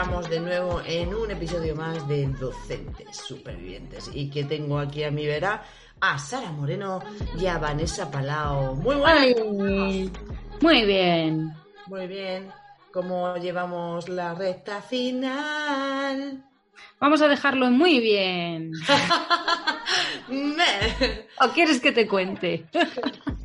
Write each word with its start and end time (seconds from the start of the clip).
estamos 0.00 0.30
de 0.30 0.40
nuevo 0.40 0.80
en 0.86 1.14
un 1.14 1.30
episodio 1.30 1.76
más 1.76 2.08
de 2.08 2.26
Docentes 2.26 3.18
Supervivientes. 3.18 4.10
Y 4.14 4.30
que 4.30 4.44
tengo 4.44 4.78
aquí 4.78 5.04
a 5.04 5.10
mi 5.10 5.26
vera 5.26 5.62
a 6.00 6.18
Sara 6.18 6.50
Moreno 6.52 7.00
y 7.38 7.46
a 7.46 7.58
Vanessa 7.58 8.10
Palao. 8.10 8.76
Muy 8.76 8.96
buenas. 8.96 9.20
Ay, 9.20 10.10
muy 10.62 10.86
bien. 10.86 11.52
Muy 11.86 12.06
bien. 12.06 12.50
¿Cómo 12.90 13.36
llevamos 13.36 14.08
la 14.08 14.32
recta 14.32 14.80
final? 14.80 16.46
Vamos 16.98 17.20
a 17.20 17.28
dejarlo 17.28 17.70
muy 17.70 18.00
bien. 18.00 18.72
¿O 21.42 21.48
quieres 21.52 21.78
que 21.78 21.92
te 21.92 22.08
cuente? 22.08 22.64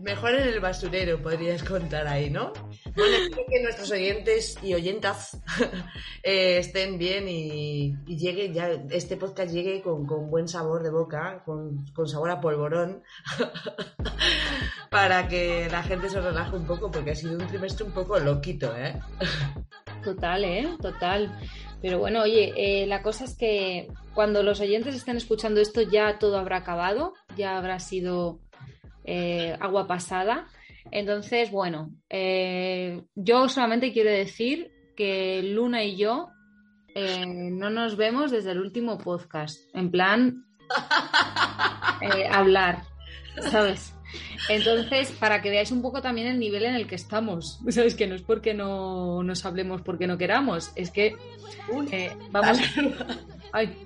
Mejor 0.00 0.34
en 0.34 0.48
el 0.48 0.60
basurero 0.60 1.20
podrías 1.20 1.62
contar 1.62 2.06
ahí, 2.06 2.30
¿no? 2.30 2.52
Bueno, 2.94 3.16
espero 3.16 3.42
que 3.48 3.62
nuestros 3.62 3.90
oyentes 3.90 4.58
y 4.62 4.74
oyentas 4.74 5.40
eh, 6.22 6.58
estén 6.58 6.98
bien 6.98 7.28
y, 7.28 7.96
y 8.06 8.16
llegue 8.16 8.52
ya, 8.52 8.70
este 8.90 9.16
podcast 9.16 9.52
llegue 9.52 9.82
con, 9.82 10.06
con 10.06 10.30
buen 10.30 10.48
sabor 10.48 10.82
de 10.82 10.90
boca, 10.90 11.42
con, 11.44 11.84
con 11.94 12.08
sabor 12.08 12.30
a 12.30 12.40
polvorón, 12.40 13.02
para 14.90 15.28
que 15.28 15.68
la 15.70 15.82
gente 15.82 16.08
se 16.08 16.20
relaje 16.20 16.56
un 16.56 16.66
poco, 16.66 16.90
porque 16.90 17.12
ha 17.12 17.14
sido 17.16 17.38
un 17.38 17.46
trimestre 17.46 17.84
un 17.84 17.92
poco 17.92 18.18
loquito, 18.18 18.74
¿eh? 18.76 19.00
Total, 20.04 20.44
¿eh? 20.44 20.68
Total. 20.80 21.36
Pero 21.82 21.98
bueno, 21.98 22.22
oye, 22.22 22.52
eh, 22.56 22.86
la 22.86 23.02
cosa 23.02 23.24
es 23.24 23.36
que 23.36 23.88
cuando 24.14 24.42
los 24.42 24.60
oyentes 24.60 24.94
estén 24.94 25.16
escuchando 25.16 25.60
esto 25.60 25.82
ya 25.82 26.18
todo 26.18 26.38
habrá 26.38 26.58
acabado, 26.58 27.14
ya 27.36 27.58
habrá 27.58 27.78
sido 27.80 28.40
eh, 29.06 29.56
agua 29.60 29.86
pasada. 29.86 30.46
Entonces, 30.90 31.50
bueno, 31.50 31.90
eh, 32.10 33.02
yo 33.14 33.48
solamente 33.48 33.92
quiero 33.92 34.10
decir 34.10 34.70
que 34.96 35.42
Luna 35.42 35.84
y 35.84 35.96
yo 35.96 36.28
eh, 36.94 37.24
no 37.26 37.70
nos 37.70 37.96
vemos 37.96 38.30
desde 38.30 38.52
el 38.52 38.60
último 38.60 38.98
podcast. 38.98 39.58
En 39.74 39.90
plan, 39.90 40.44
hablar, 42.30 42.82
¿sabes? 43.40 43.96
Entonces, 44.48 45.12
para 45.12 45.42
que 45.42 45.50
veáis 45.50 45.70
un 45.72 45.82
poco 45.82 46.00
también 46.00 46.28
el 46.28 46.38
nivel 46.38 46.64
en 46.64 46.74
el 46.74 46.86
que 46.86 46.94
estamos, 46.94 47.60
¿sabes? 47.70 47.94
Que 47.94 48.06
no 48.06 48.14
es 48.14 48.22
porque 48.22 48.54
no 48.54 49.22
nos 49.22 49.44
hablemos 49.44 49.82
porque 49.82 50.06
no 50.06 50.18
queramos, 50.18 50.72
es 50.76 50.90
que 50.90 51.16
eh, 51.90 52.10
vamos. 52.30 52.58
Ay, 53.52 53.76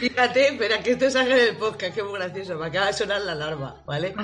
Fíjate, 0.00 0.48
espera, 0.48 0.82
que 0.82 0.90
esto 0.92 1.10
salga 1.10 1.34
en 1.36 1.48
el 1.48 1.56
podcast, 1.56 1.94
que 1.94 2.02
muy 2.02 2.18
gracioso, 2.18 2.56
me 2.58 2.66
acaba 2.66 2.86
de 2.86 2.92
sonar 2.92 3.20
la 3.22 3.32
alarma, 3.32 3.82
¿vale? 3.86 4.14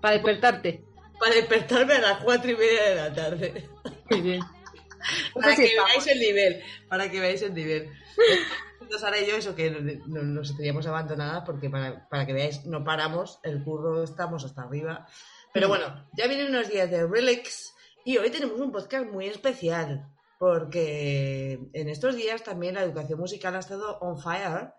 para 0.00 0.14
despertarte. 0.14 0.84
Para 1.18 1.34
despertarme 1.34 1.94
a 1.94 2.00
las 2.00 2.18
cuatro 2.24 2.50
y 2.50 2.56
media 2.56 2.82
de 2.88 2.94
la 2.96 3.14
tarde. 3.14 3.68
Muy 4.10 4.20
bien. 4.20 4.40
Para 5.34 5.46
Pues 5.46 5.56
que 5.56 5.64
estamos. 5.66 5.90
veáis 5.90 6.06
el 6.06 6.20
nivel, 6.20 6.62
para 6.88 7.10
que 7.10 7.18
veáis 7.20 7.42
el 7.42 7.54
nivel. 7.54 7.90
Entonces 8.80 9.02
ahora 9.04 9.20
yo 9.20 9.36
eso 9.36 9.54
que 9.56 9.68
no- 10.06 10.22
nos 10.22 10.56
teníamos 10.56 10.86
abandonadas 10.86 11.42
porque 11.44 11.68
para, 11.68 12.08
para 12.08 12.24
que 12.24 12.32
veáis 12.32 12.64
no 12.66 12.84
paramos, 12.84 13.40
el 13.42 13.64
curro 13.64 14.04
estamos 14.04 14.44
hasta 14.44 14.62
arriba. 14.62 15.06
Pero 15.52 15.66
bueno, 15.66 16.06
ya 16.16 16.28
vienen 16.28 16.48
unos 16.48 16.68
días 16.68 16.88
de 16.88 17.04
relax 17.04 17.74
y 18.04 18.16
hoy 18.18 18.30
tenemos 18.30 18.60
un 18.60 18.70
podcast 18.70 19.06
muy 19.06 19.26
especial 19.26 20.06
porque 20.38 21.58
en 21.72 21.88
estos 21.88 22.14
días 22.14 22.44
también 22.44 22.74
la 22.76 22.82
educación 22.82 23.18
musical 23.18 23.56
ha 23.56 23.60
estado 23.60 23.98
on 24.00 24.20
fire, 24.20 24.72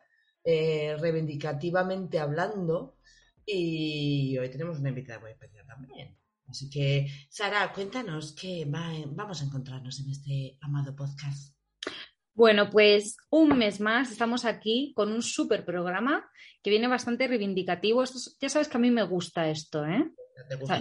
eh, 0.44 0.96
reivindicativamente 1.00 2.20
hablando 2.20 2.98
y 3.46 4.38
hoy 4.38 4.50
tenemos 4.50 4.80
una 4.80 4.90
invitada 4.90 5.20
muy 5.20 5.32
especial 5.32 5.66
también. 5.68 6.18
Así 6.48 6.70
que, 6.70 7.08
Sara, 7.30 7.72
cuéntanos 7.74 8.36
qué 8.40 8.66
va- 8.66 8.92
vamos 9.08 9.42
a 9.42 9.46
encontrarnos 9.46 10.00
en 10.02 10.10
este 10.12 10.58
amado 10.62 10.96
podcast. 10.96 11.56
Bueno, 12.36 12.70
pues 12.70 13.16
un 13.30 13.58
mes 13.58 13.80
más 13.80 14.12
estamos 14.12 14.44
aquí 14.44 14.92
con 14.96 15.12
un 15.12 15.22
súper 15.22 15.64
programa 15.66 16.28
que 16.62 16.70
viene 16.70 16.88
bastante 16.88 17.28
reivindicativo. 17.28 18.04
Esto 18.04 18.18
es- 18.18 18.38
ya 18.40 18.50
sabes 18.50 18.68
que 18.68 18.78
a 18.78 18.80
mí 18.82 18.92
me 18.92 19.04
gusta 19.04 19.50
esto, 19.50 19.86
¿eh? 19.86 20.12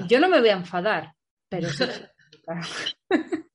Yo 0.09 0.19
no 0.19 0.29
me 0.29 0.41
voy 0.41 0.49
a 0.49 0.55
enfadar, 0.57 1.13
pero 1.49 1.69
sí. 1.69 1.85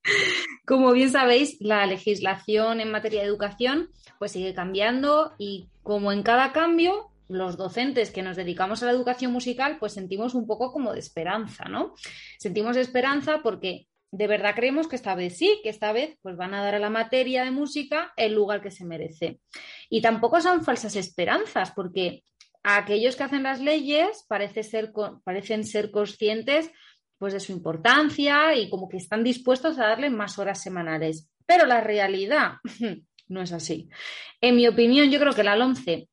Como 0.65 0.91
bien 0.93 1.09
sabéis, 1.09 1.57
la 1.59 1.85
legislación 1.85 2.79
en 2.81 2.91
materia 2.91 3.21
de 3.21 3.27
educación 3.27 3.89
pues 4.19 4.31
sigue 4.31 4.53
cambiando 4.53 5.33
y 5.37 5.69
como 5.87 6.11
en 6.11 6.21
cada 6.21 6.51
cambio, 6.51 7.13
los 7.29 7.55
docentes 7.55 8.11
que 8.11 8.21
nos 8.21 8.35
dedicamos 8.35 8.83
a 8.83 8.87
la 8.87 8.91
educación 8.91 9.31
musical 9.31 9.77
pues 9.79 9.93
sentimos 9.93 10.35
un 10.35 10.45
poco 10.45 10.73
como 10.73 10.91
de 10.91 10.99
esperanza, 10.99 11.69
¿no? 11.69 11.93
Sentimos 12.37 12.75
esperanza 12.75 13.39
porque 13.41 13.87
de 14.11 14.27
verdad 14.27 14.53
creemos 14.53 14.89
que 14.89 14.97
esta 14.97 15.15
vez 15.15 15.37
sí, 15.37 15.61
que 15.63 15.69
esta 15.69 15.93
vez 15.93 16.17
pues 16.21 16.35
van 16.35 16.53
a 16.53 16.61
dar 16.61 16.75
a 16.75 16.79
la 16.79 16.89
materia 16.89 17.45
de 17.45 17.51
música 17.51 18.11
el 18.17 18.33
lugar 18.33 18.61
que 18.61 18.69
se 18.69 18.83
merece. 18.83 19.39
Y 19.89 20.01
tampoco 20.01 20.41
son 20.41 20.61
falsas 20.61 20.97
esperanzas 20.97 21.71
porque 21.71 22.25
a 22.63 22.79
aquellos 22.79 23.15
que 23.15 23.23
hacen 23.23 23.43
las 23.43 23.61
leyes 23.61 24.25
parecen 24.27 25.63
ser 25.63 25.91
conscientes 25.91 26.69
pues 27.17 27.31
de 27.31 27.39
su 27.39 27.53
importancia 27.53 28.53
y 28.55 28.69
como 28.69 28.89
que 28.89 28.97
están 28.97 29.23
dispuestos 29.23 29.79
a 29.79 29.87
darle 29.87 30.09
más 30.09 30.37
horas 30.37 30.61
semanales. 30.61 31.31
Pero 31.45 31.65
la 31.65 31.79
realidad 31.79 32.55
no 33.27 33.41
es 33.41 33.51
así. 33.51 33.89
En 34.41 34.55
mi 34.55 34.67
opinión, 34.67 35.09
yo 35.09 35.19
creo 35.19 35.33
que 35.33 35.43
la 35.43 35.55
LOMCE 35.55 36.09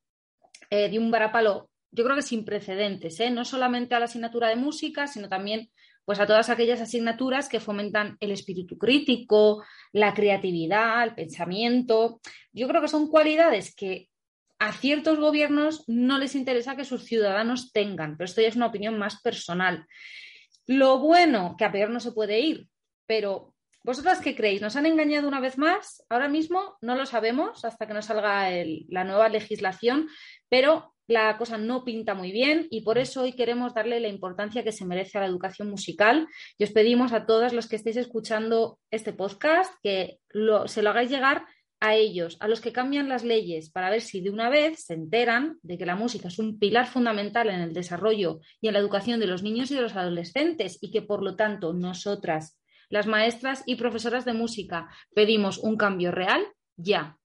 eh, 0.69 0.89
dio 0.89 1.01
un 1.01 1.11
varapalo, 1.11 1.69
yo 1.91 2.03
creo 2.03 2.15
que 2.15 2.21
sin 2.21 2.43
precedentes, 2.43 3.19
¿eh? 3.19 3.29
no 3.29 3.45
solamente 3.45 3.95
a 3.95 3.99
la 3.99 4.05
asignatura 4.05 4.49
de 4.49 4.57
música, 4.57 5.07
sino 5.07 5.29
también 5.29 5.69
pues 6.03 6.19
a 6.19 6.27
todas 6.27 6.49
aquellas 6.49 6.81
asignaturas 6.81 7.49
que 7.49 7.59
fomentan 7.59 8.15
el 8.19 8.31
espíritu 8.31 8.77
crítico, 8.77 9.63
la 9.91 10.13
creatividad, 10.13 11.03
el 11.03 11.15
pensamiento. 11.15 12.21
Yo 12.53 12.67
creo 12.67 12.81
que 12.81 12.87
son 12.87 13.07
cualidades 13.07 13.73
que 13.73 14.09
a 14.59 14.71
ciertos 14.71 15.19
gobiernos 15.19 15.83
no 15.87 16.19
les 16.19 16.35
interesa 16.35 16.75
que 16.75 16.85
sus 16.85 17.03
ciudadanos 17.03 17.71
tengan, 17.71 18.17
pero 18.17 18.25
esto 18.25 18.41
ya 18.41 18.49
es 18.49 18.55
una 18.55 18.67
opinión 18.67 18.99
más 18.99 19.19
personal. 19.21 19.87
Lo 20.67 20.99
bueno, 20.99 21.55
que 21.57 21.65
a 21.65 21.71
peor 21.71 21.89
no 21.89 21.99
se 21.99 22.11
puede 22.11 22.39
ir, 22.39 22.67
pero 23.07 23.54
¿vosotras 23.85 24.19
qué 24.19 24.35
creéis? 24.35 24.61
¿Nos 24.61 24.75
han 24.75 24.87
engañado 24.87 25.27
una 25.27 25.39
vez 25.39 25.59
más? 25.59 26.03
Ahora 26.09 26.27
mismo 26.27 26.75
no 26.81 26.95
lo 26.95 27.05
sabemos 27.05 27.63
hasta 27.63 27.85
que 27.85 27.93
nos 27.93 28.05
salga 28.05 28.49
la 28.89 29.03
nueva 29.03 29.29
legislación, 29.29 30.07
pero 30.49 30.95
la 31.07 31.37
cosa 31.37 31.59
no 31.59 31.85
pinta 31.85 32.15
muy 32.15 32.31
bien 32.31 32.67
y 32.71 32.81
por 32.81 32.97
eso 32.97 33.21
hoy 33.21 33.33
queremos 33.33 33.75
darle 33.75 33.99
la 33.99 34.07
importancia 34.07 34.63
que 34.63 34.71
se 34.71 34.85
merece 34.85 35.19
a 35.19 35.21
la 35.21 35.27
educación 35.27 35.69
musical 35.69 36.27
y 36.57 36.63
os 36.63 36.71
pedimos 36.71 37.13
a 37.13 37.27
todos 37.27 37.53
los 37.53 37.67
que 37.69 37.75
estéis 37.75 37.97
escuchando 37.97 38.79
este 38.89 39.13
podcast 39.13 39.71
que 39.83 40.17
se 40.65 40.81
lo 40.81 40.89
hagáis 40.89 41.11
llegar 41.11 41.45
a 41.79 41.93
ellos, 41.93 42.37
a 42.39 42.47
los 42.47 42.61
que 42.61 42.71
cambian 42.71 43.07
las 43.07 43.23
leyes, 43.23 43.69
para 43.69 43.91
ver 43.91 44.01
si 44.01 44.21
de 44.21 44.31
una 44.31 44.49
vez 44.49 44.85
se 44.85 44.95
enteran 44.95 45.59
de 45.61 45.77
que 45.77 45.85
la 45.85 45.95
música 45.95 46.29
es 46.29 46.39
un 46.39 46.57
pilar 46.57 46.87
fundamental 46.87 47.49
en 47.49 47.59
el 47.59 47.73
desarrollo 47.73 48.39
y 48.59 48.67
en 48.67 48.73
la 48.73 48.79
educación 48.79 49.19
de 49.19 49.27
los 49.27 49.43
niños 49.43 49.69
y 49.69 49.75
de 49.75 49.81
los 49.81 49.95
adolescentes 49.95 50.79
y 50.81 50.89
que 50.89 51.03
por 51.03 51.21
lo 51.21 51.35
tanto 51.35 51.73
nosotras, 51.73 52.57
las 52.89 53.07
maestras 53.07 53.63
y 53.65 53.75
profesoras 53.75 54.25
de 54.25 54.33
música, 54.33 54.89
pedimos 55.13 55.57
un 55.57 55.77
cambio 55.77 56.11
real 56.11 56.45
ya. 56.75 57.17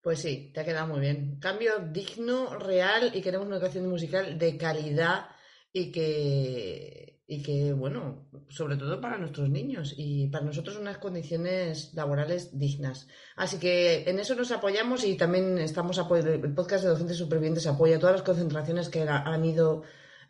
Pues 0.00 0.20
sí, 0.20 0.50
te 0.52 0.60
ha 0.60 0.64
quedado 0.64 0.88
muy 0.88 1.00
bien. 1.00 1.38
Cambio 1.40 1.72
digno, 1.92 2.58
real 2.58 3.12
y 3.14 3.20
queremos 3.22 3.46
una 3.46 3.56
educación 3.56 3.88
musical 3.88 4.36
de 4.38 4.56
calidad 4.56 5.26
y 5.72 5.92
que, 5.92 7.20
y 7.26 7.40
que, 7.42 7.72
bueno, 7.72 8.28
sobre 8.48 8.76
todo 8.76 9.00
para 9.00 9.16
nuestros 9.16 9.48
niños 9.48 9.94
y 9.96 10.26
para 10.26 10.44
nosotros 10.44 10.76
unas 10.76 10.98
condiciones 10.98 11.94
laborales 11.94 12.58
dignas. 12.58 13.06
Así 13.36 13.58
que 13.58 14.02
en 14.10 14.18
eso 14.18 14.34
nos 14.34 14.50
apoyamos 14.50 15.04
y 15.04 15.16
también 15.16 15.56
estamos 15.58 15.98
apoyando, 15.98 16.32
el 16.32 16.52
podcast 16.54 16.82
de 16.82 16.90
Docentes 16.90 17.16
Supervivientes 17.18 17.66
apoya 17.68 17.98
todas 18.00 18.16
las 18.16 18.22
concentraciones 18.24 18.88
que 18.88 19.02
ha- 19.02 19.22
han 19.22 19.44
ido 19.44 19.82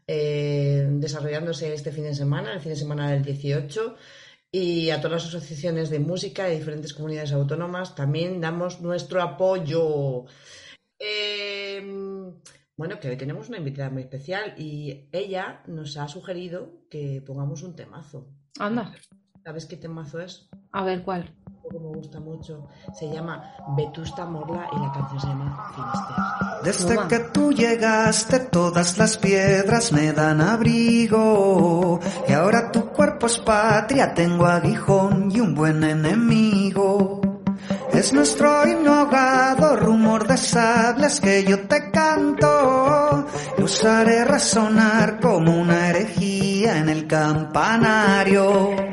eh, 0.06 0.86
desarrollándose 0.90 1.72
este 1.72 1.92
fin 1.92 2.04
de 2.04 2.14
semana, 2.14 2.52
el 2.52 2.60
fin 2.60 2.70
de 2.72 2.76
semana 2.76 3.10
del 3.10 3.24
18 3.24 3.96
y 4.54 4.90
a 4.90 5.00
todas 5.00 5.24
las 5.24 5.34
asociaciones 5.34 5.88
de 5.88 5.98
música 5.98 6.44
de 6.44 6.58
diferentes 6.58 6.92
comunidades 6.92 7.32
autónomas 7.32 7.94
también 7.94 8.40
damos 8.40 8.82
nuestro 8.82 9.22
apoyo. 9.22 10.26
Eh, 10.98 11.82
bueno, 12.76 13.00
que 13.00 13.08
hoy 13.08 13.16
tenemos 13.16 13.48
una 13.48 13.58
invitada 13.58 13.88
muy 13.88 14.02
especial 14.02 14.54
y 14.58 15.08
ella 15.10 15.62
nos 15.66 15.96
ha 15.96 16.06
sugerido 16.06 16.84
que 16.90 17.22
pongamos 17.26 17.62
un 17.62 17.74
temazo. 17.74 18.28
Anda, 18.58 18.94
¿Sabes 19.42 19.64
qué 19.66 19.76
temazo 19.76 20.20
es? 20.20 20.48
a 20.70 20.84
ver 20.84 21.02
cuál. 21.02 21.34
Que 21.72 21.78
me 21.78 21.88
gusta 21.88 22.20
mucho. 22.20 22.68
Se 22.92 23.10
llama 23.10 23.54
Vetusta 23.76 24.26
Morla 24.26 24.68
y 24.72 24.78
la 24.78 24.92
canción 24.92 25.20
se 25.20 25.26
llama 25.26 25.72
Finisterre. 25.74 26.62
Desde 26.64 27.08
que 27.08 27.18
tú 27.30 27.52
llegaste 27.52 28.40
todas 28.40 28.98
las 28.98 29.16
piedras 29.16 29.92
me 29.92 30.12
dan 30.12 30.40
abrigo 30.40 31.98
y 32.28 32.32
ahora 32.32 32.70
tu 32.70 32.86
cuerpo 32.90 33.26
es 33.26 33.38
patria, 33.38 34.14
tengo 34.14 34.46
aguijón 34.46 35.30
y 35.32 35.40
un 35.40 35.54
buen 35.54 35.82
enemigo. 35.82 37.20
Es 37.92 38.12
nuestro 38.12 38.66
inhogado 38.66 39.76
rumor 39.76 40.26
de 40.26 40.36
sables 40.36 41.20
que 41.20 41.44
yo 41.44 41.66
te 41.66 41.90
canto 41.90 43.26
los 43.58 43.84
haré 43.84 44.24
resonar 44.24 45.20
como 45.20 45.56
una 45.56 45.90
herejía 45.90 46.78
en 46.78 46.88
el 46.88 47.06
campanario. 47.06 48.91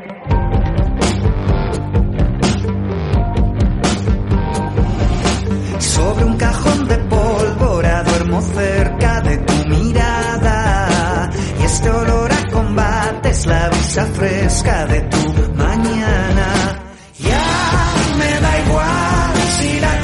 Sobre 6.00 6.24
un 6.24 6.36
cajón 6.38 6.88
de 6.88 6.96
pólvora 6.96 8.02
duermo 8.04 8.40
cerca 8.40 9.20
de 9.20 9.36
tu 9.36 9.68
mirada 9.68 11.30
y 11.60 11.62
este 11.62 11.90
olor 11.90 12.32
a 12.32 12.50
combate 12.50 13.28
es 13.28 13.44
la 13.44 13.68
brisa 13.68 14.06
fresca 14.06 14.86
de 14.86 15.00
tu 15.02 15.22
mañana. 15.56 16.48
Ya 17.18 17.46
me 18.18 18.40
da 18.44 18.52
igual 18.64 19.34
si 19.58 19.78
la 19.78 19.99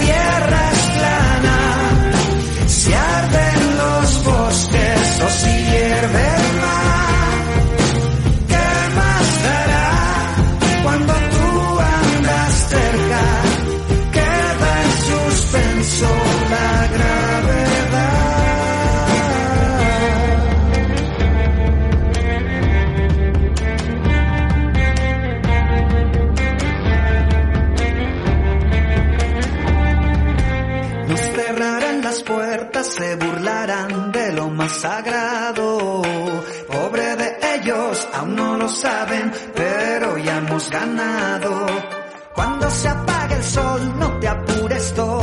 burlarán 33.37 34.13
de 34.13 34.33
lo 34.33 34.49
más 34.49 34.73
sagrado. 34.73 36.03
Pobre 36.69 37.17
de 37.17 37.37
ellos, 37.57 38.09
aún 38.15 38.35
no 38.35 38.57
lo 38.57 38.69
saben, 38.69 39.31
pero 39.55 40.17
ya 40.17 40.39
hemos 40.39 40.71
ganado. 40.71 41.67
Cuando 42.35 42.71
se 42.71 42.89
apague 42.89 43.35
el 43.35 43.45
sol, 43.45 43.99
no 43.99 44.19
te 44.19 44.29
apures, 44.29 44.95
toma 44.95 45.16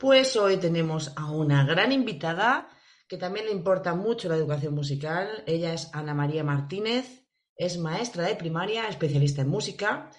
Pues 0.00 0.34
hoy 0.36 0.56
tenemos 0.56 1.12
a 1.14 1.30
una 1.30 1.62
gran 1.66 1.92
invitada 1.92 2.70
que 3.06 3.18
también 3.18 3.44
le 3.44 3.52
importa 3.52 3.94
mucho 3.94 4.30
la 4.30 4.36
educación 4.36 4.74
musical. 4.74 5.44
Ella 5.46 5.74
es 5.74 5.90
Ana 5.92 6.14
María 6.14 6.42
Martínez, 6.42 7.26
es 7.54 7.76
maestra 7.76 8.24
de 8.24 8.34
primaria, 8.34 8.88
especialista 8.88 9.42
en 9.42 9.48
música. 9.48 10.10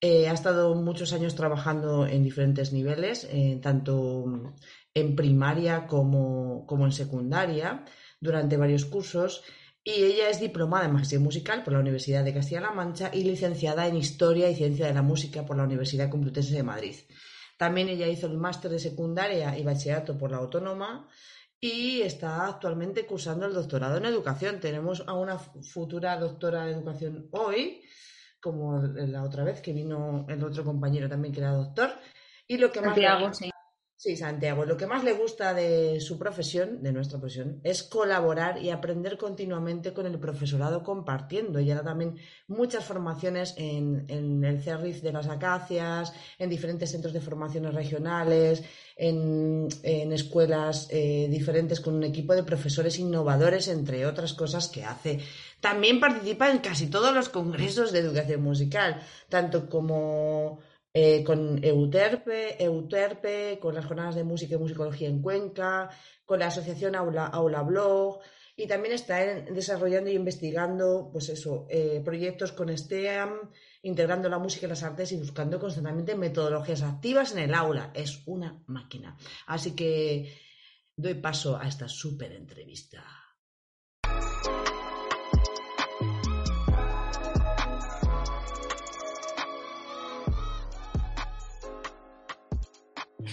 Eh, 0.00 0.26
ha 0.30 0.32
estado 0.32 0.74
muchos 0.74 1.12
años 1.12 1.34
trabajando 1.34 2.06
en 2.06 2.24
diferentes 2.24 2.72
niveles, 2.72 3.28
eh, 3.30 3.60
tanto 3.62 4.54
en 4.94 5.14
primaria 5.14 5.86
como, 5.86 6.64
como 6.64 6.86
en 6.86 6.92
secundaria, 6.92 7.84
durante 8.18 8.56
varios 8.56 8.86
cursos. 8.86 9.44
Y 9.84 10.02
ella 10.02 10.30
es 10.30 10.40
diplomada 10.40 10.86
en 10.86 10.94
magisterio 10.94 11.26
musical 11.26 11.62
por 11.62 11.74
la 11.74 11.80
Universidad 11.80 12.24
de 12.24 12.32
Castilla-La 12.32 12.72
Mancha 12.72 13.10
y 13.12 13.24
licenciada 13.24 13.86
en 13.86 13.98
Historia 13.98 14.48
y 14.48 14.54
Ciencia 14.54 14.86
de 14.86 14.94
la 14.94 15.02
Música 15.02 15.44
por 15.44 15.58
la 15.58 15.64
Universidad 15.64 16.08
Complutense 16.08 16.54
de 16.54 16.62
Madrid. 16.62 16.96
También 17.56 17.88
ella 17.88 18.06
hizo 18.06 18.26
el 18.26 18.36
máster 18.36 18.70
de 18.70 18.78
secundaria 18.78 19.56
y 19.58 19.64
bachillerato 19.64 20.18
por 20.18 20.30
la 20.30 20.38
Autónoma 20.38 21.08
y 21.60 22.02
está 22.02 22.46
actualmente 22.46 23.06
cursando 23.06 23.46
el 23.46 23.54
doctorado 23.54 23.96
en 23.96 24.04
educación. 24.04 24.60
Tenemos 24.60 25.02
a 25.06 25.14
una 25.14 25.38
futura 25.38 26.18
doctora 26.18 26.68
en 26.68 26.76
educación 26.76 27.28
hoy, 27.32 27.82
como 28.40 28.82
la 28.82 29.22
otra 29.22 29.44
vez 29.44 29.60
que 29.60 29.72
vino 29.72 30.26
el 30.28 30.44
otro 30.44 30.64
compañero 30.64 31.08
también 31.08 31.32
que 31.32 31.40
era 31.40 31.52
doctor. 31.52 31.90
Y 32.46 32.58
lo 32.58 32.70
que 32.70 32.80
más 32.80 32.90
Santiago, 32.90 33.32
sí. 33.32 33.50
Sí, 33.98 34.14
Santiago. 34.14 34.66
Lo 34.66 34.76
que 34.76 34.86
más 34.86 35.04
le 35.04 35.14
gusta 35.14 35.54
de 35.54 36.02
su 36.02 36.18
profesión, 36.18 36.82
de 36.82 36.92
nuestra 36.92 37.18
profesión, 37.18 37.60
es 37.64 37.82
colaborar 37.82 38.62
y 38.62 38.68
aprender 38.68 39.16
continuamente 39.16 39.94
con 39.94 40.04
el 40.04 40.18
profesorado 40.18 40.82
compartiendo. 40.82 41.60
Y 41.60 41.70
ahora 41.70 41.82
también 41.82 42.18
muchas 42.46 42.84
formaciones 42.84 43.54
en, 43.56 44.04
en 44.08 44.44
el 44.44 44.62
CERRIF 44.62 45.00
de 45.00 45.12
las 45.12 45.28
Acacias, 45.28 46.12
en 46.38 46.50
diferentes 46.50 46.90
centros 46.90 47.14
de 47.14 47.22
formaciones 47.22 47.72
regionales, 47.72 48.64
en, 48.96 49.66
en 49.82 50.12
escuelas 50.12 50.88
eh, 50.90 51.26
diferentes 51.30 51.80
con 51.80 51.94
un 51.94 52.04
equipo 52.04 52.34
de 52.34 52.42
profesores 52.42 52.98
innovadores, 52.98 53.66
entre 53.68 54.04
otras 54.04 54.34
cosas 54.34 54.68
que 54.68 54.84
hace. 54.84 55.20
También 55.62 56.00
participa 56.00 56.50
en 56.50 56.58
casi 56.58 56.88
todos 56.88 57.14
los 57.14 57.30
congresos 57.30 57.92
de 57.92 58.00
educación 58.00 58.42
musical, 58.42 59.00
tanto 59.30 59.70
como 59.70 60.60
eh, 60.98 61.22
con 61.22 61.62
Euterpe, 61.62 62.56
Euterpe, 62.64 63.58
con 63.60 63.74
las 63.74 63.84
jornadas 63.84 64.14
de 64.14 64.24
música 64.24 64.54
y 64.54 64.58
musicología 64.58 65.10
en 65.10 65.20
Cuenca, 65.20 65.90
con 66.24 66.38
la 66.38 66.46
asociación 66.46 66.96
Aula, 66.96 67.26
Aula 67.26 67.60
Blog, 67.60 68.20
y 68.56 68.66
también 68.66 68.94
está 68.94 69.18
desarrollando 69.18 70.08
y 70.08 70.14
investigando, 70.14 71.10
pues 71.12 71.28
eso, 71.28 71.66
eh, 71.68 72.00
proyectos 72.02 72.52
con 72.52 72.74
STEAM, 72.74 73.50
integrando 73.82 74.30
la 74.30 74.38
música 74.38 74.64
y 74.64 74.70
las 74.70 74.84
artes 74.84 75.12
y 75.12 75.18
buscando 75.18 75.60
constantemente 75.60 76.14
metodologías 76.14 76.80
activas 76.80 77.32
en 77.32 77.40
el 77.40 77.52
aula. 77.52 77.90
Es 77.92 78.22
una 78.24 78.62
máquina. 78.66 79.18
Así 79.48 79.76
que 79.76 80.32
doy 80.96 81.12
paso 81.16 81.58
a 81.58 81.68
esta 81.68 81.88
súper 81.88 82.32
entrevista. 82.32 83.04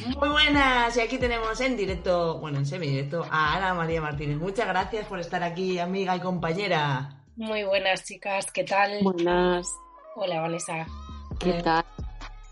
Muy 0.07 0.29
buenas, 0.29 0.97
y 0.97 1.01
aquí 1.01 1.17
tenemos 1.17 1.59
en 1.61 1.77
directo, 1.77 2.39
bueno, 2.39 2.57
en 2.59 2.65
semidirecto, 2.65 3.25
a 3.29 3.55
Ana 3.55 3.73
María 3.73 4.01
Martínez. 4.01 4.37
Muchas 4.37 4.67
gracias 4.67 5.05
por 5.07 5.19
estar 5.19 5.43
aquí, 5.43 5.79
amiga 5.79 6.15
y 6.15 6.19
compañera. 6.19 7.09
Muy 7.35 7.63
buenas 7.63 8.03
chicas, 8.03 8.51
¿qué 8.51 8.63
tal? 8.63 8.99
Buenas, 9.01 9.67
Hola 10.15 10.41
Vanessa. 10.41 10.85
¿qué 11.39 11.51
Eh, 11.51 11.61
tal? 11.63 11.83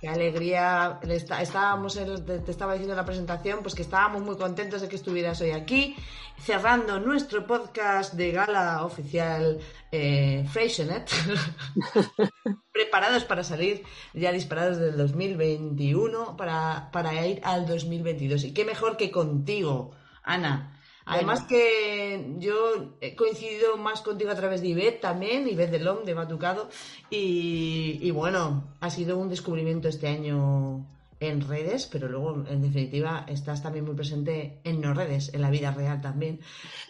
Qué 0.02 0.10
alegría. 0.10 1.00
Le 1.04 1.16
está- 1.16 1.42
estábamos 1.42 1.96
en- 1.96 2.26
te, 2.26 2.40
te 2.40 2.52
estaba 2.52 2.74
diciendo 2.74 2.94
en 2.94 2.98
la 2.98 3.06
presentación, 3.06 3.60
pues 3.62 3.76
que 3.76 3.84
estábamos 3.84 4.24
muy 4.24 4.36
contentos 4.36 4.82
de 4.82 4.90
que 4.90 4.96
estuvieras 4.96 5.40
hoy 5.42 5.52
aquí, 5.52 5.96
cerrando 6.40 7.00
nuestro 7.00 7.46
podcast 7.46 8.14
de 8.16 8.32
gala 8.32 8.84
oficial 8.84 9.60
eh, 9.92 10.46
Freixenet. 10.52 11.10
Preparados 12.74 13.24
para 13.26 13.44
salir 13.44 13.84
ya 14.14 14.32
disparados 14.32 14.78
del 14.78 14.98
2021 14.98 16.36
para, 16.38 16.90
para 16.92 17.26
ir 17.26 17.40
al 17.44 17.66
2022. 17.68 18.44
Y 18.46 18.54
qué 18.54 18.66
mejor 18.66 18.98
que 18.98 19.12
contigo, 19.12 19.92
Ana. 20.24 20.78
Además 21.12 21.44
que 21.44 22.36
yo 22.40 22.96
he 23.02 23.16
coincidido 23.16 23.78
más 23.78 24.02
contigo 24.02 24.32
a 24.32 24.36
través 24.36 24.62
de 24.62 24.70
Ivette 24.70 25.02
también, 25.02 25.48
Ivette 25.48 25.72
Delom 25.72 26.06
de 26.06 26.14
Batucado, 26.14 26.70
y, 27.10 28.00
y 28.02 28.12
bueno, 28.12 28.76
ha 28.80 28.90
sido 28.90 29.18
un 29.18 29.30
descubrimiento 29.30 29.90
este 29.90 30.08
año 30.08 30.86
en 31.22 31.48
redes, 31.48 31.86
pero 31.86 32.10
luego 32.10 32.44
en 32.48 32.64
definitiva 32.64 33.26
estás 33.28 33.62
también 33.62 33.86
muy 33.86 33.94
presente 33.94 34.60
en 34.64 34.82
no 34.82 34.94
redes, 34.94 35.32
en 35.34 35.42
la 35.42 35.52
vida 35.52 35.72
real 35.72 36.02
también. 36.02 36.42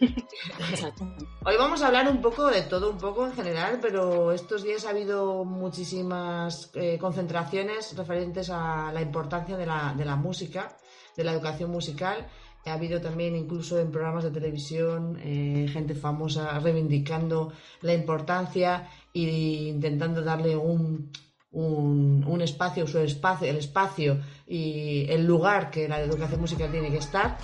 Hoy 1.44 1.54
vamos 1.58 1.82
a 1.82 1.88
hablar 1.88 2.08
un 2.08 2.22
poco 2.22 2.46
de 2.46 2.62
todo, 2.62 2.90
un 2.90 2.98
poco 2.98 3.26
en 3.26 3.34
general, 3.34 3.78
pero 3.82 4.32
estos 4.32 4.62
días 4.62 4.86
ha 4.86 4.90
habido 4.90 5.44
muchísimas 5.44 6.70
eh, 6.74 6.96
concentraciones 6.98 7.94
referentes 7.94 8.48
a 8.48 8.90
la 8.90 9.02
importancia 9.02 9.58
de 9.58 9.66
la, 9.66 9.94
de 9.94 10.06
la 10.06 10.16
música, 10.16 10.78
de 11.14 11.24
la 11.24 11.32
educación 11.32 11.70
musical. 11.70 12.26
Ha 12.64 12.74
habido 12.74 13.00
también 13.00 13.34
incluso 13.34 13.78
en 13.80 13.90
programas 13.90 14.24
de 14.24 14.30
televisión 14.30 15.18
eh, 15.22 15.68
gente 15.72 15.94
famosa 15.94 16.58
reivindicando 16.60 17.52
la 17.80 17.92
importancia 17.92 18.88
e 19.12 19.68
intentando 19.68 20.22
darle 20.22 20.54
un, 20.54 21.10
un, 21.50 22.24
un 22.26 22.40
espacio, 22.40 22.86
su 22.86 22.98
espacio, 23.00 23.48
el 23.48 23.56
espacio 23.56 24.20
y 24.46 25.06
el 25.08 25.26
lugar 25.26 25.70
que 25.70 25.88
la 25.88 26.00
educación 26.00 26.40
musical 26.40 26.70
tiene 26.70 26.90
que 26.90 26.98
estar. 26.98 27.36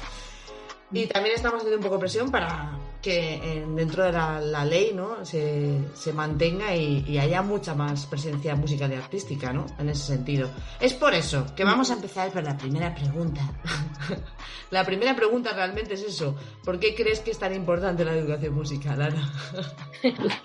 Y 0.92 1.06
también 1.06 1.34
estamos 1.34 1.58
haciendo 1.58 1.78
un 1.78 1.82
poco 1.82 1.96
de 1.96 2.00
presión 2.00 2.30
para 2.30 2.78
que 3.02 3.34
en- 3.34 3.76
dentro 3.76 4.04
de 4.04 4.12
la, 4.12 4.64
ley 4.64 4.92
¿no? 4.94 5.24
se, 5.24 5.78
se 5.94 6.12
mantenga 6.12 6.74
y, 6.74 7.04
y 7.08 7.18
haya 7.18 7.42
mucha 7.42 7.74
más 7.74 8.06
presencia 8.06 8.54
musical 8.56 8.92
y 8.92 8.96
artística 8.96 9.52
¿no? 9.52 9.66
en 9.78 9.88
ese 9.88 10.06
sentido. 10.14 10.50
Es 10.80 10.94
por 10.94 11.14
eso 11.14 11.46
que 11.54 11.64
vamos 11.64 11.90
a 11.90 11.94
empezar 11.94 12.30
por 12.32 12.42
la 12.42 12.56
primera 12.56 12.94
pregunta. 12.94 13.40
la 14.70 14.84
primera 14.84 15.14
pregunta 15.14 15.52
realmente 15.52 15.94
es 15.94 16.02
eso. 16.02 16.36
¿Por 16.64 16.78
qué 16.80 16.94
crees 16.94 17.20
que 17.20 17.30
es 17.30 17.38
tan 17.38 17.54
importante 17.54 18.04
la 18.04 18.14
educación 18.14 18.54
musical, 18.54 19.00
Ana? 19.00 19.32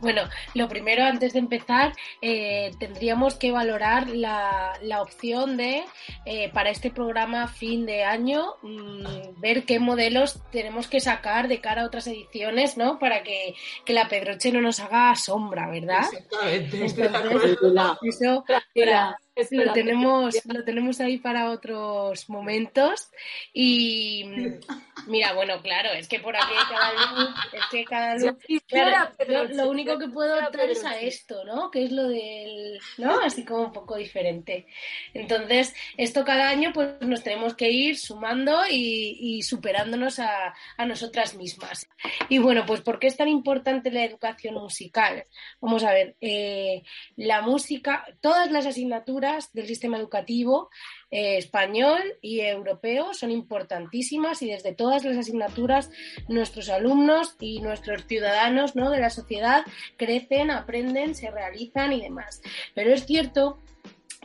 Bueno, 0.00 0.22
lo 0.54 0.68
primero, 0.68 1.02
antes 1.02 1.32
de 1.32 1.40
empezar, 1.40 1.92
eh, 2.22 2.70
tendríamos 2.78 3.34
que 3.34 3.50
valorar 3.50 4.06
la, 4.08 4.74
la 4.80 5.02
opción 5.02 5.56
de, 5.56 5.82
eh, 6.24 6.50
para 6.52 6.70
este 6.70 6.92
programa 6.92 7.48
fin 7.48 7.84
de 7.84 8.04
año, 8.04 8.44
mm, 8.62 9.40
ver 9.40 9.64
qué 9.64 9.80
modelos 9.80 10.38
tenemos 10.52 10.86
que 10.86 11.00
sacar 11.00 11.48
de 11.48 11.60
cara 11.60 11.77
a 11.78 11.86
otras 11.86 12.06
ediciones, 12.06 12.76
¿no? 12.76 12.98
Para 12.98 13.22
que, 13.22 13.54
que 13.84 13.92
la 13.92 14.08
Pedroche 14.08 14.52
no 14.52 14.60
nos 14.60 14.80
haga 14.80 15.14
sombra, 15.16 15.68
¿verdad? 15.70 16.04
Exactamente, 16.12 16.84
Entonces, 16.84 17.58
Eso 18.02 18.44
lo 19.50 19.72
tenemos, 19.72 20.34
lo 20.46 20.64
tenemos 20.64 21.00
ahí 21.00 21.18
para 21.18 21.50
otros 21.50 22.28
momentos. 22.28 23.08
Y 23.52 24.24
mira, 25.06 25.32
bueno, 25.34 25.60
claro, 25.62 25.90
es 25.90 26.08
que 26.08 26.20
por 26.20 26.36
aquí 26.36 26.54
cada 26.68 26.92
luz, 26.92 27.34
es 27.52 27.62
que 27.70 27.84
cada 27.84 28.16
luz 28.16 28.36
Claro, 28.66 29.10
lo, 29.26 29.44
lo 29.44 29.70
único 29.70 29.98
que 29.98 30.08
puedo 30.08 30.38
optar 30.38 30.68
es 30.70 30.84
a 30.84 30.98
esto, 31.00 31.44
¿no? 31.44 31.70
Que 31.70 31.84
es 31.84 31.92
lo 31.92 32.08
del, 32.08 32.78
¿no? 32.98 33.20
Así 33.20 33.44
como 33.44 33.64
un 33.64 33.72
poco 33.72 33.96
diferente. 33.96 34.66
Entonces, 35.14 35.74
esto 35.96 36.24
cada 36.24 36.48
año 36.48 36.72
pues 36.72 37.00
nos 37.00 37.22
tenemos 37.22 37.54
que 37.54 37.70
ir 37.70 37.98
sumando 37.98 38.62
y, 38.68 39.18
y 39.20 39.42
superándonos 39.42 40.18
a, 40.18 40.54
a 40.76 40.86
nosotras 40.86 41.34
mismas. 41.34 41.88
Y 42.28 42.38
bueno, 42.38 42.64
pues 42.66 42.80
¿por 42.80 42.98
qué 42.98 43.06
es 43.06 43.16
tan 43.16 43.28
importante 43.28 43.90
la 43.90 44.04
educación 44.04 44.54
musical? 44.54 45.24
Vamos 45.60 45.84
a 45.84 45.92
ver, 45.92 46.16
eh, 46.20 46.82
la 47.16 47.42
música, 47.42 48.04
todas 48.20 48.50
las 48.50 48.66
asignaturas 48.66 49.27
del 49.52 49.66
sistema 49.66 49.98
educativo 49.98 50.70
eh, 51.10 51.38
español 51.38 52.00
y 52.20 52.40
europeo 52.40 53.14
son 53.14 53.30
importantísimas 53.30 54.42
y 54.42 54.50
desde 54.50 54.74
todas 54.74 55.04
las 55.04 55.16
asignaturas 55.16 55.90
nuestros 56.28 56.68
alumnos 56.68 57.36
y 57.40 57.60
nuestros 57.60 58.04
ciudadanos 58.06 58.76
¿no? 58.76 58.90
de 58.90 59.00
la 59.00 59.10
sociedad 59.10 59.64
crecen, 59.96 60.50
aprenden, 60.50 61.14
se 61.14 61.30
realizan 61.30 61.92
y 61.92 62.02
demás. 62.02 62.42
Pero 62.74 62.92
es 62.92 63.06
cierto 63.06 63.58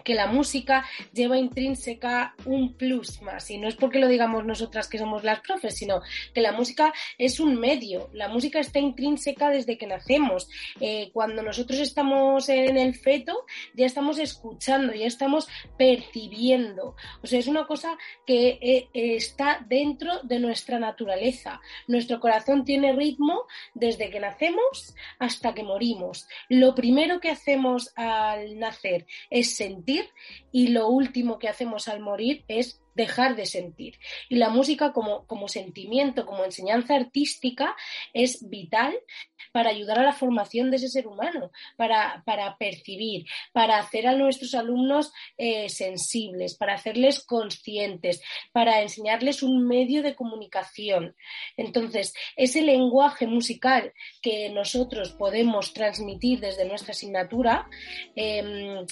que 0.04 0.14
la 0.14 0.28
música 0.28 0.86
lleva 1.14 1.38
intrínseca 1.38 2.36
un 2.46 2.74
plus 2.74 3.22
más, 3.22 3.50
y 3.50 3.58
no 3.58 3.68
es 3.68 3.76
porque 3.76 4.00
lo 4.00 4.08
digamos 4.08 4.46
nosotras 4.46 4.88
que 4.88 4.98
somos 4.98 5.24
las 5.24 5.40
profes, 5.42 5.76
sino 5.76 6.02
que 6.34 6.42
la 6.42 6.52
música 6.52 6.94
es 7.18 7.40
un 7.40 7.60
medio, 7.60 8.10
la 8.14 8.28
música 8.28 8.60
está 8.60 8.80
intrínseca 8.80 9.50
desde 9.50 9.78
que 9.78 9.88
nacemos. 9.88 10.50
Eh, 10.80 11.10
cuando 11.14 11.42
nosotros 11.42 11.80
estamos 11.80 12.50
en 12.50 12.78
el 12.78 12.96
feto, 12.96 13.46
ya 13.74 13.86
estamos 13.86 14.20
escuchando, 14.20 14.94
ya 14.94 15.08
estamos 15.08 15.48
percibiendo. 15.78 16.96
O 17.22 17.28
sea, 17.28 17.40
es 17.40 17.48
una 17.48 17.66
cosa 17.66 17.98
que 18.26 18.60
eh, 18.62 18.90
está 18.94 19.64
dentro 19.68 20.20
de 20.24 20.40
nuestra 20.40 20.80
naturaleza. 20.80 21.62
Nuestro 21.88 22.20
corazón 22.20 22.66
tiene 22.66 22.94
ritmo 22.94 23.46
desde 23.74 24.10
que 24.10 24.20
nacemos 24.20 24.96
hasta 25.20 25.54
que 25.54 25.64
morimos. 25.64 26.28
Lo 26.50 26.76
primero 26.76 27.20
que 27.20 27.30
hacemos 27.30 27.92
al 27.96 28.60
nacer 28.60 29.06
es 29.30 29.56
sentir 29.56 29.93
y 30.52 30.68
lo 30.68 30.88
último 30.88 31.40
que 31.40 31.50
hacemos 31.50 31.88
al 31.88 32.00
morir 32.00 32.44
es 32.48 32.84
dejar 32.96 33.36
de 33.36 33.46
sentir. 33.46 34.00
Y 34.30 34.36
la 34.36 34.50
música 34.50 34.94
como, 34.94 35.26
como 35.26 35.48
sentimiento, 35.48 36.26
como 36.26 36.46
enseñanza 36.46 36.96
artística, 36.96 37.76
es 38.14 38.48
vital 38.50 38.96
para 39.52 39.70
ayudar 39.70 40.00
a 40.00 40.04
la 40.04 40.14
formación 40.14 40.72
de 40.72 40.78
ese 40.78 40.90
ser 40.90 41.08
humano, 41.08 41.52
para, 41.76 42.24
para 42.26 42.58
percibir, 42.58 43.26
para 43.52 43.78
hacer 43.78 44.08
a 44.08 44.16
nuestros 44.16 44.56
alumnos 44.56 45.12
eh, 45.38 45.70
sensibles, 45.70 46.56
para 46.56 46.74
hacerles 46.74 47.24
conscientes, 47.24 48.22
para 48.52 48.82
enseñarles 48.82 49.44
un 49.44 49.68
medio 49.68 50.02
de 50.02 50.16
comunicación. 50.16 51.16
Entonces, 51.58 52.14
ese 52.36 52.62
lenguaje 52.62 53.28
musical 53.28 53.94
que 54.22 54.50
nosotros 54.50 55.12
podemos 55.12 55.74
transmitir 55.74 56.40
desde 56.40 56.66
nuestra 56.66 56.92
asignatura, 56.92 57.68
eh, 58.16 58.86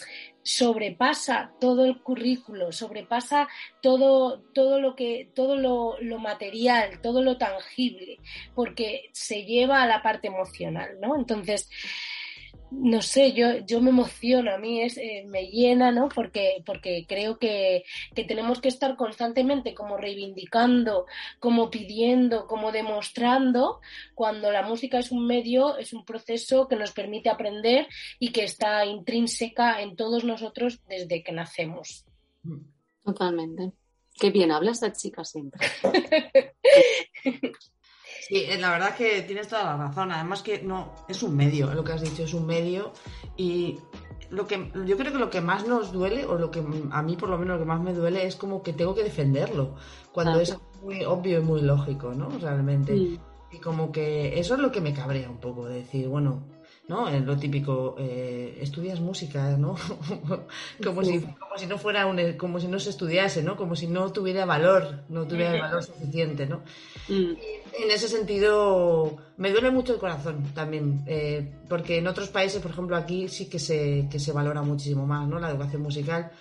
sobrepasa 0.43 1.53
todo 1.60 1.86
el 1.86 2.01
currículo, 2.01 2.71
sobrepasa 2.71 3.48
todo, 3.81 4.39
todo 4.53 4.79
lo 4.79 4.95
que, 4.95 5.29
todo 5.36 5.55
lo, 5.55 5.98
lo, 6.01 6.19
material, 6.19 7.00
todo 7.01 7.21
lo 7.21 7.38
tangible, 7.38 8.19
porque 8.55 9.10
se 9.12 9.43
lleva 9.43 9.81
a 9.81 9.88
la 9.88 10.01
parte 10.01 10.27
emocional, 10.27 10.98
¿no? 11.00 11.15
Entonces, 11.15 11.69
no 12.71 13.01
sé, 13.01 13.33
yo, 13.33 13.57
yo 13.65 13.81
me 13.81 13.89
emociono, 13.89 14.51
a 14.51 14.57
mí 14.57 14.81
es, 14.81 14.97
eh, 14.97 15.25
me 15.27 15.47
llena, 15.47 15.91
¿no? 15.91 16.07
Porque, 16.07 16.63
porque 16.65 17.05
creo 17.07 17.37
que, 17.37 17.83
que, 18.15 18.23
tenemos 18.23 18.61
que 18.61 18.69
estar 18.69 18.95
constantemente 18.95 19.75
como 19.75 19.97
reivindicando, 19.97 21.05
como 21.39 21.69
pidiendo, 21.69 22.47
como 22.47 22.71
demostrando, 22.71 23.81
cuando 24.15 24.51
la 24.51 24.63
música 24.63 24.99
es 24.99 25.11
un 25.11 25.27
medio, 25.27 25.77
es 25.77 25.91
un 25.91 26.05
proceso 26.05 26.67
que 26.69 26.77
nos 26.77 26.91
permite 26.93 27.29
aprender 27.29 27.87
y 28.19 28.31
que 28.31 28.45
está 28.45 28.85
intrínseca 28.85 29.81
en 29.81 29.97
todos 29.97 30.23
nosotros 30.23 30.81
desde 30.87 31.23
que 31.23 31.33
nacemos. 31.33 32.05
Totalmente. 33.03 33.73
Qué 34.17 34.29
bien 34.29 34.51
hablas 34.51 34.79
de 34.79 34.93
chica 34.93 35.25
siempre. 35.25 35.67
Sí, 38.27 38.45
la 38.59 38.69
verdad 38.69 38.95
que 38.95 39.23
tienes 39.23 39.47
toda 39.47 39.63
la 39.63 39.77
razón. 39.77 40.11
Además 40.11 40.43
que 40.43 40.61
no, 40.61 40.93
es 41.07 41.23
un 41.23 41.35
medio, 41.35 41.73
lo 41.73 41.83
que 41.83 41.93
has 41.93 42.01
dicho, 42.01 42.23
es 42.23 42.33
un 42.33 42.45
medio. 42.45 42.93
Y 43.35 43.79
lo 44.29 44.47
que 44.47 44.71
yo 44.85 44.95
creo 44.95 45.11
que 45.11 45.19
lo 45.19 45.29
que 45.29 45.41
más 45.41 45.67
nos 45.67 45.91
duele, 45.91 46.25
o 46.25 46.35
lo 46.35 46.51
que 46.51 46.63
a 46.91 47.01
mí 47.01 47.15
por 47.17 47.29
lo 47.29 47.37
menos 47.37 47.55
lo 47.55 47.59
que 47.59 47.67
más 47.67 47.81
me 47.81 47.93
duele, 47.93 48.25
es 48.25 48.35
como 48.35 48.61
que 48.61 48.73
tengo 48.73 48.93
que 48.93 49.03
defenderlo. 49.03 49.75
Cuando 50.11 50.39
es 50.39 50.55
muy 50.83 51.03
obvio 51.03 51.39
y 51.39 51.43
muy 51.43 51.61
lógico, 51.61 52.13
¿no? 52.13 52.29
Realmente. 52.39 52.95
Y 52.95 53.57
como 53.61 53.91
que 53.91 54.39
eso 54.39 54.53
es 54.53 54.61
lo 54.61 54.71
que 54.71 54.81
me 54.81 54.93
cabrea 54.93 55.29
un 55.29 55.39
poco, 55.39 55.65
de 55.65 55.79
decir, 55.79 56.07
bueno, 56.07 56.43
¿no? 56.88 57.09
En 57.09 57.25
lo 57.25 57.38
típico, 57.38 57.95
eh, 57.97 58.57
estudias 58.61 59.00
música, 59.00 59.57
¿no? 59.57 59.75
como, 60.83 61.03
si, 61.03 61.21
como 61.21 61.57
si 61.57 61.65
no 61.67 61.77
fuera 61.77 62.05
un, 62.05 62.33
como 62.33 62.59
si 62.59 62.67
no 62.67 62.79
se 62.79 62.89
estudiase, 62.89 63.43
¿no? 63.43 63.55
Como 63.55 63.75
si 63.75 63.88
no 63.88 64.11
tuviera 64.11 64.45
valor, 64.45 65.03
no 65.09 65.25
tuviera 65.25 65.55
el 65.55 65.61
valor 65.61 65.83
suficiente, 65.83 66.45
¿no? 66.45 66.63
Mm. 67.07 67.33
En 67.83 67.91
ese 67.91 68.07
sentido, 68.07 69.17
me 69.38 69.51
duele 69.51 69.71
mucho 69.71 69.93
el 69.93 70.00
corazón 70.00 70.43
también, 70.53 71.03
eh, 71.07 71.50
porque 71.69 71.97
en 71.97 72.07
otros 72.07 72.29
países, 72.29 72.61
por 72.61 72.71
ejemplo, 72.71 72.95
aquí 72.95 73.27
sí 73.29 73.50
que 73.50 73.59
se, 73.59 74.07
que 74.11 74.19
se 74.19 74.31
valora 74.31 74.61
muchísimo 74.61 75.05
más, 75.05 75.27
¿no? 75.27 75.39
La 75.39 75.50
educación 75.50 75.81
musical 75.81 76.31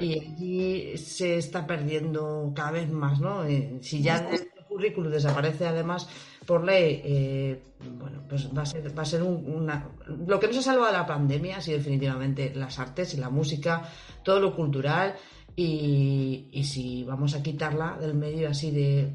y 0.00 0.18
aquí 0.18 0.98
se 0.98 1.38
está 1.38 1.66
perdiendo 1.66 2.52
cada 2.54 2.72
vez 2.72 2.90
más, 2.90 3.20
¿no? 3.20 3.44
Eh, 3.44 3.78
si 3.82 4.02
ya 4.02 4.28
el 4.30 4.48
currículum 4.68 5.10
desaparece 5.10 5.66
además 5.66 6.08
por 6.48 6.64
ley, 6.64 7.02
eh, 7.04 7.62
bueno, 7.98 8.22
pues 8.26 8.48
va 8.56 8.62
a 8.62 8.66
ser, 8.66 8.98
va 8.98 9.02
a 9.02 9.04
ser 9.04 9.22
una... 9.22 9.86
Lo 10.26 10.40
que 10.40 10.46
nos 10.46 10.56
ha 10.56 10.62
salvado 10.62 10.90
la 10.90 11.04
pandemia 11.04 11.58
ha 11.58 11.60
sido 11.60 11.76
definitivamente 11.76 12.54
las 12.54 12.78
artes 12.78 13.12
y 13.12 13.18
la 13.18 13.28
música, 13.28 13.82
todo 14.22 14.40
lo 14.40 14.56
cultural, 14.56 15.14
y, 15.54 16.48
y 16.50 16.64
si 16.64 17.04
vamos 17.04 17.34
a 17.34 17.42
quitarla 17.42 17.98
del 18.00 18.14
medio 18.14 18.48
así 18.48 18.70
de, 18.70 19.12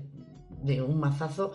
de 0.62 0.84
un 0.84 1.00
mazazo, 1.00 1.54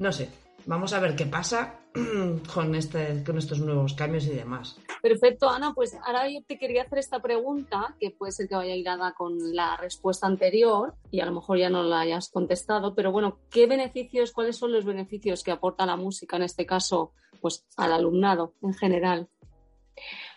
no 0.00 0.10
sé, 0.10 0.30
vamos 0.66 0.92
a 0.92 1.00
ver 1.00 1.16
qué 1.16 1.26
pasa 1.26 1.80
con, 2.54 2.74
este, 2.74 3.22
con 3.24 3.38
estos 3.38 3.60
nuevos 3.60 3.94
cambios 3.94 4.26
y 4.26 4.30
demás. 4.30 4.78
Perfecto, 5.02 5.48
Ana. 5.48 5.72
Pues 5.74 5.96
ahora 6.04 6.28
yo 6.28 6.42
te 6.46 6.58
quería 6.58 6.82
hacer 6.82 6.98
esta 6.98 7.20
pregunta, 7.20 7.94
que 7.98 8.10
puede 8.10 8.32
ser 8.32 8.48
que 8.48 8.54
vaya 8.54 8.74
hilada 8.74 9.12
con 9.12 9.54
la 9.54 9.76
respuesta 9.76 10.26
anterior 10.26 10.94
y 11.10 11.20
a 11.20 11.26
lo 11.26 11.32
mejor 11.32 11.58
ya 11.58 11.70
no 11.70 11.82
la 11.82 12.00
hayas 12.00 12.28
contestado, 12.28 12.94
pero 12.94 13.12
bueno, 13.12 13.38
¿qué 13.50 13.66
beneficios, 13.66 14.32
cuáles 14.32 14.56
son 14.56 14.72
los 14.72 14.84
beneficios 14.84 15.42
que 15.42 15.50
aporta 15.50 15.86
la 15.86 15.96
música, 15.96 16.36
en 16.36 16.42
este 16.42 16.66
caso, 16.66 17.12
pues 17.40 17.66
al 17.76 17.92
alumnado 17.92 18.54
en 18.62 18.74
general? 18.74 19.28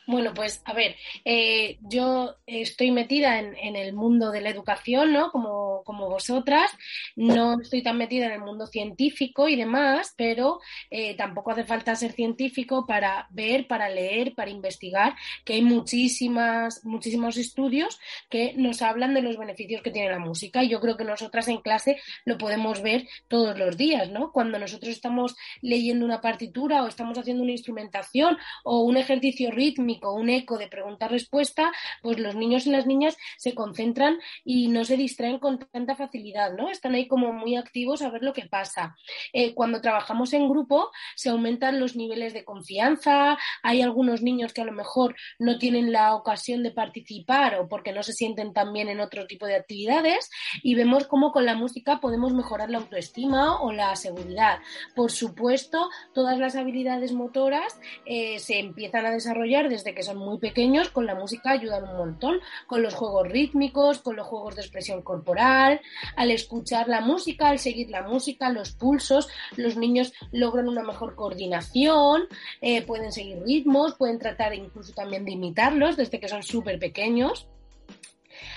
Bueno, 0.05 0.33
pues 0.33 0.61
a 0.65 0.73
ver, 0.73 0.95
eh, 1.23 1.77
yo 1.81 2.35
estoy 2.45 2.91
metida 2.91 3.39
en, 3.39 3.75
el 3.75 3.93
mundo 3.93 4.31
de 4.31 4.41
la 4.41 4.49
educación, 4.49 5.13
¿no? 5.13 5.31
Como, 5.31 5.81
como, 5.85 6.09
vosotras. 6.09 6.71
No 7.15 7.59
estoy 7.61 7.81
tan 7.81 7.97
metida 7.97 8.25
en 8.25 8.33
el 8.33 8.41
mundo 8.41 8.67
científico 8.67 9.47
y 9.47 9.55
demás, 9.55 10.13
pero 10.17 10.59
eh, 10.89 11.15
tampoco 11.15 11.51
hace 11.51 11.63
falta 11.63 11.95
ser 11.95 12.11
científico 12.11 12.85
para 12.85 13.27
ver, 13.31 13.65
para 13.67 13.89
leer, 13.89 14.35
para 14.35 14.51
investigar, 14.51 15.15
que 15.45 15.53
hay 15.53 15.61
muchísimas, 15.61 16.83
muchísimos 16.83 17.37
estudios 17.37 17.99
que 18.29 18.53
nos 18.57 18.81
hablan 18.81 19.13
de 19.13 19.21
los 19.21 19.37
beneficios 19.37 19.81
que 19.81 19.91
tiene 19.91 20.11
la 20.11 20.19
música. 20.19 20.63
Y 20.63 20.69
yo 20.69 20.81
creo 20.81 20.97
que 20.97 21.05
nosotras 21.05 21.47
en 21.47 21.61
clase 21.61 21.97
lo 22.25 22.37
podemos 22.37 22.81
ver 22.81 23.07
todos 23.29 23.57
los 23.57 23.77
días, 23.77 24.09
¿no? 24.09 24.31
Cuando 24.33 24.59
nosotros 24.59 24.91
estamos 24.91 25.35
leyendo 25.61 26.05
una 26.05 26.19
partitura 26.19 26.83
o 26.83 26.87
estamos 26.87 27.17
haciendo 27.17 27.41
una 27.43 27.53
instrumentación 27.53 28.37
o 28.65 28.81
un 28.81 28.97
ejercicio 28.97 29.49
rítmico, 29.49 29.92
un 30.01 30.29
eco 30.29 30.57
de 30.57 30.67
pregunta-respuesta, 30.67 31.71
pues 32.01 32.19
los 32.19 32.35
niños 32.35 32.67
y 32.67 32.71
las 32.71 32.85
niñas 32.85 33.17
se 33.37 33.53
concentran 33.53 34.19
y 34.43 34.67
no 34.67 34.85
se 34.85 34.97
distraen 34.97 35.39
con 35.39 35.59
tanta 35.59 35.95
facilidad, 35.95 36.53
¿no? 36.53 36.69
Están 36.69 36.95
ahí 36.95 37.07
como 37.07 37.33
muy 37.33 37.55
activos 37.55 38.01
a 38.01 38.09
ver 38.09 38.23
lo 38.23 38.33
que 38.33 38.45
pasa. 38.45 38.95
Eh, 39.31 39.53
cuando 39.53 39.81
trabajamos 39.81 40.33
en 40.33 40.49
grupo 40.49 40.91
se 41.15 41.29
aumentan 41.29 41.79
los 41.79 41.95
niveles 41.95 42.33
de 42.33 42.43
confianza, 42.43 43.37
hay 43.61 43.81
algunos 43.81 44.21
niños 44.21 44.53
que 44.53 44.61
a 44.61 44.65
lo 44.65 44.71
mejor 44.71 45.15
no 45.39 45.57
tienen 45.57 45.91
la 45.91 46.15
ocasión 46.15 46.63
de 46.63 46.71
participar 46.71 47.55
o 47.55 47.67
porque 47.67 47.93
no 47.93 48.03
se 48.03 48.13
sienten 48.13 48.53
tan 48.53 48.73
bien 48.73 48.89
en 48.89 48.99
otro 48.99 49.27
tipo 49.27 49.45
de 49.45 49.55
actividades 49.55 50.29
y 50.61 50.75
vemos 50.75 51.07
cómo 51.07 51.31
con 51.31 51.45
la 51.45 51.55
música 51.55 51.99
podemos 51.99 52.33
mejorar 52.33 52.69
la 52.69 52.79
autoestima 52.79 53.61
o 53.61 53.71
la 53.71 53.95
seguridad. 53.95 54.59
Por 54.95 55.11
supuesto, 55.11 55.89
todas 56.13 56.37
las 56.37 56.55
habilidades 56.55 57.11
motoras 57.11 57.79
eh, 58.05 58.39
se 58.39 58.59
empiezan 58.59 59.05
a 59.05 59.11
desarrollar 59.11 59.69
desde 59.69 59.82
que 59.83 60.03
son 60.03 60.17
muy 60.17 60.37
pequeños, 60.37 60.89
con 60.89 61.05
la 61.05 61.15
música 61.15 61.51
ayudan 61.51 61.83
un 61.83 61.97
montón, 61.97 62.39
con 62.67 62.81
los 62.81 62.93
juegos 62.93 63.27
rítmicos, 63.27 63.99
con 63.99 64.15
los 64.15 64.25
juegos 64.27 64.55
de 64.55 64.61
expresión 64.61 65.01
corporal, 65.01 65.81
al 66.15 66.31
escuchar 66.31 66.87
la 66.87 67.01
música, 67.01 67.49
al 67.49 67.59
seguir 67.59 67.89
la 67.89 68.03
música, 68.03 68.49
los 68.49 68.71
pulsos, 68.71 69.27
los 69.57 69.75
niños 69.75 70.13
logran 70.31 70.69
una 70.69 70.83
mejor 70.83 71.15
coordinación, 71.15 72.23
eh, 72.61 72.81
pueden 72.83 73.11
seguir 73.11 73.41
ritmos, 73.43 73.95
pueden 73.95 74.19
tratar 74.19 74.53
incluso 74.53 74.93
también 74.93 75.25
de 75.25 75.31
imitarlos 75.31 75.97
desde 75.97 76.19
que 76.19 76.29
son 76.29 76.43
súper 76.43 76.79
pequeños. 76.79 77.47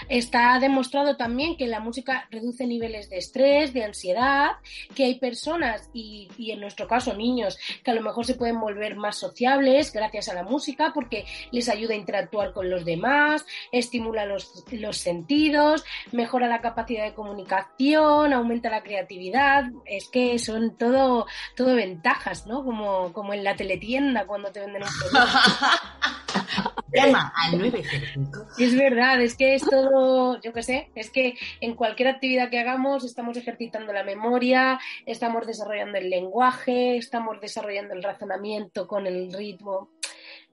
Está 0.08 0.58
demostrado 0.58 1.16
también 1.16 1.56
que 1.56 1.66
la 1.66 1.80
música 1.80 2.26
reduce 2.30 2.66
niveles 2.66 3.10
de 3.10 3.18
estrés, 3.18 3.72
de 3.72 3.84
ansiedad, 3.84 4.52
que 4.94 5.04
hay 5.04 5.18
personas 5.18 5.90
y, 5.92 6.28
en 6.38 6.60
nuestro 6.60 6.86
caso 6.86 7.14
niños 7.14 7.58
que 7.82 7.90
a 7.90 7.94
lo 7.94 8.02
mejor 8.02 8.24
se 8.24 8.34
pueden 8.34 8.60
volver 8.60 8.96
más 8.96 9.16
sociables 9.16 9.92
gracias 9.92 10.28
a 10.28 10.34
la 10.34 10.42
música 10.42 10.92
porque 10.94 11.24
les 11.50 11.68
ayuda 11.68 11.94
a 11.94 11.96
interactuar 11.96 12.52
con 12.52 12.70
los 12.70 12.84
demás, 12.84 13.46
estimula 13.72 14.26
los, 14.26 14.64
los 14.72 14.96
sentidos, 14.96 15.84
mejora 16.12 16.48
la 16.48 16.60
capacidad 16.60 17.04
de 17.04 17.14
comunicación, 17.14 18.32
aumenta 18.32 18.70
la 18.70 18.82
creatividad. 18.82 19.64
Es 19.84 20.08
que 20.08 20.38
son 20.38 20.76
todo, 20.76 21.26
todo 21.56 21.74
ventajas, 21.74 22.46
¿no? 22.46 22.64
Como, 22.64 23.12
como 23.12 23.34
en 23.34 23.44
la 23.44 23.56
teletienda 23.56 24.26
cuando 24.26 24.52
te 24.52 24.60
venden 24.60 24.82
un 24.82 24.88
producto. 24.98 26.72
Llama 26.92 27.32
al 27.36 27.58
905. 27.58 28.46
Es 28.58 28.76
verdad, 28.76 29.20
es 29.20 29.36
que 29.36 29.54
es 29.54 29.62
todo, 29.62 30.40
yo 30.40 30.52
qué 30.52 30.62
sé, 30.62 30.90
es 30.94 31.10
que 31.10 31.34
en 31.60 31.74
cualquier 31.74 32.08
actividad 32.08 32.50
que 32.50 32.60
hagamos 32.60 33.04
estamos 33.04 33.36
ejercitando 33.36 33.92
la 33.92 34.04
memoria, 34.04 34.78
estamos 35.04 35.46
desarrollando 35.46 35.98
el 35.98 36.10
lenguaje, 36.10 36.96
estamos 36.96 37.40
desarrollando 37.40 37.94
el 37.94 38.02
razonamiento 38.02 38.86
con 38.86 39.06
el 39.06 39.32
ritmo. 39.32 39.90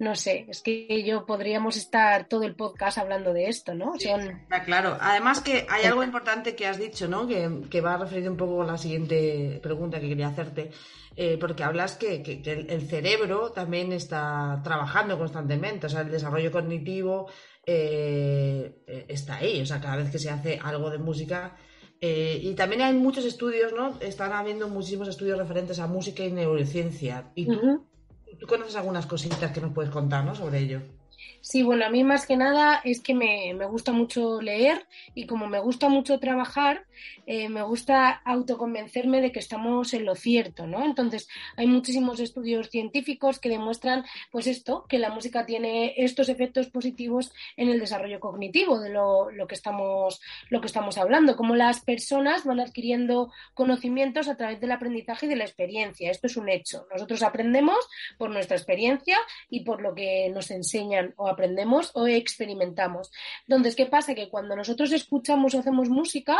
No 0.03 0.15
sé, 0.15 0.45
es 0.49 0.61
que 0.61 1.03
yo 1.03 1.25
podríamos 1.25 1.77
estar 1.77 2.27
todo 2.27 2.43
el 2.43 2.55
podcast 2.55 2.97
hablando 2.97 3.33
de 3.33 3.47
esto, 3.47 3.73
¿no? 3.73 3.93
claro. 4.65 4.97
Además 4.99 5.41
que 5.41 5.65
hay 5.69 5.85
algo 5.85 6.03
importante 6.03 6.55
que 6.55 6.67
has 6.67 6.77
dicho, 6.77 7.07
¿no? 7.07 7.27
Que, 7.27 7.61
que 7.69 7.81
va 7.81 7.93
a 7.93 7.97
referir 7.97 8.29
un 8.29 8.37
poco 8.37 8.61
a 8.61 8.65
la 8.65 8.77
siguiente 8.77 9.59
pregunta 9.63 9.99
que 9.99 10.09
quería 10.09 10.27
hacerte 10.27 10.71
eh, 11.15 11.37
porque 11.39 11.63
hablas 11.63 11.95
que, 11.95 12.23
el 12.67 12.87
cerebro 12.87 13.51
también 13.51 13.93
está 13.93 14.61
trabajando 14.63 15.17
constantemente, 15.17 15.85
o 15.85 15.89
sea, 15.89 16.01
el 16.01 16.09
desarrollo 16.09 16.51
cognitivo 16.51 17.29
eh, 17.65 18.81
eh, 18.87 19.05
está 19.07 19.35
ahí, 19.35 19.61
o 19.61 19.65
sea, 19.65 19.79
cada 19.79 19.97
vez 19.97 20.09
que 20.09 20.17
se 20.17 20.31
hace 20.31 20.59
algo 20.63 20.89
de 20.89 20.97
música. 20.97 21.55
y 22.01 22.53
también 22.55 22.81
hay 22.81 22.93
muchos 22.93 23.25
estudios, 23.25 23.73
¿no? 23.73 23.97
Están 24.01 24.33
habiendo 24.33 24.67
muchísimos 24.67 25.07
estudios 25.07 25.37
referentes 25.37 25.79
a 25.79 25.87
música 25.87 26.23
y 26.25 26.31
neurociencia. 26.31 27.31
¿Y 27.35 27.45
tú, 27.45 27.87
tú 28.39 28.47
conoces 28.47 28.75
algunas 28.75 29.05
cositas 29.05 29.51
que 29.51 29.61
nos 29.61 29.73
puedes 29.73 29.91
contar, 29.91 30.23
Sobre 30.35 30.59
ello. 30.59 30.81
Sí, 31.45 31.61
bueno, 31.61 31.85
a 31.85 31.89
mí 31.89 32.05
más 32.05 32.25
que 32.25 32.37
nada 32.37 32.79
es 32.85 33.01
que 33.01 33.13
me, 33.13 33.53
gusta 33.65 33.91
mucho 33.91 34.41
leer 34.41 34.87
y 35.13 35.27
como 35.27 35.47
me 35.47 35.59
gusta 35.59 35.89
mucho 35.89 36.17
trabajar, 36.17 36.85
eh, 37.25 37.49
me 37.49 37.61
gusta 37.63 38.11
autoconvencerme 38.23 39.19
de 39.19 39.33
que 39.33 39.39
estamos 39.39 39.93
en 39.93 40.05
lo 40.05 40.15
cierto, 40.15 40.67
¿no? 40.67 40.85
Entonces, 40.85 41.27
hay 41.57 41.67
muchísimos 41.67 42.21
estudios 42.21 42.69
científicos 42.69 43.39
que 43.39 43.49
demuestran, 43.49 44.05
pues 44.31 44.47
esto, 44.47 44.85
que 44.87 44.99
la 44.99 45.09
música 45.09 45.45
tiene 45.45 45.93
estos 45.97 46.29
efectos 46.29 46.67
positivos 46.67 47.33
en 47.57 47.67
el 47.67 47.81
desarrollo 47.81 48.21
cognitivo 48.21 48.79
de 48.79 48.91
lo, 48.91 49.27
que, 49.45 49.55
estamos, 49.55 50.21
lo 50.49 50.61
que 50.61 50.67
estamos 50.67 50.97
hablando, 50.97 51.35
como 51.35 51.57
las 51.57 51.81
personas 51.81 52.45
van 52.45 52.61
adquiriendo 52.61 53.33
conocimientos 53.53 54.29
a 54.29 54.37
través 54.37 54.61
del 54.61 54.71
aprendizaje 54.71 55.25
y 55.25 55.29
de 55.29 55.35
la 55.35 55.43
experiencia. 55.43 56.09
Esto 56.09 56.27
es 56.27 56.37
un 56.37 56.47
hecho. 56.47 56.87
Nosotros 56.89 57.21
aprendemos 57.21 57.85
por 58.17 58.29
nuestra 58.29 58.55
experiencia 58.55 59.17
y 59.49 59.65
por 59.65 59.81
lo 59.81 59.93
que 59.93 60.29
nos 60.29 60.49
enseñan 60.49 61.12
o 61.17 61.27
aprendemos 61.27 61.91
o 61.93 62.07
experimentamos. 62.07 63.11
Entonces, 63.47 63.75
¿qué 63.75 63.85
pasa? 63.85 64.15
Que 64.15 64.29
cuando 64.29 64.55
nosotros 64.55 64.91
escuchamos 64.91 65.53
o 65.53 65.59
hacemos 65.59 65.89
música, 65.89 66.37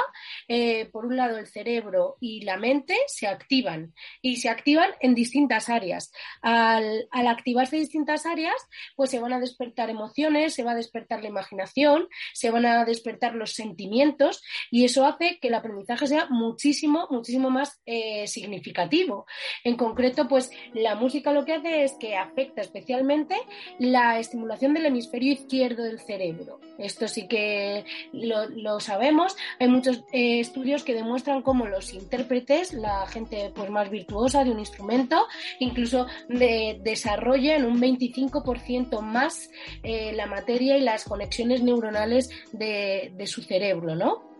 eh, 0.47 0.89
por 0.91 1.05
un 1.05 1.17
lado 1.17 1.37
el 1.37 1.47
cerebro 1.47 2.17
y 2.19 2.41
la 2.41 2.57
mente 2.57 2.95
se 3.07 3.27
activan 3.27 3.93
y 4.21 4.37
se 4.37 4.49
activan 4.49 4.91
en 4.99 5.15
distintas 5.15 5.69
áreas. 5.69 6.11
Al, 6.41 7.07
activarse 7.11 7.77
distintas 7.77 8.25
áreas, 8.25 8.55
pues 8.95 9.09
se 9.09 9.19
van 9.19 9.33
a 9.33 9.39
despertar 9.39 9.89
emociones, 9.89 10.53
se 10.53 10.63
va 10.63 10.71
a 10.71 10.75
despertar 10.75 11.21
la 11.21 11.29
imaginación, 11.29 12.07
se 12.33 12.51
van 12.51 12.65
a 12.65 12.85
despertar 12.85 13.35
los 13.35 13.51
sentimientos 13.53 14.43
y 14.71 14.85
eso 14.85 15.05
hace 15.05 15.39
que 15.39 15.47
el 15.47 15.55
aprendizaje 15.55 16.07
sea 16.07 16.27
muchísimo, 16.29 17.07
muchísimo 17.09 17.49
más 17.49 17.81
eh, 17.85 18.27
significativo. 18.27 19.25
En 19.63 19.75
concreto, 19.75 20.27
pues 20.27 20.51
la 20.73 20.95
música 20.95 21.31
lo 21.31 21.45
que 21.45 21.53
hace 21.53 21.83
es 21.83 21.93
que 21.99 22.15
afecta 22.15 22.61
especialmente 22.61 23.35
la 23.79 24.19
estimulación 24.19 24.62
del 24.71 24.85
hemisferio 24.85 25.33
izquierdo 25.33 25.83
del 25.83 25.99
cerebro. 25.99 26.59
Esto 26.77 27.07
sí 27.07 27.27
que 27.27 27.85
lo, 28.11 28.79
sabemos. 28.79 29.35
Hay 29.59 29.67
muchos 29.67 30.03
eh, 30.11 30.39
estudios 30.39 30.83
que 30.83 30.93
demuestran 30.93 31.41
cómo 31.41 31.65
los 31.65 31.93
intérpretes, 31.93 32.73
la 32.73 33.05
gente 33.07 33.51
pues, 33.53 33.69
más 33.69 33.89
virtuosa 33.89 34.43
de 34.43 34.51
un 34.51 34.59
instrumento, 34.59 35.27
incluso 35.59 36.07
desarrollan 36.29 37.65
un 37.65 37.81
25% 37.81 39.01
más 39.01 39.49
eh, 39.83 40.13
la 40.13 40.27
materia 40.27 40.77
y 40.77 40.81
las 40.81 41.03
conexiones 41.03 41.61
neuronales 41.61 42.29
de, 42.51 43.11
de 43.15 43.27
su 43.27 43.41
cerebro, 43.41 43.95
¿no? 43.95 44.32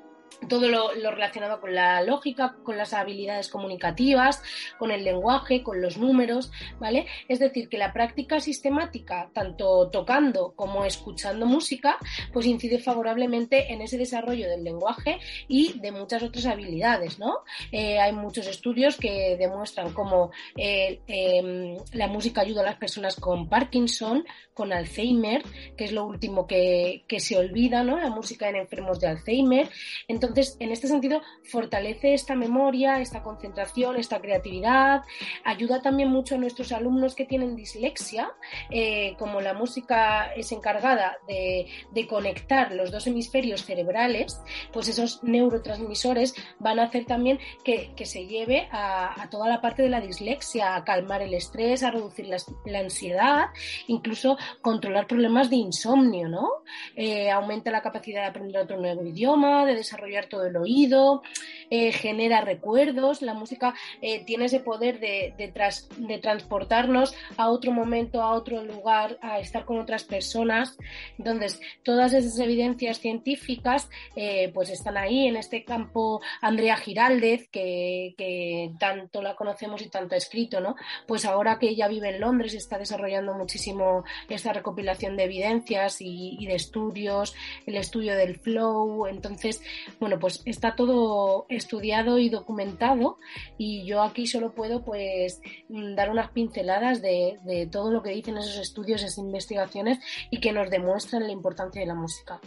Todo 0.47 0.67
lo, 0.67 0.91
relacionado 1.11 1.59
con 1.59 1.73
la 1.73 2.01
lógica, 2.01 2.55
con 2.63 2.77
las 2.77 2.93
habilidades 2.93 3.49
comunicativas, 3.49 4.41
con 4.77 4.91
el 4.91 5.03
lenguaje, 5.03 5.63
con 5.63 5.81
los 5.81 5.97
números, 5.97 6.51
¿vale? 6.79 7.07
Es 7.27 7.39
decir, 7.39 7.69
que 7.69 7.77
la 7.77 7.93
práctica 7.93 8.39
sistemática, 8.39 9.29
tanto 9.33 9.89
tocando 9.89 10.53
como 10.55 10.85
escuchando 10.85 11.45
música, 11.45 11.97
pues 12.31 12.45
incide 12.45 12.79
favorablemente 12.79 13.71
en 13.71 13.81
ese 13.81 13.97
desarrollo 13.97 14.49
del 14.49 14.63
lenguaje 14.63 15.19
y 15.47 15.79
de 15.79 15.91
muchas 15.91 16.23
otras 16.23 16.45
habilidades, 16.45 17.19
¿no? 17.19 17.39
Eh, 17.71 17.99
hay 17.99 18.13
muchos 18.13 18.47
estudios 18.47 18.97
que 18.97 19.37
demuestran 19.37 19.93
cómo 19.93 20.31
eh, 20.57 20.99
em, 21.07 21.77
la 21.93 22.07
música 22.07 22.41
ayuda 22.41 22.61
a 22.61 22.65
las 22.65 22.75
personas 22.75 23.15
con 23.15 23.47
Parkinson, 23.49 24.25
con 24.53 24.71
Alzheimer, 24.71 25.43
que 25.77 25.85
es 25.85 25.91
lo 25.91 26.05
último 26.05 26.47
que, 26.47 27.03
se 27.17 27.37
olvida, 27.37 27.83
¿no? 27.83 27.99
La 27.99 28.09
música 28.09 28.49
en 28.49 28.55
enfermos 28.55 28.99
de 28.99 29.07
Alzheimer. 29.07 29.69
Entonces, 30.07 30.32
en 30.35 30.71
este 30.71 30.87
sentido, 30.87 31.21
fortalece 31.43 32.13
esta 32.13 32.35
memoria, 32.35 33.01
esta 33.01 33.23
concentración, 33.23 33.97
esta 33.97 34.19
creatividad, 34.19 35.01
ayuda 35.43 35.81
también 35.81 36.09
mucho 36.09 36.35
a 36.35 36.37
nuestros 36.37 36.71
alumnos 36.71 37.15
que 37.15 37.25
tienen 37.25 37.55
dislexia, 37.55 38.31
eh, 38.69 39.15
como 39.17 39.41
la 39.41 39.53
música 39.53 40.33
es 40.35 40.51
encargada 40.51 41.17
de, 41.27 41.67
conectar 42.09 42.73
los 42.73 42.91
dos 42.91 43.07
hemisferios 43.07 43.63
cerebrales, 43.63 44.41
pues 44.73 44.89
esos 44.89 45.23
neurotransmisores 45.23 46.35
van 46.59 46.79
a 46.79 46.83
hacer 46.83 47.05
también 47.05 47.39
que, 47.63 47.93
se 48.03 48.27
lleve 48.27 48.67
a, 48.71 49.29
toda 49.31 49.47
la 49.47 49.61
parte 49.61 49.81
de 49.81 49.89
la 49.89 50.01
dislexia, 50.01 50.75
a 50.75 50.83
calmar 50.83 51.21
el 51.21 51.33
estrés, 51.33 51.81
a 51.81 51.91
reducir 51.91 52.27
la, 52.27 52.79
ansiedad, 52.79 53.45
incluso 53.87 54.37
controlar 54.61 55.07
problemas 55.07 55.49
de 55.49 55.55
insomnio, 55.55 56.27
¿no? 56.27 56.49
Eh, 56.95 57.31
aumenta 57.31 57.71
la 57.71 57.81
capacidad 57.81 58.23
de 58.23 58.27
aprender 58.27 58.61
otro 58.61 58.77
nuevo 58.77 59.05
idioma, 59.05 59.65
de 59.65 59.75
desarrollar 59.75 60.12
todo 60.21 60.45
el 60.45 60.55
oído, 60.55 61.21
eh, 61.69 61.91
genera 61.91 62.41
recuerdos, 62.41 63.21
la 63.21 63.33
música 63.33 63.73
eh, 64.01 64.23
tiene 64.25 64.45
ese 64.45 64.59
poder 64.59 64.99
de, 64.99 65.33
de, 65.37 66.17
transportarnos 66.19 67.15
a 67.35 67.49
otro 67.49 67.71
momento, 67.71 68.21
a 68.21 68.33
otro 68.33 68.63
lugar, 68.63 69.17
a 69.21 69.39
estar 69.39 69.65
con 69.65 69.79
otras 69.79 70.03
personas. 70.03 70.77
Entonces, 71.17 71.59
todas 71.83 72.13
esas 72.13 72.37
evidencias 72.37 72.99
científicas 72.99 73.89
eh, 74.15 74.51
pues 74.53 74.69
están 74.69 74.97
ahí 74.97 75.27
en 75.27 75.35
este 75.35 75.63
campo 75.63 76.21
Andrea 76.41 76.77
Giraldez, 76.77 77.47
que, 77.49 78.71
tanto 78.79 79.21
la 79.21 79.35
conocemos 79.35 79.81
y 79.81 79.89
tanto 79.89 80.15
ha 80.15 80.17
escrito, 80.17 80.61
¿no? 80.61 80.75
Pues 81.07 81.25
ahora 81.25 81.57
que 81.57 81.69
ella 81.69 81.87
vive 81.87 82.09
en 82.09 82.21
Londres 82.21 82.53
está 82.53 82.77
desarrollando 82.77 83.33
muchísimo 83.33 84.03
esta 84.29 84.53
recopilación 84.53 85.17
de 85.17 85.23
evidencias 85.23 86.01
y, 86.01 86.37
y 86.39 86.45
de 86.45 86.55
estudios, 86.55 87.33
el 87.65 87.77
estudio 87.77 88.15
del 88.15 88.39
flow. 88.39 89.07
Entonces, 89.07 89.61
bueno, 90.03 90.19
pues 90.19 90.41
está 90.43 90.75
todo 90.75 91.45
estudiado 91.47 92.19
y 92.19 92.27
documentado 92.27 93.19
y 93.57 93.85
yo 93.85 94.03
aquí 94.03 94.27
solo 94.27 94.51
puedo 94.51 94.83
pues 94.83 95.39
dar 95.69 96.09
unas 96.09 96.29
pinceladas 96.31 97.01
de, 97.01 97.69
todo 97.71 97.89
lo 97.89 98.03
que 98.03 98.09
dicen 98.09 98.37
esos 98.37 98.57
estudios, 98.57 99.01
esas 99.01 99.19
investigaciones 99.19 99.99
y 100.29 100.41
que 100.41 100.51
nos 100.51 100.69
demuestran 100.69 101.23
la 101.23 101.31
importancia 101.31 101.79
de 101.79 101.87
la 101.87 101.95
música. 101.95 102.41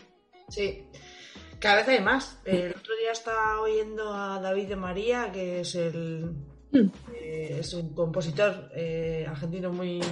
Sí, 0.50 0.84
cada 1.58 1.76
vez 1.76 1.88
hay 1.88 2.00
más. 2.00 2.38
El 2.44 2.72
otro 2.72 2.94
día 3.00 3.12
estaba 3.12 3.62
oyendo 3.62 4.12
a 4.12 4.38
David 4.38 4.68
de 4.68 4.76
María, 4.76 5.32
que 5.32 5.60
es 5.60 5.74
el 5.76 6.34
mm. 6.72 6.90
eh, 7.14 7.56
es 7.60 7.72
un 7.72 7.94
compositor 7.94 8.70
eh, 8.74 9.24
argentino 9.26 9.72
muy, 9.72 10.02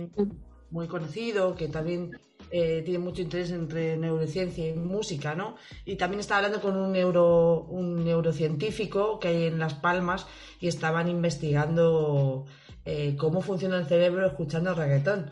muy 0.70 0.88
conocido, 0.88 1.54
que 1.54 1.68
también 1.68 2.18
eh, 2.50 2.82
tiene 2.84 2.98
mucho 2.98 3.22
interés 3.22 3.50
entre 3.50 3.96
neurociencia 3.96 4.68
y 4.68 4.74
música, 4.74 5.34
¿no? 5.34 5.56
Y 5.84 5.96
también 5.96 6.20
estaba 6.20 6.38
hablando 6.38 6.60
con 6.60 6.76
un, 6.76 6.92
neuro, 6.92 7.62
un 7.68 8.04
neurocientífico 8.04 9.18
que 9.18 9.28
hay 9.28 9.44
en 9.44 9.58
Las 9.58 9.74
Palmas 9.74 10.26
y 10.60 10.68
estaban 10.68 11.08
investigando 11.08 12.44
eh, 12.84 13.16
cómo 13.18 13.40
funciona 13.40 13.76
el 13.78 13.86
cerebro 13.86 14.26
escuchando 14.26 14.74
reggaetón. 14.74 15.30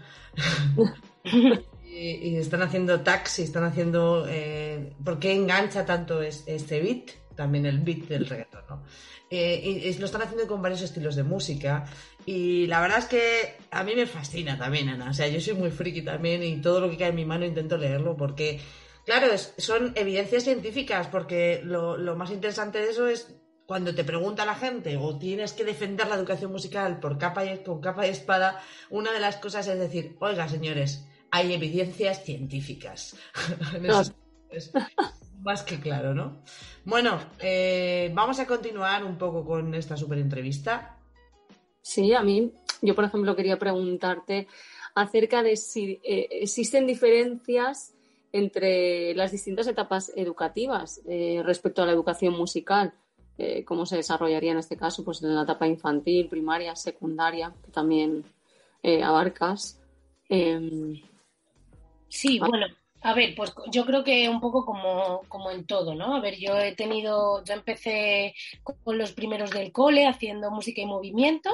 y, 1.84 2.36
están 2.36 2.62
haciendo 2.62 3.00
taxi, 3.00 3.42
están 3.42 3.64
haciendo... 3.64 4.26
Eh, 4.28 4.92
¿Por 5.04 5.18
qué 5.18 5.34
engancha 5.34 5.84
tanto 5.84 6.22
este 6.22 6.80
beat? 6.80 7.10
También 7.36 7.66
el 7.66 7.78
beat 7.80 8.08
del 8.08 8.26
reggaetón, 8.26 8.62
¿no? 8.68 8.82
y, 9.30 9.96
lo 9.98 10.04
están 10.04 10.22
haciendo 10.22 10.46
con 10.46 10.60
varios 10.60 10.82
estilos 10.82 11.16
de 11.16 11.22
música 11.22 11.86
y 12.26 12.66
la 12.66 12.80
verdad 12.80 12.98
es 12.98 13.06
que 13.06 13.56
a 13.70 13.82
mí 13.84 13.94
me 13.94 14.06
fascina 14.06 14.58
también, 14.58 14.88
Ana. 14.88 15.10
O 15.10 15.14
sea, 15.14 15.28
yo 15.28 15.40
soy 15.40 15.54
muy 15.54 15.70
friki 15.70 16.02
también 16.02 16.42
y 16.42 16.60
todo 16.60 16.80
lo 16.80 16.90
que 16.90 16.96
cae 16.96 17.08
en 17.08 17.16
mi 17.16 17.24
mano 17.24 17.44
intento 17.44 17.76
leerlo 17.76 18.16
porque, 18.16 18.60
claro, 19.04 19.26
son 19.58 19.92
evidencias 19.96 20.44
científicas 20.44 21.08
porque 21.08 21.60
lo, 21.64 21.96
más 22.16 22.30
interesante 22.30 22.78
de 22.78 22.90
eso 22.90 23.08
es 23.08 23.34
cuando 23.66 23.94
te 23.94 24.04
pregunta 24.04 24.44
la 24.44 24.54
gente 24.54 24.96
o 24.96 25.18
tienes 25.18 25.52
que 25.52 25.64
defender 25.64 26.06
la 26.06 26.16
educación 26.16 26.52
musical 26.52 27.00
por 27.00 27.18
capa 27.18 27.44
y, 27.44 27.62
con 27.62 27.80
capa 27.80 28.06
y 28.06 28.10
espada, 28.10 28.60
una 28.90 29.12
de 29.12 29.20
las 29.20 29.36
cosas 29.36 29.66
es 29.66 29.78
decir, 29.78 30.16
oiga, 30.20 30.48
señores, 30.48 31.06
hay 31.30 31.52
evidencias 31.54 32.24
científicas. 32.24 33.16
es 34.50 34.72
más 35.42 35.62
que 35.62 35.80
claro, 35.80 36.14
¿no? 36.14 36.42
Bueno, 36.84 37.18
eh, 37.40 38.10
vamos 38.14 38.38
a 38.38 38.46
continuar 38.46 39.04
un 39.04 39.18
poco 39.18 39.44
con 39.44 39.74
esta 39.74 39.96
super 39.96 40.18
entrevista. 40.18 40.98
Sí, 41.82 42.14
a 42.14 42.22
mí, 42.22 42.52
yo 42.80 42.94
por 42.94 43.04
ejemplo 43.04 43.36
quería 43.36 43.58
preguntarte 43.58 44.46
acerca 44.94 45.42
de 45.42 45.56
si 45.56 46.00
eh, 46.04 46.28
existen 46.30 46.86
diferencias 46.86 47.94
entre 48.32 49.14
las 49.14 49.32
distintas 49.32 49.66
etapas 49.66 50.12
educativas 50.16 51.02
eh, 51.06 51.42
respecto 51.44 51.82
a 51.82 51.86
la 51.86 51.92
educación 51.92 52.34
musical. 52.34 52.94
Eh, 53.38 53.64
cómo 53.64 53.86
se 53.86 53.96
desarrollaría 53.96 54.52
en 54.52 54.58
este 54.58 54.76
caso, 54.76 55.04
pues 55.04 55.22
en 55.22 55.34
la 55.34 55.42
etapa 55.42 55.66
infantil, 55.66 56.28
primaria, 56.28 56.76
secundaria, 56.76 57.52
que 57.64 57.70
también 57.70 58.24
abarcas. 59.02 59.80
Em, 60.28 61.00
sí, 62.08 62.38
bueno, 62.38 62.66
a 63.02 63.14
ver, 63.14 63.34
pues 63.34 63.52
yo 63.70 63.84
creo 63.84 64.04
que 64.04 64.28
un 64.28 64.40
poco 64.40 64.64
como, 64.64 65.22
como 65.28 65.50
en 65.50 65.66
todo, 65.66 65.94
¿no? 65.94 66.14
A 66.14 66.20
ver, 66.20 66.36
yo 66.38 66.56
he 66.58 66.72
tenido, 66.72 67.42
yo 67.44 67.54
empecé 67.54 68.34
con 68.62 68.98
los 68.98 69.12
primeros 69.12 69.50
del 69.50 69.72
cole 69.72 70.06
haciendo 70.06 70.50
música 70.50 70.80
y 70.80 70.86
movimiento 70.86 71.50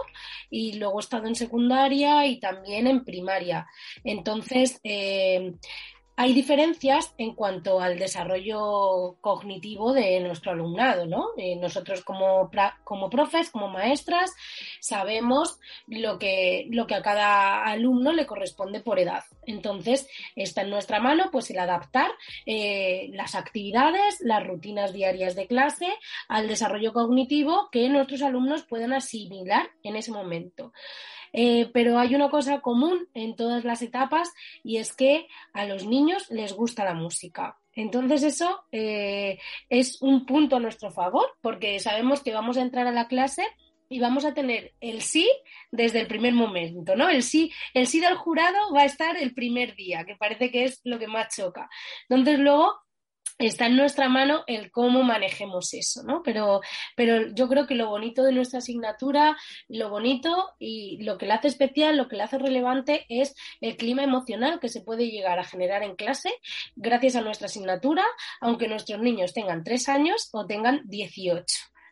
y 0.51 0.75
luego 0.75 0.99
he 0.99 1.03
estado 1.03 1.27
en 1.27 1.35
secundaria 1.35 2.27
y 2.27 2.39
también 2.39 2.87
en 2.87 3.05
primaria. 3.05 3.67
Entonces, 4.05 4.81
eh, 4.85 5.55
hay 6.20 6.35
diferencias 6.35 7.14
en 7.16 7.33
cuanto 7.37 7.81
al 7.81 7.96
desarrollo 7.96 9.18
cognitivo 9.20 9.92
de 9.92 10.18
nuestro 10.18 10.50
alumnado, 10.50 11.07
¿no? 11.07 11.28
Eh, 11.37 11.54
nosotros 11.54 12.02
como, 12.02 12.50
como 12.83 13.09
profes, 13.09 13.50
como 13.50 13.68
maestras, 13.68 14.35
sabemos 14.81 15.61
lo 15.87 16.18
que, 16.18 16.66
lo 16.70 16.88
que 16.88 16.96
a 16.96 17.02
cada 17.02 17.62
alumno 17.62 18.12
le 18.12 18.26
corresponde 18.26 18.81
por 18.81 18.98
edad. 18.98 19.22
Entonces, 19.46 20.09
está 20.35 20.62
en 20.62 20.70
nuestra 20.70 20.98
mano 20.98 21.28
pues 21.31 21.50
el 21.50 21.61
adaptar 21.61 22.11
eh, 22.46 23.11
las 23.12 23.37
actividades, 23.37 24.18
las 24.18 24.44
rutinas 24.44 24.92
diarias 24.92 25.37
de 25.37 25.46
clase 25.46 25.87
al 26.26 26.48
desarrollo 26.48 26.92
cognitivo 26.92 27.68
que 27.70 27.88
nuestros 27.88 28.22
alumnos 28.22 28.64
puedan 28.64 28.92
asimilar 28.92 29.70
en 29.85 29.94
ese 29.94 30.11
momento. 30.11 30.72
Eh, 31.33 31.71
pero 31.73 31.99
hay 31.99 32.14
una 32.14 32.31
cosa 32.31 32.61
común 32.61 33.09
en 33.14 33.37
todas 33.37 33.64
las 33.64 33.83
etapas 33.83 34.33
y 34.62 34.79
es 34.79 34.95
que 34.95 35.29
a 35.53 35.64
los 35.64 35.87
niños 35.87 36.31
les 36.31 36.53
gusta 36.53 36.85
la 36.85 36.95
música. 36.95 37.59
Entonces 37.75 38.23
eso 38.23 38.64
eh, 38.73 39.38
es 39.69 40.03
un 40.03 40.27
punto 40.27 40.57
a 40.57 40.61
nuestro 40.61 40.91
favor 40.91 41.27
porque 41.41 41.79
sabemos 41.79 42.23
que 42.23 42.35
vamos 42.35 42.57
a 42.57 42.62
entrar 42.62 42.87
a 42.87 42.93
la 42.93 43.07
clase 43.07 43.45
y 43.88 44.01
vamos 44.01 44.25
a 44.25 44.35
tener 44.35 44.75
el 44.81 45.01
sí 45.03 45.31
desde 45.71 46.01
el 46.01 46.07
primer 46.07 46.35
momento, 46.35 46.95
¿no? 46.97 47.09
El 47.09 47.23
sí, 47.23 47.53
el 47.75 47.87
sí 47.87 48.01
del 48.01 48.17
jurado 48.17 48.59
va 48.75 48.83
a 48.83 48.87
estar 48.87 49.17
el 49.17 49.33
primer 49.35 49.75
día, 49.75 50.05
que 50.05 50.17
parece 50.17 50.51
que 50.51 50.64
es 50.64 50.81
lo 50.85 50.99
que 50.99 51.07
más 51.07 51.35
choca. 51.35 51.71
Entonces 52.09 52.38
luego 52.38 52.75
está 53.38 53.66
en 53.66 53.77
nuestra 53.77 54.09
mano 54.09 54.42
el 54.46 54.70
cómo 54.70 55.03
manejemos 55.03 55.72
eso, 55.74 56.03
¿no? 56.03 56.22
Pero, 56.22 56.61
pero 56.96 57.33
yo 57.35 57.48
creo 57.48 57.66
que 57.66 57.74
lo 57.74 57.88
bonito 57.88 58.24
de 58.24 58.33
nuestra 58.33 58.59
asignatura, 58.59 59.37
lo 59.68 59.90
bonito 59.90 60.55
y 60.59 61.03
lo 61.03 61.18
que 61.18 61.27
la 61.27 61.37
hace 61.37 61.48
especial, 61.48 61.96
lo 61.96 62.09
que 62.09 62.16
la 62.16 62.24
hace 62.24 62.38
relevante 62.38 63.07
es 63.09 63.35
el 63.61 63.77
clima 63.77 64.03
emocional 64.03 64.59
que 64.61 64.68
se 64.68 64.81
puede 64.81 65.09
llegar 65.09 65.38
a 65.38 65.44
generar 65.44 65.83
en 65.83 65.96
clase 65.96 66.31
gracias 66.77 67.16
a 67.16 67.20
nuestra 67.20 67.46
asignatura, 67.46 68.05
aunque 68.40 68.68
nuestros 68.68 69.01
niños 69.01 69.33
tengan 69.33 69.62
tres 69.64 69.88
años 69.88 70.29
o 70.33 70.46
tengan 70.46 70.83
18. 70.85 71.44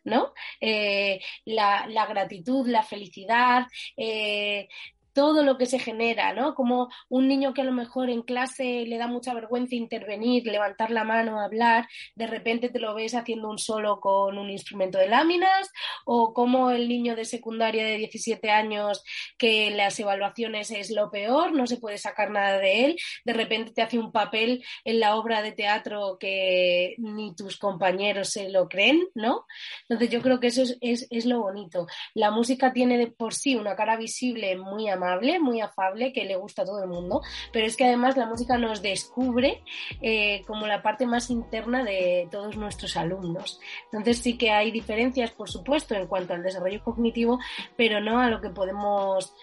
¿no? 0.07 0.33
Eh, 0.61 1.21
la, 1.45 1.87
la, 1.89 2.07
gratitud, 2.07 2.69
la 2.69 2.85
felicidad, 2.85 3.67
eh, 3.97 4.69
todo 5.17 5.43
lo 5.43 5.57
que 5.57 5.65
se 5.65 5.79
genera, 5.79 6.35
¿no? 6.35 6.55
Como 6.55 6.91
un 7.09 7.27
niño 7.27 7.55
que 7.55 7.63
a 7.63 7.65
lo 7.65 7.73
mejor 7.73 8.11
en 8.11 8.21
clase 8.21 8.85
le 8.87 8.99
da 8.99 9.07
mucha 9.07 9.33
vergüenza 9.33 9.75
intervenir, 9.75 10.45
levantar 10.47 10.91
la 10.91 11.05
mano, 11.05 11.41
hablar, 11.41 11.89
de 12.15 12.27
repente 12.27 12.69
te 12.69 12.79
lo 12.79 12.95
ves 12.95 13.15
haciendo 13.15 13.49
un 13.49 13.59
solo 13.59 13.99
con 13.99 14.37
un 14.37 14.51
instrumento 14.51 14.99
de 14.99 15.09
láminas, 15.09 15.73
o 16.05 16.35
como 16.35 16.71
el 16.71 16.87
niño 16.87 17.17
de 17.17 17.25
secundaria 17.25 17.87
de 17.87 17.97
17 17.97 18.51
años 18.51 19.03
que 19.39 19.71
las 19.71 19.99
evaluaciones 19.99 20.71
es 20.71 20.91
lo 20.91 21.11
peor, 21.11 21.53
no 21.53 21.67
se 21.67 21.79
puede 21.79 21.97
sacar 21.97 22.31
nada 22.31 22.59
de 22.59 22.85
él, 22.85 22.97
de 23.25 23.33
repente 23.33 23.73
te 23.73 23.81
hace 23.81 23.99
un 23.99 24.13
papel 24.13 24.63
en 24.85 25.01
la 25.01 25.17
obra 25.17 25.41
de 25.41 25.53
teatro 25.53 26.19
que 26.21 26.95
ni 26.99 27.35
tus 27.35 27.57
compañeros 27.57 28.29
se 28.29 28.51
lo 28.51 28.69
creen, 28.69 29.09
¿no? 29.15 29.47
Entonces 29.89 30.11
yo 30.11 30.21
creo 30.21 30.41
que 30.41 30.49
eso 30.49 30.61
es, 30.61 30.77
es, 30.83 31.07
es 31.09 31.25
lo 31.25 31.41
bonito. 31.41 31.87
La 32.13 32.31
música 32.31 32.75
tiene 32.75 32.99
de 32.99 33.07
por 33.07 33.33
sí 33.33 33.57
una 33.57 33.75
cara 33.75 33.97
visible 33.97 34.57
muy 34.59 34.91
amable, 34.91 35.06
muy 35.41 35.61
afable, 35.61 36.13
que 36.13 36.25
le 36.25 36.37
gusta 36.37 36.63
a 36.63 36.65
todo 36.65 36.83
el 36.83 36.89
mundo, 36.89 37.23
pero 37.53 37.67
es 37.67 37.77
que 37.77 37.85
además 37.85 38.17
la 38.17 38.27
música 38.27 38.59
nos 38.59 38.83
descubre 38.83 39.63
eh, 40.03 40.43
como 40.47 40.67
la 40.67 40.83
parte 40.83 41.07
más 41.07 41.31
interna 41.31 41.85
de 41.85 42.29
todos 42.31 42.57
nuestros 42.57 42.97
alumnos. 42.97 43.61
Entonces 43.93 44.19
sí 44.19 44.37
que 44.37 44.51
hay 44.51 44.71
diferencias, 44.71 45.31
por 45.31 45.49
supuesto, 45.49 45.95
en 45.95 46.07
cuanto 46.07 46.35
al 46.35 46.43
desarrollo 46.43 46.83
cognitivo, 46.83 47.39
pero 47.77 48.01
no 48.01 48.21
a 48.21 48.29
lo 48.29 48.41
que 48.41 48.51
podemos, 48.51 49.35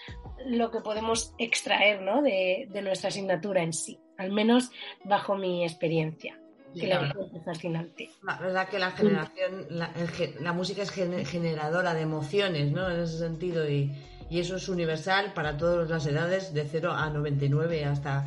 lo 0.46 0.70
que 0.70 0.80
podemos 0.80 1.34
extraer 1.38 1.94
de, 2.22 2.68
de 2.70 2.82
nuestra 2.82 3.08
asignatura 3.08 3.62
en 3.62 3.72
sí, 3.72 3.98
al 4.18 4.32
menos 4.32 4.70
bajo 5.04 5.36
mi 5.36 5.64
experiencia. 5.64 6.38
que 6.74 6.88
la 6.88 7.06
encuentro 7.06 7.40
fascinante. 7.44 8.10
La 8.22 8.38
verdad 8.38 8.68
que 8.68 8.78
la 8.78 8.90
generación, 8.90 9.66
la, 9.70 9.92
la 10.40 10.52
música 10.52 10.82
es 10.82 10.90
generadora 10.90 11.94
de 11.94 12.02
emociones, 12.02 12.72
¿no? 12.72 12.90
En 12.90 13.00
ese 13.00 13.18
sentido 13.18 13.68
y, 13.70 13.92
y 14.30 14.40
eso 14.40 14.56
es 14.56 14.68
universal 14.68 15.32
para 15.34 15.56
todas 15.56 15.88
las 15.88 16.06
edades, 16.06 16.52
de 16.54 16.66
0 16.66 16.92
a 16.92 17.10
99 17.10 17.84
hasta 17.84 18.24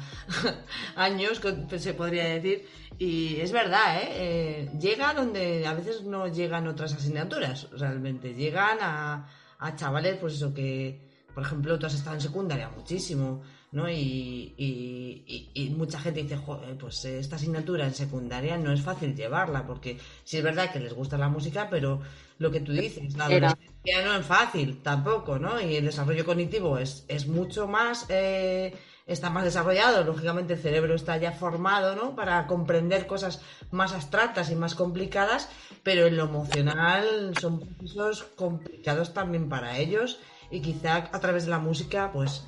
años, 0.95 1.41
se 1.77 1.93
podría 1.93 2.25
decir. 2.25 2.67
Y 2.99 3.39
es 3.39 3.51
verdad, 3.51 3.97
¿eh? 3.97 4.09
¿eh? 4.11 4.71
Llega 4.79 5.13
donde 5.13 5.67
a 5.67 5.73
veces 5.73 6.03
no 6.03 6.27
llegan 6.27 6.67
otras 6.67 6.93
asignaturas, 6.93 7.67
realmente. 7.71 8.33
Llegan 8.33 8.77
a, 8.81 9.27
a 9.59 9.75
chavales, 9.75 10.17
pues 10.19 10.35
eso, 10.35 10.53
que, 10.53 10.99
por 11.33 11.43
ejemplo, 11.43 11.77
tú 11.77 11.85
has 11.85 12.07
en 12.07 12.21
secundaria 12.21 12.69
muchísimo, 12.69 13.43
¿no? 13.71 13.89
Y, 13.89 14.53
y, 14.57 15.69
mucha 15.75 15.99
gente 15.99 16.23
dice, 16.23 16.39
pues 16.79 17.05
esta 17.05 17.35
asignatura 17.35 17.85
en 17.85 17.93
secundaria 17.93 18.57
no 18.57 18.71
es 18.71 18.81
fácil 18.81 19.15
llevarla, 19.15 19.67
porque 19.67 19.99
sí 20.23 20.37
es 20.37 20.43
verdad 20.43 20.71
que 20.71 20.79
les 20.79 20.93
gusta 20.93 21.17
la 21.17 21.29
música, 21.29 21.67
pero 21.69 22.01
lo 22.39 22.51
que 22.51 22.61
tú 22.61 22.71
dices, 22.71 23.15
la 23.15 23.25
adolescencia 23.25 24.05
no 24.05 24.15
es 24.15 24.25
fácil 24.25 24.81
tampoco, 24.81 25.37
¿no? 25.37 25.59
Y 25.59 25.75
el 25.75 25.85
desarrollo 25.85 26.25
cognitivo 26.25 26.77
es, 26.77 27.05
es 27.07 27.27
mucho 27.27 27.67
más, 27.67 28.05
eh, 28.09 28.75
está 29.05 29.29
más 29.29 29.43
desarrollado, 29.43 30.03
lógicamente 30.03 30.53
el 30.53 30.59
cerebro 30.59 30.95
está 30.95 31.17
ya 31.17 31.31
formado, 31.31 31.95
¿no? 31.95 32.15
Para 32.15 32.47
comprender 32.47 33.05
cosas 33.05 33.41
más 33.71 33.93
abstractas 33.93 34.49
y 34.49 34.55
más 34.55 34.75
complicadas, 34.75 35.49
pero 35.83 36.07
en 36.07 36.17
lo 36.17 36.25
emocional 36.25 37.33
son 37.39 37.59
procesos 37.59 38.23
complicados 38.35 39.13
también 39.13 39.49
para 39.49 39.77
ellos 39.77 40.19
y 40.49 40.61
quizá 40.61 40.95
a 41.11 41.19
través 41.19 41.45
de 41.45 41.51
la 41.51 41.59
música, 41.59 42.11
pues, 42.13 42.45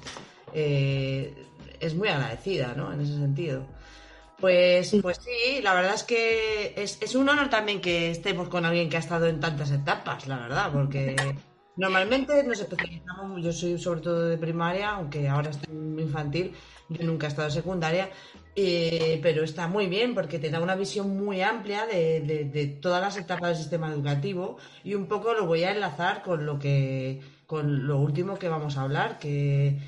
eh, 0.54 1.34
es 1.80 1.96
muy 1.96 2.08
agradecida, 2.08 2.74
¿no? 2.76 2.92
En 2.94 3.02
ese 3.02 3.14
sentido. 3.14 3.66
Pues, 4.40 4.96
pues 5.02 5.20
sí, 5.22 5.62
la 5.62 5.74
verdad 5.74 5.96
es 5.96 6.04
que 6.04 6.74
es, 6.78 7.16
un 7.16 7.28
honor 7.28 7.50
también 7.50 7.82
que 7.82 8.10
estemos 8.12 8.48
con 8.48 8.66
alguien 8.66 8.90
que 8.90 8.96
ha 8.96 9.02
estado 9.02 9.28
en 9.28 9.40
tantas 9.40 9.72
etapas, 9.72 10.28
la 10.28 10.38
verdad, 10.38 10.72
porque 10.72 11.16
normalmente 11.76 12.42
nos 12.44 12.60
especializamos, 12.62 13.44
yo 13.44 13.52
soy 13.52 13.78
sobre 13.78 14.00
todo 14.00 14.30
de 14.30 14.38
primaria, 14.38 14.92
aunque 14.92 15.28
ahora 15.28 15.50
estoy 15.50 15.74
infantil, 15.74 16.54
yo 16.88 17.06
nunca 17.06 17.28
he 17.28 17.30
estado 17.30 17.50
en 17.50 17.54
secundaria, 17.54 18.10
eh, 18.56 19.20
pero 19.22 19.44
está 19.44 19.68
muy 19.68 19.88
bien 19.88 20.16
porque 20.16 20.40
te 20.40 20.50
da 20.50 20.62
una 20.62 20.76
visión 20.76 21.18
muy 21.18 21.42
amplia 21.42 21.86
de, 21.86 22.78
todas 22.82 23.02
las 23.02 23.18
etapas 23.18 23.50
del 23.50 23.58
sistema 23.58 23.92
educativo 23.92 24.58
y 24.86 24.96
un 24.96 25.08
poco 25.08 25.34
lo 25.34 25.48
voy 25.48 25.64
a 25.64 25.72
enlazar 25.72 26.22
con 26.22 26.46
lo 26.46 26.60
que 26.60 27.20
con 27.46 27.88
lo 27.88 27.98
último 27.98 28.38
que 28.38 28.48
vamos 28.48 28.78
a 28.78 28.84
hablar, 28.84 29.18
que, 29.18 29.80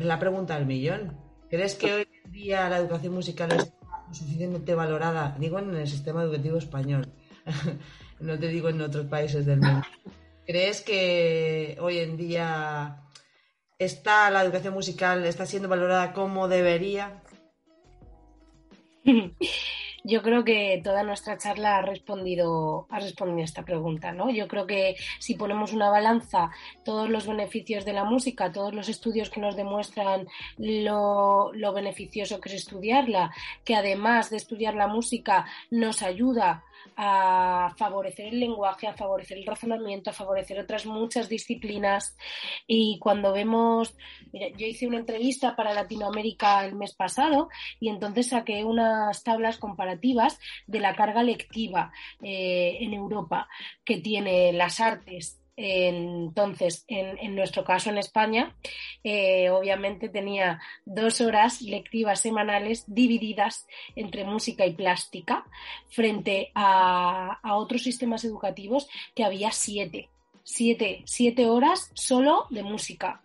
la 0.00 0.18
pregunta 0.18 0.54
del 0.56 0.66
millón. 0.66 1.18
¿Crees 1.48 1.74
que 1.74 1.92
hoy 1.92 2.08
en 2.24 2.32
día 2.32 2.68
la 2.68 2.78
educación 2.78 3.14
musical 3.14 3.52
es 3.52 3.72
suficientemente 4.10 4.74
valorada? 4.74 5.36
Digo 5.38 5.58
en 5.58 5.74
el 5.74 5.86
sistema 5.86 6.22
educativo 6.22 6.58
español, 6.58 7.12
no 8.20 8.38
te 8.38 8.48
digo 8.48 8.68
en 8.68 8.80
otros 8.80 9.06
países 9.06 9.46
del 9.46 9.60
mundo. 9.60 9.86
¿Crees 10.46 10.80
que 10.80 11.76
hoy 11.80 11.98
en 11.98 12.16
día 12.16 13.02
está 13.78 14.30
la 14.30 14.42
educación 14.42 14.74
musical 14.74 15.24
está 15.24 15.46
siendo 15.46 15.68
valorada 15.68 16.12
como 16.12 16.48
debería? 16.48 17.22
yo 20.04 20.22
creo 20.22 20.44
que 20.44 20.80
toda 20.82 21.02
nuestra 21.02 21.38
charla 21.38 21.76
ha 21.76 21.82
respondido, 21.82 22.86
ha 22.90 22.98
respondido 22.98 23.40
a 23.40 23.44
esta 23.44 23.64
pregunta, 23.64 24.12
¿no? 24.12 24.30
Yo 24.30 24.48
creo 24.48 24.66
que 24.66 24.96
si 25.18 25.34
ponemos 25.34 25.72
una 25.72 25.90
balanza, 25.90 26.50
todos 26.84 27.08
los 27.08 27.26
beneficios 27.26 27.84
de 27.84 27.92
la 27.92 28.04
música, 28.04 28.52
todos 28.52 28.74
los 28.74 28.88
estudios 28.88 29.30
que 29.30 29.40
nos 29.40 29.56
demuestran 29.56 30.26
lo, 30.58 31.52
lo 31.52 31.72
beneficioso 31.72 32.40
que 32.40 32.48
es 32.48 32.56
estudiarla, 32.56 33.32
que 33.64 33.76
además 33.76 34.30
de 34.30 34.38
estudiar 34.38 34.74
la 34.74 34.88
música 34.88 35.46
nos 35.70 36.02
ayuda 36.02 36.64
a 36.96 37.74
favorecer 37.76 38.26
el 38.26 38.40
lenguaje, 38.40 38.86
a 38.86 38.94
favorecer 38.94 39.38
el 39.38 39.46
razonamiento, 39.46 40.10
a 40.10 40.12
favorecer 40.12 40.58
otras 40.58 40.86
muchas 40.86 41.28
disciplinas. 41.28 42.16
Y 42.66 42.98
cuando 42.98 43.32
vemos, 43.32 43.96
yo 44.32 44.66
hice 44.66 44.86
una 44.86 44.98
entrevista 44.98 45.56
para 45.56 45.74
Latinoamérica 45.74 46.64
el 46.64 46.74
mes 46.74 46.94
pasado 46.94 47.48
y 47.80 47.88
entonces 47.88 48.28
saqué 48.28 48.64
unas 48.64 49.22
tablas 49.22 49.58
comparativas 49.58 50.38
de 50.66 50.80
la 50.80 50.94
carga 50.94 51.22
lectiva 51.22 51.92
eh, 52.22 52.78
en 52.80 52.94
Europa 52.94 53.48
que 53.84 53.98
tiene 53.98 54.52
las 54.52 54.80
artes 54.80 55.41
entonces, 55.56 56.84
en, 56.88 57.34
nuestro 57.34 57.64
caso 57.64 57.90
en 57.90 57.98
España, 57.98 58.56
eh, 59.04 59.50
obviamente 59.50 60.08
tenía 60.08 60.60
dos 60.86 61.20
horas 61.20 61.60
lectivas 61.60 62.20
semanales 62.20 62.84
divididas 62.86 63.66
entre 63.94 64.24
música 64.24 64.64
y 64.64 64.72
plástica, 64.72 65.44
frente 65.88 66.50
a, 66.54 67.38
otros 67.54 67.82
sistemas 67.82 68.24
educativos 68.24 68.88
que 69.14 69.24
había 69.24 69.52
siete. 69.52 70.08
Siete, 70.44 71.02
siete 71.06 71.46
horas 71.46 71.92
solo 71.94 72.46
de 72.50 72.64
música. 72.64 73.22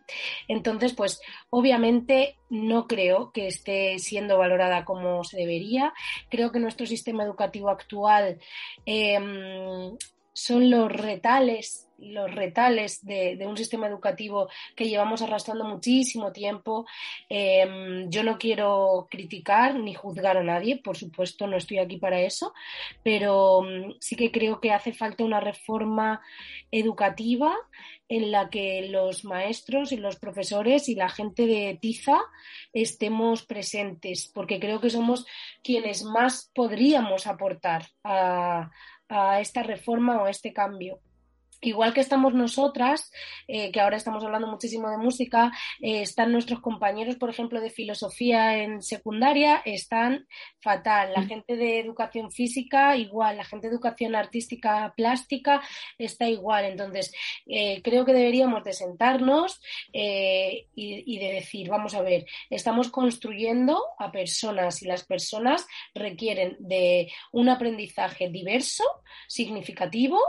Entonces, 0.48 0.94
pues 0.94 1.20
obviamente 1.50 2.38
no 2.52 2.86
creo 2.88 3.32
que 3.32 3.48
esté 3.48 3.98
siendo 3.98 4.38
valorada 4.38 4.86
como 4.86 5.24
se 5.24 5.38
debería. 5.38 5.94
Creo 6.30 6.52
que 6.52 6.60
nuestro 6.60 6.86
sistema 6.86 7.24
educativo 7.24 7.70
actual 7.70 8.40
em, 8.86 9.98
son 10.34 10.70
los 10.70 10.92
retales 10.92 11.87
los 11.98 12.34
retales 12.34 13.06
de, 13.06 13.38
un 13.48 13.58
sistema 13.58 13.88
educativo 13.88 14.50
que 14.76 14.88
llevamos 14.88 15.22
arrastrando 15.22 15.66
muchísimo 15.66 16.32
tiempo. 16.32 16.86
Em, 17.30 18.10
yo 18.10 18.24
no 18.24 18.38
quiero 18.38 19.08
criticar 19.10 19.76
ni 19.76 19.94
juzgar 19.94 20.38
a 20.38 20.44
nadie, 20.44 20.78
por 20.78 20.98
supuesto, 20.98 21.48
no 21.48 21.58
estoy 21.58 21.80
aquí 21.80 21.98
para 21.98 22.22
eso, 22.22 22.54
pero 23.04 23.62
mm, 23.62 23.96
sí 24.00 24.16
que 24.16 24.32
creo 24.32 24.60
que 24.60 24.72
hace 24.72 24.94
falta 24.94 25.24
una 25.24 25.40
reforma 25.40 26.22
educativa 26.72 27.56
en 28.10 28.32
la 28.32 28.50
que 28.50 28.88
los 28.90 29.26
maestros 29.26 29.92
y 29.92 29.98
los 29.98 30.16
profesores 30.18 30.88
y 30.88 30.96
la 30.96 31.10
gente 31.10 31.46
de 31.46 31.78
Tiza 31.80 32.18
estemos 32.74 33.46
presentes, 33.46 34.32
porque 34.34 34.60
creo 34.60 34.80
que 34.80 34.90
somos 34.90 35.26
quienes 35.64 36.04
más 36.04 36.52
podríamos 36.56 37.28
aportar 37.28 37.88
a, 38.04 38.72
a 39.10 39.42
esta 39.42 39.64
reforma 39.64 40.22
o 40.22 40.26
a 40.26 40.30
este 40.30 40.54
cambio. 40.54 41.00
Igual 41.62 41.94
que 41.94 42.02
estamos 42.02 42.34
nosotras, 42.36 43.12
eh, 43.48 43.72
que 43.72 43.80
ahora 43.82 43.98
estamos 43.98 44.24
hablando 44.24 44.48
muchísimo 44.48 44.92
de 44.92 44.98
música, 44.98 45.52
eh, 45.82 46.02
están 46.02 46.32
nuestros 46.32 46.60
compañeros, 46.60 47.16
por 47.16 47.32
ejemplo, 47.32 47.60
de 47.60 47.72
filosofía 47.72 48.58
en 48.62 48.84
secundaria, 48.84 49.64
están 49.66 50.28
fatal. 50.60 51.14
La 51.14 51.22
mm. 51.22 51.28
gente 51.28 51.56
de 51.56 51.80
educación 51.80 52.32
física, 52.32 52.96
igual. 52.96 53.38
La 53.38 53.44
gente 53.44 53.68
de 53.68 53.74
educación 53.74 54.16
artística 54.16 54.94
plástica 54.96 55.62
está 55.98 56.30
igual. 56.30 56.66
Entonces, 56.66 57.12
eh, 57.48 57.82
creo 57.82 58.06
que 58.06 58.14
deberíamos 58.14 58.64
de 58.64 58.74
sentarnos 58.74 59.60
y, 59.92 60.66
y 60.76 61.20
de 61.20 61.34
decir, 61.34 61.70
vamos 61.70 61.96
a 61.96 62.02
ver, 62.02 62.26
estamos 62.50 62.90
construyendo 62.90 63.82
a 63.98 64.12
personas 64.12 64.82
y 64.84 64.86
las 64.86 65.06
personas 65.06 65.66
requieren 65.96 66.56
de 66.60 67.12
un 67.32 67.50
aprendizaje 67.50 68.30
diverso, 68.30 68.84
significativo 69.28 70.20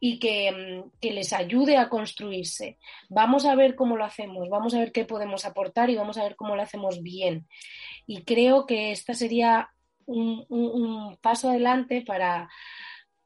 y 0.00 0.18
que 0.18 0.65
que 1.00 1.12
les 1.12 1.32
ayude 1.32 1.76
a 1.76 1.88
construirse. 1.88 2.78
Vamos 3.08 3.44
a 3.44 3.54
ver 3.54 3.74
cómo 3.74 3.96
lo 3.96 4.04
hacemos, 4.04 4.48
vamos 4.48 4.74
a 4.74 4.80
ver 4.80 4.92
qué 4.92 5.04
podemos 5.04 5.44
aportar 5.44 5.90
y 5.90 5.96
vamos 5.96 6.18
a 6.18 6.24
ver 6.24 6.36
cómo 6.36 6.56
lo 6.56 6.62
hacemos 6.62 7.02
bien. 7.02 7.46
Y 8.06 8.22
creo 8.22 8.66
que 8.66 8.92
esta 8.92 9.14
sería 9.14 9.70
un 10.06 11.18
paso 11.20 11.50
adelante 11.50 12.04
para, 12.06 12.48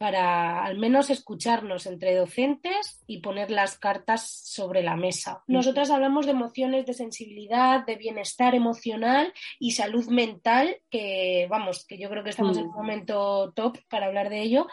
para 0.00 0.64
al 0.64 0.78
menos 0.78 1.10
escucharnos 1.10 1.84
entre 1.84 2.14
docentes 2.14 3.02
y 3.06 3.18
poner 3.18 3.50
las 3.50 3.76
cartas 3.76 4.26
sobre 4.26 4.82
la 4.82 4.96
mesa. 4.96 5.44
Nosotras 5.46 5.90
hablamos 5.90 6.24
de 6.24 6.32
emociones, 6.32 6.86
de 6.86 6.94
sensibilidad, 6.94 7.84
de 7.84 7.96
bienestar 7.96 8.54
emocional 8.54 9.30
y 9.58 9.72
salud 9.72 10.08
mental, 10.08 10.78
que 10.88 11.46
vamos, 11.50 11.84
que 11.84 11.98
yo 11.98 12.08
creo 12.08 12.24
que 12.24 12.30
estamos 12.30 12.56
en 12.56 12.68
un 12.68 12.72
momento 12.72 13.52
top 13.54 13.76
para 13.90 14.06
hablar 14.06 14.30
de 14.30 14.40
ello, 14.40 14.68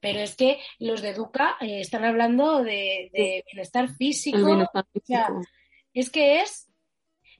pero 0.00 0.18
es 0.18 0.34
que 0.34 0.58
los 0.80 1.00
de 1.00 1.10
Educa 1.10 1.58
eh, 1.60 1.80
están 1.80 2.04
hablando 2.04 2.64
de, 2.64 3.44
bienestar 3.52 3.88
físico. 3.88 4.68
es 5.94 6.10
que 6.10 6.40
es 6.40 6.71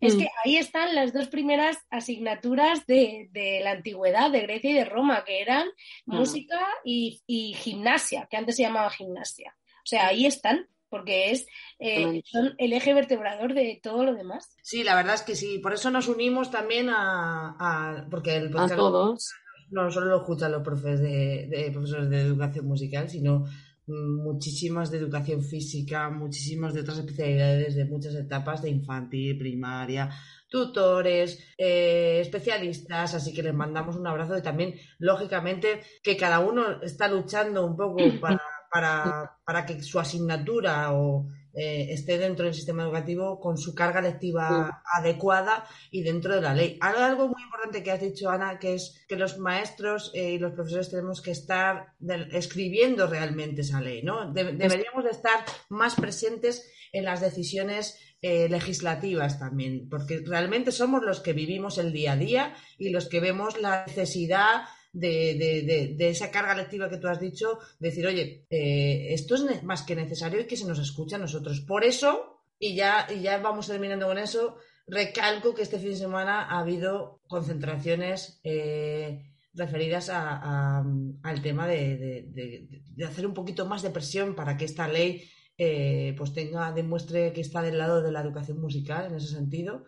es 0.02 0.16
que 0.16 0.24
mm. 0.24 0.28
ahí 0.44 0.56
están 0.56 0.94
las 0.94 1.12
dos 1.12 1.28
primeras 1.28 1.78
asignaturas 1.88 2.86
de, 2.86 3.60
la 3.62 3.70
antigüedad, 3.70 4.30
de 4.30 4.40
Grecia 4.40 4.70
y 4.70 4.74
de 4.74 4.84
Roma, 4.84 5.24
que 5.24 5.40
eran 5.40 5.68
mm. 6.06 6.16
música 6.16 6.58
y, 6.84 7.54
gimnasia, 7.56 8.26
que 8.28 8.36
antes 8.36 8.56
se 8.56 8.62
llamaba 8.62 8.90
gimnasia. 8.90 9.54
O 9.76 9.86
sea, 9.86 10.08
ahí 10.08 10.26
están, 10.26 10.66
porque 10.88 11.30
es 11.30 11.46
eh, 11.78 12.20
son 12.24 12.54
el 12.58 12.72
eje 12.72 12.94
vertebrador 12.94 13.54
de 13.54 13.80
todo 13.82 14.04
lo 14.04 14.14
demás. 14.14 14.50
Sí, 14.62 14.82
la 14.82 14.96
verdad 14.96 15.14
es 15.14 15.22
que 15.22 15.36
sí. 15.36 15.58
Por 15.58 15.72
eso 15.72 15.90
nos 15.90 16.08
unimos 16.08 16.50
también 16.50 16.88
a, 16.90 18.06
porque 18.10 18.36
el 18.36 18.56
a 18.58 18.68
todos. 18.68 19.32
No 19.70 19.90
solo 19.90 20.06
lo 20.06 20.18
escuchan 20.18 20.52
los 20.52 20.62
profes 20.62 21.00
de, 21.00 21.70
profesores 21.72 22.10
de 22.10 22.20
educación 22.20 22.66
musical, 22.66 23.08
sino 23.08 23.46
muchísimas 23.86 24.90
de 24.90 24.98
educación 24.98 25.42
física, 25.42 26.08
muchísimas 26.10 26.74
de 26.74 26.80
otras 26.80 26.98
especialidades 26.98 27.74
de 27.74 27.84
muchas 27.84 28.14
etapas 28.14 28.62
de 28.62 28.70
infantil, 28.70 29.38
primaria, 29.38 30.10
tutores, 30.48 31.38
eh, 31.56 32.20
especialistas, 32.20 33.14
así 33.14 33.32
que 33.32 33.42
les 33.42 33.54
mandamos 33.54 33.96
un 33.96 34.06
abrazo 34.06 34.36
y 34.36 34.42
también, 34.42 34.74
lógicamente, 34.98 35.82
que 36.02 36.16
cada 36.16 36.40
uno 36.40 36.82
está 36.82 37.08
luchando 37.08 37.66
un 37.66 37.76
poco 37.76 37.96
para, 38.70 39.38
para 39.44 39.66
que 39.66 39.82
su 39.82 39.98
asignatura 39.98 40.92
o 40.92 41.26
eh, 41.54 41.88
esté 41.90 42.16
dentro 42.16 42.46
del 42.46 42.54
sistema 42.54 42.82
educativo 42.82 43.38
con 43.38 43.58
su 43.58 43.74
carga 43.74 44.00
lectiva 44.00 44.82
adecuada 44.94 45.66
y 45.90 46.02
dentro 46.02 46.34
de 46.34 46.40
la 46.40 46.54
ley. 46.54 46.78
Algo 46.80 47.28
muy 47.28 47.41
importante 47.62 47.82
que 47.82 47.92
has 47.92 48.00
dicho, 48.00 48.28
Ana, 48.28 48.58
que 48.58 48.74
es 48.74 49.04
que 49.08 49.16
los 49.16 49.38
maestros 49.38 50.10
eh, 50.14 50.32
y 50.32 50.38
los 50.38 50.52
profesores 50.52 50.90
tenemos 50.90 51.20
que 51.20 51.30
estar 51.30 51.94
escribiendo 52.32 53.06
realmente 53.06 53.62
esa 53.62 53.80
ley, 53.80 54.02
¿no? 54.02 54.32
deberíamos 54.32 55.04
de 55.04 55.10
estar 55.10 55.44
más 55.68 55.94
presentes 55.94 56.68
en 56.92 57.04
las 57.04 57.20
decisiones 57.20 57.98
eh, 58.20 58.48
legislativas 58.48 59.38
también, 59.38 59.88
porque 59.88 60.22
realmente 60.24 60.72
somos 60.72 61.02
los 61.02 61.20
que 61.20 61.32
vivimos 61.32 61.78
el 61.78 61.92
día 61.92 62.12
a 62.12 62.16
día 62.16 62.54
y 62.78 62.90
los 62.90 63.08
que 63.08 63.20
vemos 63.20 63.60
la 63.60 63.84
necesidad 63.86 64.62
de, 64.92 65.96
esa 65.98 66.30
carga 66.30 66.54
lectiva 66.54 66.90
que 66.90 66.98
tú 66.98 67.08
has 67.08 67.20
dicho, 67.20 67.58
decir, 67.78 68.06
oye, 68.06 68.46
eh, 68.50 69.08
esto 69.10 69.36
es 69.36 69.62
más 69.62 69.82
que 69.82 69.96
necesario 69.96 70.40
y 70.40 70.46
que 70.46 70.56
se 70.56 70.66
nos 70.66 70.78
escuche 70.78 71.14
a 71.16 71.18
nosotros. 71.18 71.60
Por 71.60 71.84
eso, 71.84 72.42
y 72.58 72.74
ya, 72.74 73.06
y 73.08 73.22
ya 73.22 73.38
vamos 73.38 73.68
terminando 73.68 74.06
con 74.06 74.18
eso, 74.18 74.58
recalco 74.86 75.54
que 75.54 75.62
este 75.62 75.78
fin 75.78 75.90
de 75.90 75.96
semana 75.96 76.42
ha 76.42 76.60
habido 76.60 77.20
concentraciones 77.28 78.40
eh, 78.44 79.32
referidas 79.54 80.08
al 80.10 81.42
tema 81.42 81.66
de, 81.66 82.68
hacer 83.06 83.26
un 83.26 83.34
poquito 83.34 83.66
más 83.66 83.82
de 83.82 83.90
presión 83.90 84.34
para 84.34 84.56
que 84.56 84.64
esta 84.64 84.88
ley 84.88 85.28
eh, 85.58 86.14
pues 86.16 86.32
tenga, 86.32 86.72
demuestre 86.72 87.32
que 87.32 87.42
está 87.42 87.62
del 87.62 87.78
lado 87.78 88.02
de 88.02 88.12
la 88.12 88.20
educación 88.20 88.60
musical 88.60 89.06
en 89.06 89.16
ese 89.16 89.28
sentido 89.28 89.84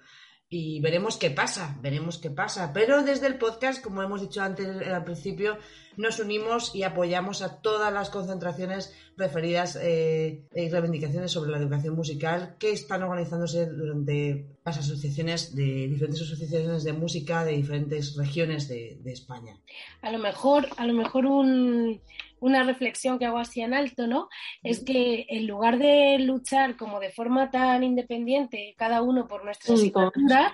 y 0.48 0.80
veremos 0.80 1.16
qué 1.16 1.30
pasa, 1.30 1.78
veremos 1.82 2.18
qué 2.18 2.30
pasa. 2.30 2.72
Pero 2.72 3.02
desde 3.02 3.26
el 3.26 3.38
podcast, 3.38 3.82
como 3.82 4.02
hemos 4.02 4.20
dicho 4.20 4.40
antes 4.40 4.86
al 4.86 5.02
principio, 5.02 5.58
nos 5.96 6.20
unimos 6.20 6.74
y 6.74 6.84
apoyamos 6.84 7.42
a 7.42 7.60
todas 7.60 7.92
las 7.92 8.10
concentraciones 8.10 8.94
referidas 9.16 9.76
eh, 9.82 10.46
y 10.54 10.68
reivindicaciones 10.68 11.32
sobre 11.32 11.50
la 11.50 11.58
educación 11.58 11.96
musical 11.96 12.56
que 12.58 12.70
están 12.70 13.02
organizándose 13.02 13.66
durante 13.66 14.53
las 14.64 14.78
asociaciones 14.78 15.54
de 15.54 15.88
diferentes 15.88 16.22
asociaciones 16.22 16.84
de 16.84 16.92
música 16.94 17.44
de 17.44 17.52
diferentes 17.52 18.16
regiones 18.16 18.66
de, 18.66 18.96
de 19.00 19.12
España. 19.12 19.58
A 20.00 20.10
lo 20.10 20.18
mejor, 20.18 20.68
a 20.78 20.86
lo 20.86 20.94
mejor 20.94 21.26
un, 21.26 22.00
una 22.44 22.62
reflexión 22.62 23.18
que 23.18 23.24
hago 23.24 23.38
así 23.38 23.62
en 23.62 23.72
alto, 23.72 24.06
¿no? 24.06 24.28
Es 24.62 24.84
que 24.84 25.26
en 25.28 25.46
lugar 25.46 25.78
de 25.78 26.18
luchar 26.18 26.76
como 26.76 27.00
de 27.00 27.10
forma 27.10 27.50
tan 27.50 27.82
independiente, 27.82 28.74
cada 28.76 29.00
uno 29.00 29.26
por 29.26 29.44
nuestras 29.44 29.78
asignaturas, 29.78 30.52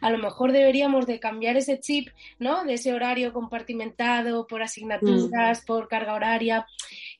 a 0.00 0.10
lo 0.10 0.18
mejor 0.18 0.52
deberíamos 0.52 1.06
de 1.06 1.18
cambiar 1.18 1.56
ese 1.56 1.80
chip, 1.80 2.08
¿no? 2.38 2.64
De 2.64 2.74
ese 2.74 2.92
horario 2.92 3.32
compartimentado 3.32 4.46
por 4.46 4.62
asignaturas, 4.62 5.62
mm. 5.62 5.66
por 5.66 5.88
carga 5.88 6.14
horaria 6.14 6.66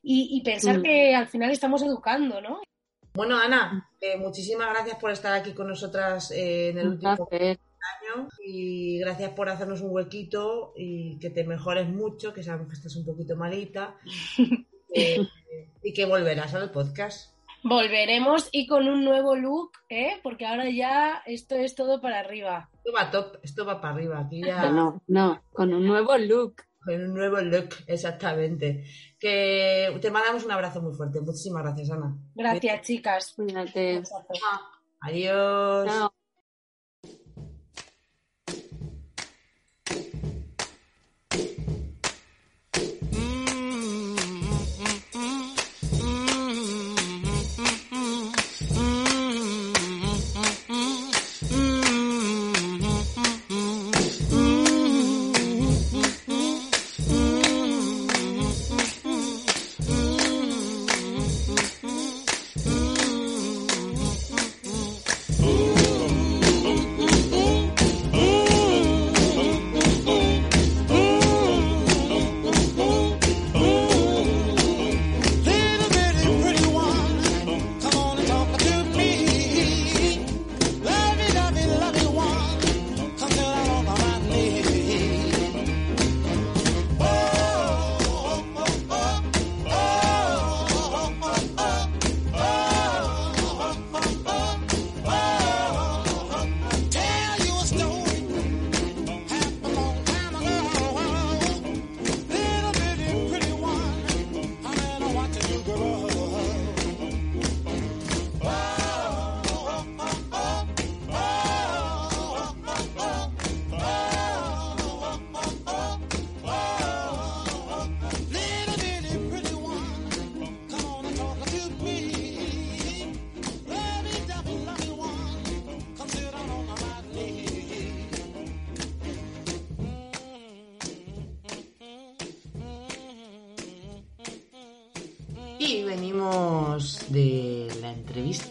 y, 0.03 0.40
pensar 0.44 0.79
mm. 0.79 0.83
que 0.83 1.14
al 1.14 1.29
final 1.29 1.51
estamos 1.51 1.83
educando, 1.83 2.40
¿no? 2.40 2.61
Bueno, 3.14 3.38
Ana, 3.38 3.88
eh, 4.00 4.16
muchísimas 4.16 4.70
gracias 4.70 4.98
por 4.98 5.12
estar 5.12 5.33
aquí 5.35 5.53
con 5.53 5.68
nosotras 5.68 6.33
eh, 6.33 6.70
en 6.70 6.79
el 6.79 6.88
último 6.88 7.29
año 7.31 8.29
y 8.44 8.98
gracias 8.98 9.31
por 9.31 9.48
hacernos 9.48 9.83
un 9.83 9.92
huequito 9.92 10.72
y 10.77 11.16
que 11.20 11.31
te 11.31 11.44
mejores 11.44 11.88
mucho, 11.88 12.35
que 12.35 12.42
sabemos 12.42 12.66
que 12.66 12.74
estás 12.74 12.96
un 12.96 13.05
poquito 13.05 13.37
malita 13.37 13.94
eh, 14.94 15.29
y 15.85 15.92
que 15.92 16.07
volverás 16.07 16.55
al 16.55 16.72
podcast. 16.72 17.33
Volveremos 17.62 18.48
y 18.50 18.66
con 18.66 18.88
un 18.88 19.05
nuevo 19.05 19.37
look, 19.37 19.70
¿eh? 19.88 20.18
porque 20.24 20.44
ahora 20.44 20.68
ya 20.68 21.22
esto 21.24 21.55
es 21.55 21.77
todo 21.77 22.00
para 22.00 22.18
arriba. 22.18 22.68
Esto 22.74 22.92
va 22.92 23.11
top, 23.12 23.38
esto 23.44 23.64
va 23.64 23.81
para 23.81 23.94
arriba. 23.94 24.18
Aquí 24.18 24.42
ya... 24.44 24.70
No, 24.70 25.03
no, 25.07 25.40
con 25.53 25.72
un 25.72 25.87
nuevo 25.87 26.18
look. 26.18 26.62
Con 26.85 26.96
un 26.96 27.14
nuevo 27.14 27.40
look, 27.40 27.77
exactamente. 27.87 28.85
Que 29.25 29.99
te 30.03 30.11
mandamos 30.11 30.45
un 30.45 30.51
abrazo 30.51 30.83
muy 30.83 30.93
fuerte. 30.93 31.19
Muchísimas 31.19 31.63
gracias, 31.63 31.91
Ana. 31.91 32.15
Gracias, 32.35 32.83
chicas. 32.83 33.33
Cuídate. 33.35 34.03
Adiós. 35.01 36.11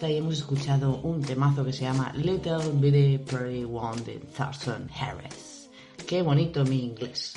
Y 0.09 0.17
hemos 0.17 0.35
escuchado 0.39 0.97
un 1.03 1.21
temazo 1.21 1.63
que 1.63 1.71
se 1.71 1.83
llama 1.83 2.11
Little 2.15 2.71
Bitty 2.73 3.19
Pretty 3.19 3.63
One 3.63 4.01
de 4.01 4.19
Thurston 4.35 4.89
Harris. 4.99 5.69
Qué 6.07 6.21
bonito 6.21 6.63
mi 6.65 6.83
inglés. 6.83 7.33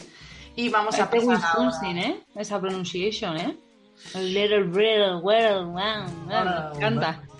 Y 0.57 0.69
vamos 0.69 0.99
a 0.99 1.11
pasar 1.11 1.29
Wisconsin, 1.29 1.99
¿eh? 1.99 2.25
Esa 2.35 2.61
pronunciación, 2.61 3.37
¿eh? 3.37 3.57
Little 4.15 4.65
Bitty 4.65 5.23
Well, 5.23 5.67
Me 5.67 6.77
encanta. 6.77 7.23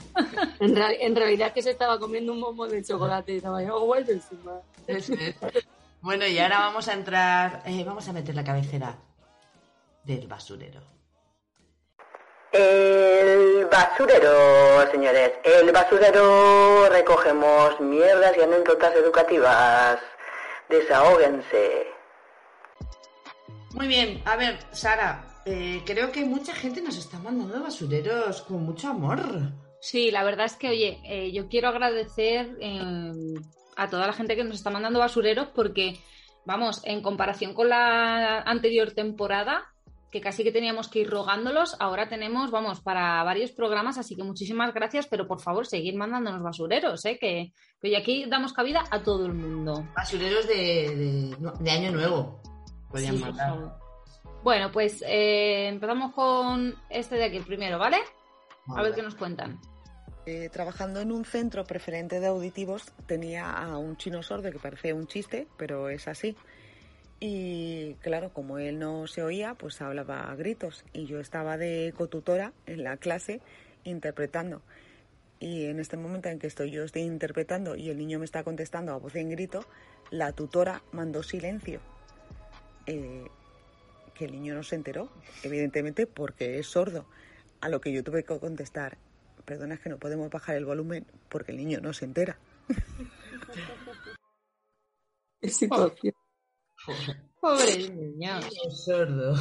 En, 0.61 0.75
en, 0.79 1.15
realidad 1.15 1.53
que 1.53 1.61
se 1.61 1.73
estaba 1.73 1.99
comiendo 1.99 2.33
un 2.33 2.41
bombo 2.41 2.67
de 2.67 2.83
chocolate 2.83 3.35
y 3.35 3.37
estaba 3.37 3.63
yo, 3.63 3.77
oh, 3.77 3.95
Bueno, 6.01 6.27
y 6.27 6.39
ahora 6.39 6.59
vamos 6.61 6.89
a 6.89 6.95
entrar, 6.95 7.63
eh, 7.67 7.85
vamos 7.85 8.09
a 8.09 8.15
meter 8.15 8.35
la 8.35 8.43
cabecera 8.43 8.97
del 10.05 10.27
basurero. 10.27 10.96
El 12.53 13.67
basurero, 13.67 14.91
señores. 14.91 15.33
El 15.45 15.73
basurero 15.73 16.89
recogemos 16.89 17.81
mierdas 17.81 18.37
y 18.37 18.41
anécdotas 18.41 18.95
educativas. 18.95 19.99
Desahóguense. 20.69 21.87
Muy 23.75 23.89
bien, 23.89 24.23
a 24.25 24.37
ver, 24.37 24.59
Sara, 24.73 25.27
eh, 25.45 25.83
creo 25.85 26.11
que 26.11 26.25
mucha 26.25 26.55
gente 26.55 26.81
nos 26.81 26.97
está 26.97 27.19
mandando 27.19 27.63
basureros 27.63 28.43
con 28.43 28.63
mucho 28.65 28.89
amor. 28.89 29.21
Sí, 29.81 30.11
la 30.11 30.25
verdad 30.25 30.47
es 30.47 30.57
que, 30.57 30.71
oye, 30.71 30.99
eh, 31.05 31.31
yo 31.33 31.49
quiero 31.49 31.69
agradecer 31.69 32.57
eh, 32.61 33.35
a 33.77 33.89
toda 33.89 34.07
la 34.07 34.13
gente 34.13 34.35
que 34.35 34.45
nos 34.45 34.57
está 34.57 34.71
mandando 34.71 34.99
basureros 34.99 35.49
porque, 35.55 36.01
vamos, 36.47 36.81
en 36.85 37.03
comparación 37.03 37.55
con 37.55 37.69
la 37.69 38.41
anterior 38.41 38.93
temporada, 38.93 39.73
que 40.17 40.23
casi 40.23 40.43
que 40.43 40.53
teníamos 40.53 40.89
que 40.89 41.01
ir 41.01 41.11
rogándolos. 41.11 41.77
Ahora 41.79 42.09
tenemos, 42.09 42.51
vamos, 42.51 42.81
para 42.81 43.23
varios 43.23 43.53
programas, 43.53 43.99
así 43.99 44.17
que 44.17 44.25
muchísimas 44.25 44.73
gracias, 44.73 45.07
pero 45.07 45.27
por 45.27 45.41
favor, 45.41 45.67
seguir 45.67 45.95
mandándonos 45.95 46.43
basureros, 46.43 47.05
¿eh? 47.05 47.19
que, 47.21 47.53
que 47.83 47.97
aquí 47.97 48.25
damos 48.27 48.55
cabida 48.55 48.85
a 48.91 49.03
todo 49.03 49.27
el 49.27 49.35
mundo. 49.35 49.87
Basureros 49.95 50.49
de, 50.49 51.37
de, 51.61 51.71
Año 51.71 51.93
Nuevo. 51.93 52.41
Podrían 52.91 53.21
mandar. 53.21 53.77
Bueno, 54.43 54.73
pues 54.73 55.03
eh, 55.07 55.69
empezamos 55.69 56.15
con 56.15 56.75
este 56.89 57.17
de 57.17 57.25
aquí 57.25 57.41
primero, 57.41 57.79
¿vale? 57.79 57.99
A 58.75 58.83
ver 58.83 58.95
qué 58.95 59.03
nos 59.03 59.17
cuentan. 59.17 59.61
Eh, 60.25 60.49
trabajando 60.49 61.01
en 61.01 61.13
un 61.13 61.27
centro 61.27 61.65
preferente 61.65 62.21
de 62.21 62.27
auditivos 62.29 62.87
tenía 63.07 63.51
a 63.53 63.77
un 63.77 63.97
chino 63.97 64.23
sordo 64.23 64.51
que 64.51 64.59
parece 64.59 64.95
un 64.95 65.07
chiste, 65.07 65.47
pero 65.59 65.91
es 65.91 66.09
así. 66.09 66.37
Y 67.19 67.95
claro, 67.95 68.31
como 68.33 68.59
él 68.59 68.79
no 68.79 69.07
se 69.07 69.23
oía, 69.23 69.55
pues 69.55 69.81
hablaba 69.81 70.31
a 70.31 70.37
gritos. 70.37 70.85
Y 70.93 71.07
yo 71.07 71.19
estaba 71.19 71.57
de 71.57 71.95
cotutora 71.97 72.53
en 72.67 72.85
la 72.85 72.99
clase 72.99 73.41
interpretando. 73.85 74.61
Y 75.39 75.67
en 75.67 75.81
este 75.81 75.97
momento 75.97 76.29
en 76.29 76.39
que 76.39 76.47
estoy 76.47 76.71
yo 76.71 76.85
estoy 76.85 77.03
interpretando 77.03 77.77
y 77.77 77.91
el 77.91 77.99
niño 77.99 78.19
me 78.19 78.25
está 78.25 78.43
contestando 78.43 78.93
a 78.93 78.99
voz 78.99 79.15
en 79.17 79.31
grito, 79.31 79.65
la 80.11 80.33
tutora 80.33 80.83
mandó 80.93 81.23
silencio. 81.23 81.81
Eh, 82.87 83.27
que 84.15 84.25
el 84.25 84.33
niño 84.33 84.55
no 84.55 84.63
se 84.63 84.77
enteró, 84.77 85.11
evidentemente 85.43 86.07
porque 86.07 86.59
es 86.59 86.69
sordo. 86.69 87.07
A 87.61 87.69
lo 87.69 87.81
que 87.81 87.93
yo 87.93 88.03
tuve 88.03 88.25
que 88.25 88.39
contestar, 88.39 88.97
perdona, 89.45 89.75
es 89.75 89.81
que 89.81 89.91
no 89.91 89.99
podemos 89.99 90.31
bajar 90.31 90.57
el 90.57 90.65
volumen 90.65 91.07
porque 91.29 91.53
el 91.53 91.59
niño 91.59 91.81
no 91.81 91.93
se 91.93 92.07
entera. 92.07 92.39
Pobre 97.41 97.89
niño. 97.95 98.41
sordo. 98.71 99.35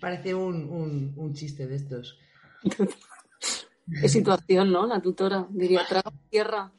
Parece 0.00 0.34
un, 0.34 1.12
un, 1.16 1.34
chiste 1.34 1.66
de 1.66 1.76
estos. 1.76 2.18
Qué 4.00 4.08
situación, 4.08 4.70
¿no? 4.70 4.86
La 4.86 5.00
tutora 5.00 5.46
diría, 5.50 5.84
traga 5.88 6.12
tierra. 6.30 6.72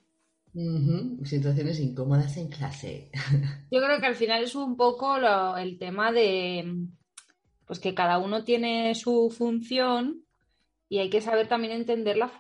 Situaciones 1.24 1.80
incómodas 1.80 2.38
en 2.38 2.50
clase. 2.50 3.12
Yo 3.72 3.82
creo 3.82 4.00
que 4.00 4.06
al 4.06 4.16
final 4.16 4.44
es 4.44 4.56
un 4.56 4.76
poco 4.76 5.18
el 5.58 5.78
tema 5.78 6.12
de 6.12 6.88
pues 7.66 7.80
que 7.80 7.94
cada 7.94 8.18
uno 8.18 8.44
tiene 8.44 8.96
su 8.96 9.30
función 9.30 10.26
y 10.90 10.98
hay 10.98 11.10
que 11.12 11.22
saber 11.22 11.48
también 11.48 11.74
entender 11.74 12.18
la, 12.18 12.32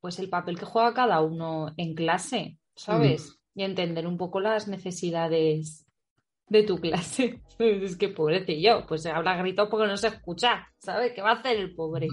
pues 0.00 0.20
el 0.20 0.28
papel 0.28 0.56
que 0.58 0.64
juega 0.64 0.94
cada 0.94 1.20
uno 1.22 1.74
en 1.76 1.94
clase, 1.94 2.58
¿sabes? 2.76 3.36
Y 3.54 3.64
entender 3.64 4.06
un 4.06 4.16
poco 4.16 4.38
las 4.38 4.68
necesidades 4.68 5.85
de 6.48 6.62
tu 6.62 6.76
clase. 6.78 7.42
Es 7.58 7.96
que 7.96 8.08
pobrecillo, 8.08 8.84
pues 8.86 9.02
se 9.02 9.10
habla 9.10 9.34
grito 9.38 9.70
porque 9.70 9.86
no 9.86 9.96
se 9.96 10.08
escucha, 10.08 10.68
¿sabes? 10.76 11.12
¿Qué 11.14 11.22
va 11.22 11.30
a 11.30 11.34
hacer 11.36 11.56
el 11.56 11.74
pobre? 11.74 12.08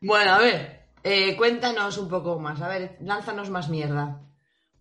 bueno, 0.00 0.30
a 0.32 0.38
ver, 0.38 0.86
eh, 1.04 1.36
cuéntanos 1.36 1.98
un 1.98 2.08
poco 2.08 2.38
más, 2.40 2.62
a 2.62 2.68
ver, 2.68 2.96
lánzanos 3.02 3.50
más 3.50 3.68
mierda. 3.68 4.22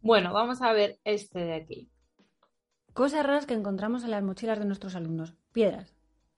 Bueno, 0.02 0.32
vamos 0.32 0.62
a 0.62 0.72
ver 0.72 1.00
este 1.04 1.40
de 1.40 1.54
aquí. 1.56 1.92
Cosas 2.94 3.26
raras 3.26 3.46
que 3.46 3.56
encontramos 3.56 4.06
en 4.06 4.12
las 4.12 4.24
mochilas 4.24 4.58
de 4.58 4.66
nuestros 4.66 4.96
alumnos. 4.96 5.34
Piedras. 5.52 5.94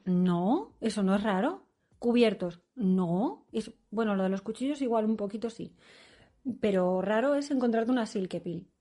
No, 0.06 0.74
eso 0.82 1.04
no 1.04 1.16
es 1.16 1.22
raro. 1.22 1.68
Cubiertos. 2.00 2.62
No. 2.74 3.46
Es... 3.52 3.72
Bueno, 3.92 4.16
lo 4.16 4.24
de 4.24 4.30
los 4.30 4.42
cuchillos 4.42 4.82
igual 4.82 5.06
un 5.06 5.18
poquito 5.18 5.52
sí. 5.52 5.76
Pero 6.62 7.02
raro 7.02 7.36
es 7.36 7.52
encontrarte 7.52 7.92
una 7.92 8.08
silkepil. 8.08 8.72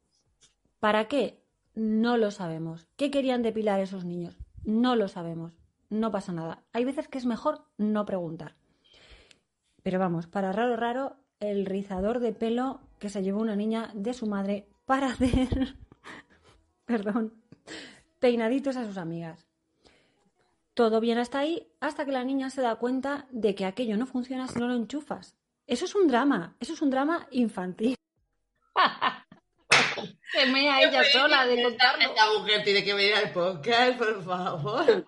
¿Para 0.80 1.08
qué? 1.08 1.42
No 1.74 2.16
lo 2.16 2.30
sabemos. 2.30 2.86
¿Qué 2.96 3.10
querían 3.10 3.42
depilar 3.42 3.80
esos 3.80 4.04
niños? 4.04 4.36
No 4.64 4.96
lo 4.96 5.08
sabemos. 5.08 5.52
No 5.88 6.10
pasa 6.10 6.32
nada. 6.32 6.64
Hay 6.72 6.84
veces 6.84 7.08
que 7.08 7.18
es 7.18 7.26
mejor 7.26 7.64
no 7.78 8.04
preguntar. 8.04 8.56
Pero 9.82 9.98
vamos, 9.98 10.26
para 10.26 10.52
raro, 10.52 10.76
raro, 10.76 11.16
el 11.38 11.66
rizador 11.66 12.20
de 12.20 12.32
pelo 12.32 12.80
que 12.98 13.08
se 13.08 13.22
llevó 13.22 13.40
una 13.40 13.56
niña 13.56 13.90
de 13.94 14.14
su 14.14 14.26
madre 14.26 14.68
para 14.84 15.06
hacer, 15.12 15.76
perdón, 16.84 17.34
peinaditos 18.18 18.76
a 18.76 18.86
sus 18.86 18.96
amigas. 18.96 19.46
Todo 20.74 21.00
bien 21.00 21.18
hasta 21.18 21.38
ahí, 21.38 21.68
hasta 21.80 22.04
que 22.04 22.12
la 22.12 22.24
niña 22.24 22.50
se 22.50 22.62
da 22.62 22.76
cuenta 22.76 23.26
de 23.30 23.54
que 23.54 23.64
aquello 23.64 23.96
no 23.96 24.06
funciona 24.06 24.48
si 24.48 24.58
no 24.58 24.68
lo 24.68 24.74
enchufas. 24.74 25.36
Eso 25.66 25.84
es 25.84 25.94
un 25.94 26.06
drama, 26.06 26.56
eso 26.60 26.74
es 26.74 26.82
un 26.82 26.90
drama 26.90 27.26
infantil. 27.30 27.96
Se 30.32 30.46
mea 30.46 30.82
ella 30.82 31.02
sola 31.04 31.46
de 31.46 31.62
contarlo. 31.62 32.04
Esta 32.04 32.38
mujer 32.38 32.64
tiene 32.64 32.84
que 32.84 32.94
venir 32.94 33.14
al 33.14 33.32
podcast, 33.32 33.98
por 33.98 34.24
favor. 34.24 35.06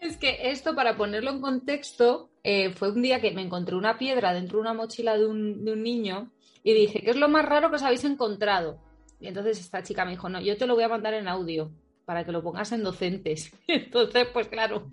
Es 0.00 0.16
que 0.16 0.50
esto, 0.50 0.74
para 0.74 0.96
ponerlo 0.96 1.30
en 1.30 1.40
contexto, 1.40 2.30
eh, 2.42 2.70
fue 2.70 2.90
un 2.90 3.02
día 3.02 3.20
que 3.20 3.32
me 3.32 3.42
encontré 3.42 3.76
una 3.76 3.98
piedra 3.98 4.32
dentro 4.32 4.58
de 4.58 4.62
una 4.62 4.74
mochila 4.74 5.16
de 5.16 5.26
un, 5.26 5.64
de 5.64 5.72
un 5.72 5.82
niño 5.82 6.32
y 6.62 6.72
dije, 6.72 7.00
¿qué 7.00 7.10
es 7.10 7.16
lo 7.16 7.28
más 7.28 7.44
raro 7.44 7.70
que 7.70 7.76
os 7.76 7.82
habéis 7.82 8.04
encontrado? 8.04 8.80
Y 9.20 9.28
entonces 9.28 9.60
esta 9.60 9.82
chica 9.82 10.04
me 10.04 10.12
dijo, 10.12 10.28
no, 10.28 10.40
yo 10.40 10.56
te 10.56 10.66
lo 10.66 10.74
voy 10.74 10.84
a 10.84 10.88
mandar 10.88 11.14
en 11.14 11.28
audio 11.28 11.70
para 12.06 12.24
que 12.24 12.32
lo 12.32 12.42
pongas 12.42 12.72
en 12.72 12.82
docentes. 12.82 13.52
Entonces, 13.68 14.26
pues 14.32 14.48
claro, 14.48 14.90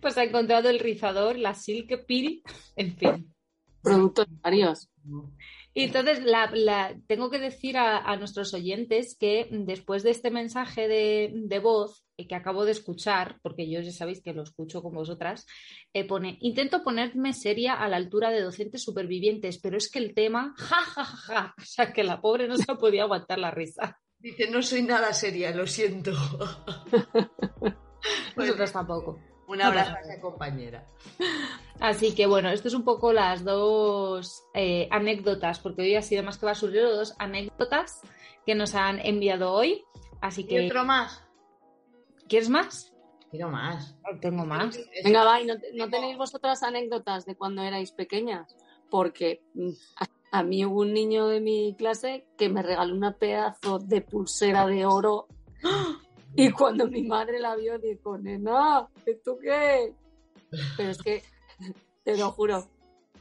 pues 0.00 0.16
ha 0.16 0.22
encontrado 0.24 0.68
el 0.68 0.78
rizador, 0.78 1.36
la 1.38 1.54
silk 1.54 2.04
pill, 2.06 2.42
en 2.76 2.96
fin. 2.96 3.34
Productos 3.82 4.26
varios. 4.40 4.88
Y 5.76 5.82
entonces 5.82 6.24
la, 6.24 6.96
tengo 7.08 7.30
que 7.30 7.40
decir 7.40 7.76
a, 7.76 8.16
nuestros 8.16 8.54
oyentes 8.54 9.16
que 9.18 9.48
después 9.50 10.04
de 10.04 10.12
este 10.12 10.30
mensaje 10.30 10.86
de, 10.86 11.58
voz 11.58 12.04
eh, 12.16 12.28
que 12.28 12.36
acabo 12.36 12.64
de 12.64 12.70
escuchar, 12.70 13.40
porque 13.42 13.68
yo 13.68 13.80
ya 13.80 13.90
sabéis 13.90 14.22
que 14.22 14.32
lo 14.32 14.44
escucho 14.44 14.82
con 14.82 14.94
vosotras, 14.94 15.46
eh, 15.92 16.04
pone, 16.04 16.38
intento 16.42 16.84
ponerme 16.84 17.32
seria 17.32 17.74
a 17.74 17.88
la 17.88 17.96
altura 17.96 18.30
de 18.30 18.42
docentes 18.42 18.84
supervivientes, 18.84 19.58
pero 19.58 19.76
es 19.76 19.90
que 19.90 19.98
el 19.98 20.14
tema, 20.14 20.54
ja, 20.56 20.76
ja, 20.76 21.04
ja, 21.04 21.16
ja, 21.16 21.54
o 21.58 21.64
sea, 21.64 21.92
que 21.92 22.04
la 22.04 22.20
pobre 22.20 22.46
no 22.46 22.56
se 22.56 22.72
podía 22.76 23.02
aguantar 23.02 23.40
la 23.40 23.50
risa. 23.50 24.00
Dice, 24.16 24.48
no 24.48 24.62
soy 24.62 24.84
nada 24.84 25.12
seria, 25.12 25.50
lo 25.50 25.66
siento. 25.66 26.12
Nosotros 28.36 28.72
tampoco. 28.72 29.33
Un 29.46 29.60
abrazo 29.60 29.94
a 29.96 30.00
esa 30.00 30.20
compañera. 30.20 30.86
Así 31.80 32.14
que 32.14 32.26
bueno, 32.26 32.50
esto 32.50 32.68
es 32.68 32.74
un 32.74 32.84
poco 32.84 33.12
las 33.12 33.44
dos 33.44 34.44
eh, 34.54 34.88
anécdotas, 34.90 35.58
porque 35.58 35.82
hoy 35.82 35.96
ha 35.96 36.02
sido 36.02 36.22
más 36.22 36.38
que 36.38 36.46
basurero, 36.46 36.94
dos 36.94 37.14
anécdotas 37.18 38.00
que 38.46 38.54
nos 38.54 38.74
han 38.74 39.00
enviado 39.00 39.52
hoy. 39.52 39.84
Así 40.20 40.44
que. 40.44 40.62
¿Y 40.62 40.66
otro 40.66 40.84
más? 40.84 41.22
¿Quieres 42.28 42.48
más? 42.48 42.92
Quiero 43.30 43.50
más. 43.50 43.96
Tengo 44.20 44.44
más. 44.44 44.78
Venga, 45.04 45.24
va, 45.24 45.40
¿y 45.40 45.46
no, 45.46 45.54
no 45.74 45.90
tenéis 45.90 46.16
vosotras 46.16 46.62
anécdotas 46.62 47.26
de 47.26 47.36
cuando 47.36 47.62
erais 47.62 47.92
pequeñas? 47.92 48.56
Porque 48.88 49.42
mm, 49.54 49.70
a 50.30 50.42
mí 50.42 50.64
hubo 50.64 50.80
un 50.80 50.92
niño 50.92 51.28
de 51.28 51.40
mi 51.40 51.74
clase 51.76 52.26
que 52.36 52.48
me 52.48 52.62
regaló 52.62 52.94
una 52.94 53.16
pedazo 53.16 53.78
de 53.78 54.00
pulsera 54.00 54.66
de 54.66 54.86
oro. 54.86 55.28
Y 56.36 56.50
cuando 56.50 56.88
mi 56.88 57.02
madre 57.02 57.38
la 57.38 57.54
vio, 57.56 57.78
dijo, 57.78 58.18
nena, 58.18 58.88
¿esto 59.06 59.38
qué? 59.38 59.94
Pero 60.76 60.90
es 60.90 60.98
que, 60.98 61.22
te 62.04 62.16
lo 62.16 62.30
juro. 62.32 62.68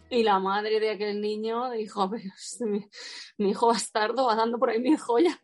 Y 0.10 0.24
la 0.24 0.40
madre 0.40 0.80
de 0.80 0.92
aquel 0.92 1.22
niño 1.22 1.72
dijo, 1.72 2.10
pero 2.10 2.24
mi, 2.72 2.86
mi 3.38 3.50
hijo 3.52 3.68
bastardo 3.68 4.26
va 4.26 4.36
dando 4.36 4.58
por 4.58 4.70
ahí 4.70 4.80
mis 4.80 5.02
joyas. 5.02 5.38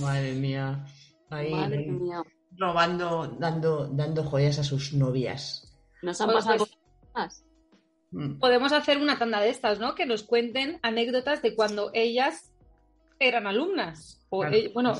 Madre 0.00 0.34
mía. 0.34 0.84
Ahí, 1.30 1.50
Madre 1.50 1.86
mía. 1.86 2.22
Robando, 2.56 3.26
dando, 3.38 3.88
dando 3.88 4.24
joyas 4.24 4.58
a 4.58 4.64
sus 4.64 4.92
novias. 4.92 5.78
Nos 6.02 6.20
han 6.20 6.32
pasado 6.32 6.66
cosas. 7.12 7.44
Mm. 8.10 8.38
Podemos 8.38 8.72
hacer 8.72 8.98
una 8.98 9.18
tanda 9.18 9.40
de 9.40 9.48
estas, 9.48 9.78
¿no? 9.78 9.94
Que 9.94 10.04
nos 10.04 10.22
cuenten 10.22 10.78
anécdotas 10.82 11.40
de 11.40 11.54
cuando 11.54 11.90
ellas 11.94 12.52
eran 13.18 13.46
alumnas. 13.46 14.22
O 14.28 14.44
bueno, 14.74 14.94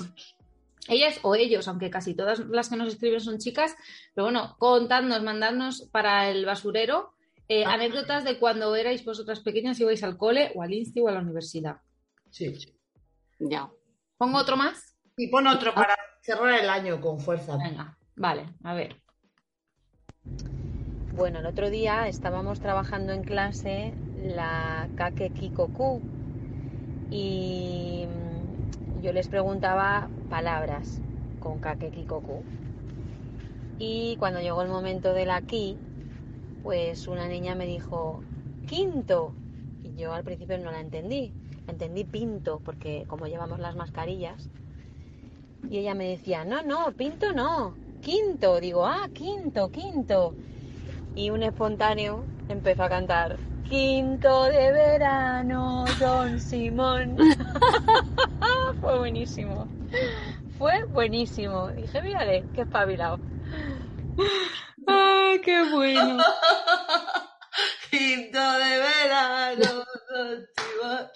ellas 0.89 1.21
o 1.23 1.35
ellos, 1.35 1.69
aunque 1.69 1.91
casi 1.91 2.15
todas 2.15 2.41
las 2.41 2.69
que 2.69 2.77
nos 2.77 2.89
escriben 2.89 3.21
son 3.21 3.39
chicas, 3.39 3.77
pero 4.15 4.27
bueno, 4.27 4.57
contadnos, 4.59 5.23
mandadnos 5.23 5.89
para 5.93 6.29
el 6.29 6.45
basurero 6.45 7.15
eh, 7.49 7.65
ah. 7.65 7.75
anécdotas 7.75 8.25
de 8.25 8.39
cuando 8.39 8.75
erais 8.75 9.05
vosotras 9.05 9.41
pequeñas 9.41 9.79
y 9.79 9.83
ibais 9.83 10.03
al 10.03 10.17
cole 10.17 10.53
o 10.55 10.63
al 10.63 10.73
insti 10.73 11.01
o 11.01 11.09
a 11.09 11.13
la 11.13 11.21
universidad. 11.21 11.77
Sí. 12.31 12.55
Ya. 13.39 13.71
¿Pongo 14.17 14.39
otro 14.39 14.57
más? 14.57 14.97
Y 15.17 15.29
pon 15.29 15.47
otro 15.47 15.75
para 15.75 15.97
cerrar 16.23 16.59
el 16.61 16.71
año 16.71 17.01
con 17.01 17.21
fuerza. 17.21 17.57
Venga, 17.57 17.99
vale, 18.17 18.47
a 18.65 18.75
ver. 18.75 18.97
Bueno, 21.15 21.41
el 21.41 21.47
otro 21.47 21.69
día 21.69 22.09
estábamos 22.09 22.61
trabajando 22.61 23.13
en 23.13 23.23
clase 23.23 23.93
la 24.23 24.89
Kake 24.97 25.31
Kikoku 25.35 26.01
y 27.11 28.07
yo 29.03 29.13
les 29.13 29.27
preguntaba 29.27 30.09
palabras 30.31 31.01
con 31.41 31.59
Kake 31.59 31.91
Kikoku. 31.91 32.45
Y 33.81 34.17
cuando 34.19 34.41
llegó 34.41 34.63
el 34.63 34.69
momento 34.69 35.13
de 35.13 35.27
la 35.27 35.43
Ki, 35.43 35.77
pues 36.63 37.09
una 37.09 37.27
niña 37.27 37.57
me 37.57 37.67
dijo 37.67 38.23
quinto 38.69 39.33
y 39.83 40.01
yo 40.01 40.13
al 40.13 40.23
principio 40.23 40.57
no 40.59 40.71
la 40.71 40.81
entendí. 40.81 41.33
entendí 41.67 42.05
pinto 42.05 42.61
porque 42.65 43.05
como 43.09 43.27
llevamos 43.27 43.59
las 43.59 43.75
mascarillas 43.75 44.49
Y 45.69 45.79
ella 45.79 45.95
me 45.95 46.09
decía, 46.09 46.45
no, 46.45 46.63
no, 46.63 46.93
pinto 46.93 47.33
no, 47.33 47.75
quinto. 48.03 48.61
Digo, 48.61 48.87
ah, 48.87 49.09
quinto, 49.13 49.69
quinto. 49.71 50.35
Y 51.17 51.31
un 51.31 51.43
espontáneo 51.43 52.25
empezó 52.49 52.85
a 52.85 52.89
cantar, 52.89 53.37
quinto 53.69 54.45
de 54.45 54.73
verano, 54.73 55.85
don 55.99 56.41
Simón. 56.41 57.17
Fue 58.81 58.99
buenísimo. 58.99 59.69
Fue 60.59 60.85
buenísimo. 60.85 61.69
Dije, 61.69 62.03
mírale, 62.03 62.45
qué 62.55 62.63
espabilado. 62.63 63.19
¡Ah, 64.87 65.35
qué 65.45 65.63
bueno! 65.71 66.19
Quinto 67.91 68.39
de 68.53 68.79
verano, 68.79 69.85
don 70.11 70.47
Simón. 70.57 71.07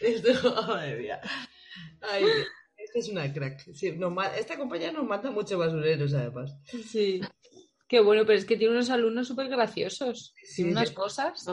Esto, 0.00 0.54
madre 0.68 0.96
mía. 0.96 1.20
Ay, 2.02 2.24
esta 2.76 2.98
es 2.98 3.08
una 3.08 3.32
crack. 3.32 3.60
Sí, 3.72 3.92
nos 3.92 4.12
ma- 4.12 4.34
esta 4.36 4.56
compañía 4.56 4.92
nos 4.92 5.04
manda 5.04 5.30
muchos 5.30 5.58
basureros, 5.58 6.12
además. 6.14 6.56
Sí. 6.88 7.20
Qué 7.94 8.00
bueno, 8.00 8.22
pero 8.26 8.36
es 8.36 8.44
que 8.44 8.56
tiene 8.56 8.74
unos 8.74 8.90
alumnos 8.90 9.28
súper 9.28 9.48
graciosos. 9.48 10.34
Sí, 10.42 10.64
Tiene 10.64 10.72
unas 10.72 10.88
sí. 10.88 10.94
cosas. 10.96 11.46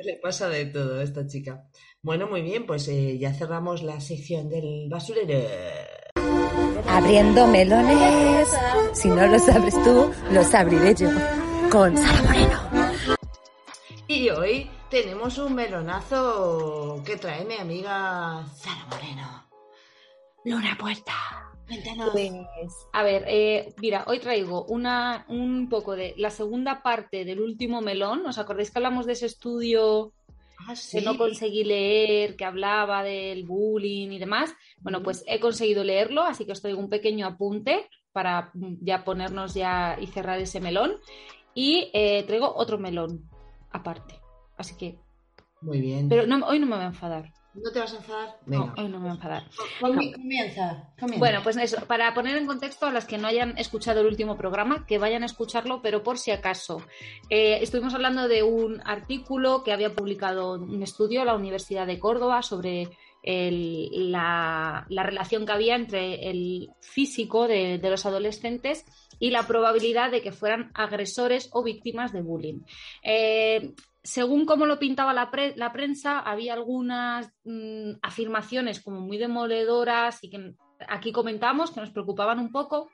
Le 0.00 0.14
pasa 0.22 0.48
de 0.48 0.66
todo 0.66 1.00
a 1.00 1.02
esta 1.02 1.26
chica. 1.26 1.64
Bueno, 2.02 2.28
muy 2.28 2.40
bien, 2.40 2.66
pues 2.66 2.86
eh, 2.86 3.18
ya 3.18 3.34
cerramos 3.34 3.82
la 3.82 4.00
sección 4.00 4.48
del 4.48 4.86
basurero. 4.88 5.40
Abriendo 6.86 7.48
melones. 7.48 8.48
Si 8.92 9.08
no 9.08 9.26
los 9.26 9.48
abres 9.48 9.74
tú, 9.82 10.12
los 10.30 10.54
abriré 10.54 10.94
yo. 10.94 11.10
Con 11.68 11.96
Sara 11.96 12.22
Moreno. 12.22 13.16
Y 14.06 14.30
hoy 14.30 14.70
tenemos 14.90 15.36
un 15.38 15.52
melonazo 15.56 17.02
que 17.04 17.16
trae 17.16 17.44
mi 17.44 17.56
amiga 17.56 18.46
Sara 18.54 18.86
Moreno. 18.88 19.50
Luna 20.44 20.78
Puerta. 20.78 21.57
Cuéntanos. 21.68 22.10
Pues, 22.12 22.32
a 22.92 23.02
ver, 23.02 23.24
eh, 23.28 23.74
mira, 23.80 24.04
hoy 24.06 24.18
traigo 24.18 24.64
una, 24.64 25.26
un 25.28 25.68
poco 25.68 25.94
de 25.94 26.14
la 26.16 26.30
segunda 26.30 26.82
parte 26.82 27.24
del 27.24 27.40
último 27.40 27.80
melón. 27.82 28.26
¿Os 28.26 28.38
acordáis 28.38 28.70
que 28.70 28.78
hablamos 28.78 29.06
de 29.06 29.12
ese 29.12 29.26
estudio 29.26 30.12
Ah, 30.66 30.74
que 30.90 31.00
no 31.00 31.16
conseguí 31.16 31.62
leer, 31.62 32.36
que 32.36 32.44
hablaba 32.44 33.02
del 33.04 33.44
bullying 33.44 34.10
y 34.10 34.18
demás? 34.18 34.54
Bueno, 34.80 35.02
pues 35.02 35.24
he 35.26 35.38
conseguido 35.38 35.84
leerlo, 35.84 36.22
así 36.22 36.44
que 36.46 36.52
os 36.52 36.60
traigo 36.60 36.80
un 36.80 36.88
pequeño 36.88 37.26
apunte 37.26 37.88
para 38.12 38.50
mm, 38.54 38.76
ya 38.80 39.04
ponernos 39.04 39.54
ya 39.54 39.96
y 40.00 40.08
cerrar 40.08 40.40
ese 40.40 40.60
melón. 40.60 40.96
Y 41.54 41.90
eh, 41.92 42.24
traigo 42.24 42.52
otro 42.54 42.78
melón 42.78 43.28
aparte. 43.70 44.20
Así 44.56 44.76
que, 44.76 44.98
Muy 45.60 45.80
bien. 45.80 46.08
pero 46.08 46.26
no, 46.26 46.44
hoy 46.46 46.58
no 46.58 46.66
me 46.66 46.76
voy 46.76 46.84
a 46.84 46.88
enfadar. 46.88 47.32
¿No 47.54 47.72
te 47.72 47.80
vas 47.80 47.92
a 47.92 47.96
enfadar? 47.96 48.36
No, 48.46 48.72
hoy 48.76 48.84
no 48.88 48.98
me 48.98 49.04
voy 49.04 49.08
a 49.08 49.12
enfadar. 49.14 49.42
Comi- 49.80 50.12
Comienza, 50.14 50.90
comienza. 50.98 51.18
Bueno, 51.18 51.40
pues 51.42 51.56
eso, 51.56 51.84
para 51.86 52.14
poner 52.14 52.36
en 52.36 52.46
contexto 52.46 52.86
a 52.86 52.92
las 52.92 53.04
que 53.04 53.18
no 53.18 53.26
hayan 53.26 53.58
escuchado 53.58 54.00
el 54.00 54.06
último 54.06 54.36
programa, 54.36 54.86
que 54.86 54.98
vayan 54.98 55.22
a 55.24 55.26
escucharlo, 55.26 55.80
pero 55.82 56.02
por 56.04 56.18
si 56.18 56.30
acaso. 56.30 56.82
Eh, 57.30 57.58
estuvimos 57.60 57.94
hablando 57.94 58.28
de 58.28 58.42
un 58.44 58.80
artículo 58.84 59.64
que 59.64 59.72
había 59.72 59.94
publicado 59.94 60.52
un 60.52 60.82
estudio 60.82 61.24
la 61.24 61.34
Universidad 61.34 61.86
de 61.86 61.98
Córdoba 61.98 62.42
sobre 62.42 62.90
el- 63.24 64.12
la, 64.12 64.86
la 64.88 65.02
relación 65.02 65.44
que 65.44 65.52
había 65.52 65.74
entre 65.74 66.30
el 66.30 66.70
físico 66.80 67.48
de, 67.48 67.78
de 67.78 67.90
los 67.90 68.06
adolescentes 68.06 68.84
y 69.18 69.30
la 69.30 69.42
probabilidad 69.48 70.12
de 70.12 70.22
que 70.22 70.30
fueran 70.30 70.70
agresores 70.74 71.48
o 71.52 71.64
víctimas 71.64 72.12
de 72.12 72.22
bullying. 72.22 72.60
Eh, 73.02 73.72
según 74.02 74.46
cómo 74.46 74.66
lo 74.66 74.78
pintaba 74.78 75.12
la, 75.12 75.30
pre- 75.30 75.54
la 75.56 75.72
prensa, 75.72 76.20
había 76.20 76.54
algunas 76.54 77.30
mm, 77.44 77.92
afirmaciones 78.02 78.80
como 78.80 79.00
muy 79.00 79.18
demoledoras 79.18 80.22
y 80.22 80.30
que 80.30 80.54
aquí 80.88 81.12
comentamos 81.12 81.70
que 81.70 81.80
nos 81.80 81.90
preocupaban 81.90 82.38
un 82.38 82.50
poco. 82.52 82.90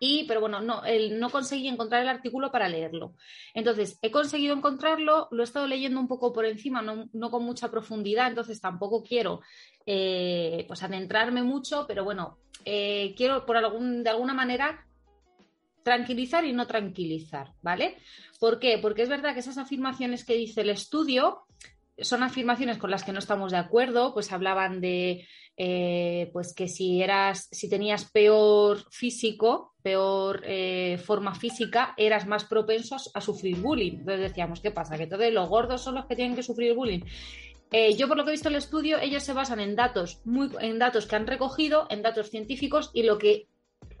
Y, 0.00 0.24
pero 0.26 0.40
bueno, 0.40 0.60
no, 0.60 0.82
conseguí 1.30 1.68
encontrar 1.68 2.02
el 2.02 2.08
artículo 2.08 2.50
para 2.50 2.68
leerlo. 2.68 3.14
Entonces, 3.54 3.98
he 4.02 4.10
conseguido 4.10 4.54
encontrarlo, 4.54 5.28
lo 5.30 5.42
he 5.42 5.44
estado 5.44 5.66
leyendo 5.68 6.00
un 6.00 6.08
poco 6.08 6.32
por 6.32 6.44
encima, 6.44 6.82
no, 6.82 7.08
no 7.12 7.30
con 7.30 7.44
mucha 7.44 7.70
profundidad, 7.70 8.26
entonces 8.28 8.60
tampoco 8.60 9.02
quiero 9.02 9.40
eh, 9.86 10.64
pues 10.66 10.82
adentrarme 10.82 11.42
mucho, 11.42 11.86
pero 11.86 12.04
bueno, 12.04 12.38
eh, 12.64 13.14
quiero 13.16 13.46
por 13.46 13.56
algún, 13.56 14.02
de 14.02 14.10
alguna 14.10 14.34
manera 14.34 14.84
tranquilizar 15.84 16.44
y 16.44 16.52
no 16.52 16.66
tranquilizar, 16.66 17.52
¿vale? 17.62 17.96
¿Por 18.40 18.58
qué? 18.58 18.78
Porque 18.78 19.02
es 19.02 19.08
verdad 19.08 19.34
que 19.34 19.40
esas 19.40 19.58
afirmaciones 19.58 20.24
que 20.24 20.34
dice 20.34 20.62
el 20.62 20.70
estudio 20.70 21.46
son 21.98 22.24
afirmaciones 22.24 22.78
con 22.78 22.90
las 22.90 23.04
que 23.04 23.12
no 23.12 23.20
estamos 23.20 23.52
de 23.52 23.58
acuerdo, 23.58 24.12
pues 24.12 24.32
hablaban 24.32 24.80
de 24.80 25.28
eh, 25.56 26.30
pues 26.32 26.52
que 26.52 26.66
si 26.66 27.00
eras, 27.00 27.48
si 27.52 27.68
tenías 27.68 28.10
peor 28.10 28.84
físico, 28.90 29.74
peor 29.82 30.42
eh, 30.44 30.98
forma 30.98 31.34
física, 31.34 31.94
eras 31.96 32.26
más 32.26 32.44
propenso 32.44 32.96
a, 33.14 33.20
sufrir 33.20 33.58
bullying. 33.58 33.98
Entonces 33.98 34.20
decíamos, 34.20 34.60
¿qué 34.60 34.72
pasa? 34.72 34.96
Que 34.96 35.04
entonces 35.04 35.32
los 35.32 35.48
gordos 35.48 35.82
son 35.82 35.94
los 35.94 36.06
que 36.06 36.16
tienen 36.16 36.34
que 36.34 36.42
sufrir 36.42 36.74
bullying. 36.74 37.02
Eh, 37.70 37.94
yo, 37.94 38.08
por 38.08 38.16
lo 38.16 38.24
que 38.24 38.30
he 38.30 38.32
visto 38.32 38.48
el 38.48 38.56
estudio, 38.56 38.98
ellos 38.98 39.22
se 39.22 39.32
basan 39.32 39.60
en 39.60 39.76
datos, 39.76 40.20
muy, 40.24 40.48
en 40.60 40.78
datos 40.78 41.06
que 41.06 41.16
han 41.16 41.26
recogido, 41.26 41.86
en 41.90 42.02
datos 42.02 42.30
científicos, 42.30 42.90
y 42.94 43.02
lo 43.04 43.18
que 43.18 43.46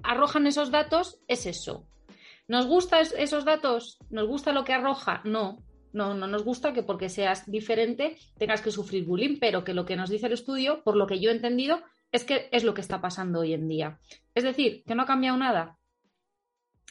arrojan 0.04 0.46
esos 0.46 0.70
datos 0.70 1.20
es 1.28 1.46
eso. 1.46 1.86
¿Nos 2.46 2.66
gustan 2.66 3.02
es- 3.02 3.14
esos 3.16 3.44
datos? 3.44 3.98
¿Nos 4.10 4.26
gusta 4.28 4.52
lo 4.52 4.64
que 4.64 4.72
arroja? 4.74 5.20
No. 5.24 5.58
No, 5.92 6.12
no 6.12 6.26
nos 6.26 6.42
gusta 6.44 6.72
que 6.72 6.82
porque 6.82 7.08
seas 7.08 7.48
diferente 7.48 8.16
tengas 8.36 8.60
que 8.62 8.72
sufrir 8.72 9.04
bullying, 9.06 9.38
pero 9.38 9.62
que 9.62 9.74
lo 9.74 9.84
que 9.86 9.94
nos 9.96 10.10
dice 10.10 10.26
el 10.26 10.32
estudio, 10.32 10.82
por 10.82 10.96
lo 10.96 11.06
que 11.06 11.20
yo 11.20 11.30
he 11.30 11.34
entendido, 11.34 11.82
es 12.10 12.24
que 12.24 12.48
es 12.50 12.64
lo 12.64 12.74
que 12.74 12.80
está 12.80 13.00
pasando 13.00 13.40
hoy 13.40 13.54
en 13.54 13.68
día. 13.68 14.00
Es 14.34 14.42
decir, 14.42 14.82
que 14.86 14.94
no 14.96 15.02
ha 15.02 15.06
cambiado 15.06 15.36
nada. 15.36 15.78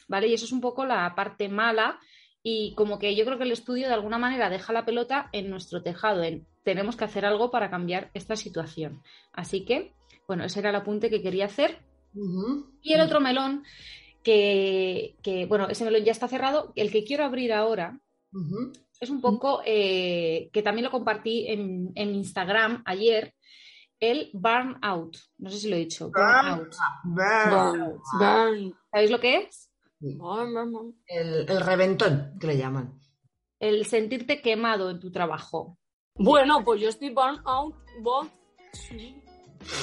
¿Vale? 0.08 0.28
Y 0.28 0.34
eso 0.34 0.44
es 0.46 0.52
un 0.52 0.60
poco 0.60 0.84
la 0.84 1.14
parte 1.14 1.48
mala 1.48 1.98
y 2.42 2.74
como 2.74 2.98
que 2.98 3.14
yo 3.14 3.24
creo 3.24 3.38
que 3.38 3.44
el 3.44 3.52
estudio 3.52 3.88
de 3.88 3.94
alguna 3.94 4.18
manera 4.18 4.50
deja 4.50 4.72
la 4.72 4.84
pelota 4.84 5.28
en 5.32 5.48
nuestro 5.50 5.82
tejado, 5.82 6.22
en 6.22 6.46
tenemos 6.62 6.96
que 6.96 7.04
hacer 7.04 7.24
algo 7.26 7.50
para 7.50 7.70
cambiar 7.70 8.10
esta 8.14 8.36
situación. 8.36 9.02
Así 9.32 9.64
que, 9.64 9.92
bueno, 10.26 10.44
ese 10.44 10.60
era 10.60 10.70
el 10.70 10.76
apunte 10.76 11.10
que 11.10 11.22
quería 11.22 11.44
hacer. 11.46 11.78
Y 12.82 12.92
el 12.94 13.00
otro 13.00 13.20
melón, 13.20 13.64
que, 14.22 15.16
que, 15.22 15.46
bueno, 15.46 15.68
ese 15.68 15.84
melón 15.84 16.04
ya 16.04 16.12
está 16.12 16.28
cerrado, 16.28 16.72
el 16.76 16.90
que 16.90 17.04
quiero 17.04 17.24
abrir 17.24 17.52
ahora 17.52 17.98
es 19.00 19.10
un 19.10 19.20
poco, 19.20 19.60
eh, 19.66 20.48
que 20.52 20.62
también 20.62 20.84
lo 20.84 20.90
compartí 20.90 21.46
en, 21.48 21.92
en 21.94 22.14
Instagram 22.14 22.82
ayer, 22.86 23.34
el 24.00 24.30
burnout. 24.32 25.16
No 25.38 25.50
sé 25.50 25.58
si 25.58 25.68
lo 25.68 25.76
he 25.76 25.80
dicho. 25.80 26.10
Burnout. 26.10 26.74
Burn. 27.04 28.00
Burn. 28.18 28.74
¿Sabéis 28.90 29.10
lo 29.10 29.20
que 29.20 29.36
es? 29.38 29.70
El, 31.06 31.48
el 31.48 31.60
reventón, 31.60 32.36
que 32.40 32.46
le 32.48 32.58
llaman. 32.58 32.98
El 33.60 33.86
sentirte 33.86 34.42
quemado 34.42 34.90
en 34.90 35.00
tu 35.00 35.10
trabajo. 35.10 35.78
Bueno, 36.16 36.64
pues 36.64 36.80
yo 36.80 36.88
estoy 36.88 37.10
burn 37.10 37.40
out. 37.46 37.74
burn- 38.02 38.30
sí. 38.72 39.20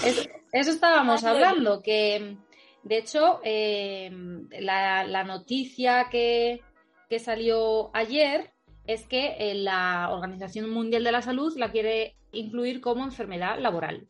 Eso, 0.05 0.29
eso 0.51 0.71
estábamos 0.71 1.23
hablando, 1.23 1.81
que 1.81 2.37
de 2.83 2.97
hecho 2.97 3.39
eh, 3.43 4.11
la, 4.59 5.03
la 5.05 5.23
noticia 5.23 6.07
que, 6.09 6.61
que 7.09 7.19
salió 7.19 7.95
ayer 7.95 8.51
es 8.85 9.05
que 9.05 9.35
eh, 9.39 9.55
la 9.55 10.09
Organización 10.11 10.69
Mundial 10.69 11.03
de 11.03 11.11
la 11.11 11.21
Salud 11.21 11.55
la 11.57 11.71
quiere 11.71 12.15
incluir 12.31 12.81
como 12.81 13.03
enfermedad 13.03 13.59
laboral, 13.59 14.07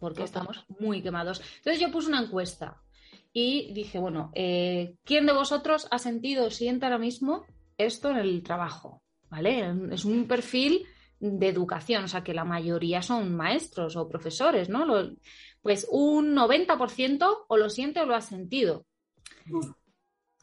porque 0.00 0.24
estamos 0.24 0.64
muy 0.80 1.02
quemados. 1.02 1.40
Entonces 1.58 1.80
yo 1.80 1.90
puse 1.90 2.08
una 2.08 2.22
encuesta 2.22 2.82
y 3.32 3.72
dije, 3.72 3.98
bueno, 3.98 4.30
eh, 4.34 4.94
¿quién 5.04 5.26
de 5.26 5.32
vosotros 5.32 5.86
ha 5.90 5.98
sentido 5.98 6.46
o 6.46 6.50
siente 6.50 6.86
ahora 6.86 6.98
mismo 6.98 7.46
esto 7.78 8.10
en 8.10 8.16
el 8.18 8.42
trabajo? 8.42 9.02
¿Vale? 9.30 9.72
Es 9.90 10.04
un 10.04 10.26
perfil 10.26 10.84
de 11.24 11.48
educación, 11.48 12.02
o 12.04 12.08
sea 12.08 12.24
que 12.24 12.34
la 12.34 12.44
mayoría 12.44 13.00
son 13.00 13.34
maestros 13.36 13.94
o 13.96 14.08
profesores, 14.08 14.68
¿no? 14.68 14.84
Lo- 14.84 15.12
pues 15.62 15.86
un 15.90 16.34
90% 16.34 17.44
o 17.48 17.56
lo 17.56 17.70
siente 17.70 18.00
o 18.00 18.06
lo 18.06 18.16
ha 18.16 18.20
sentido. 18.20 18.84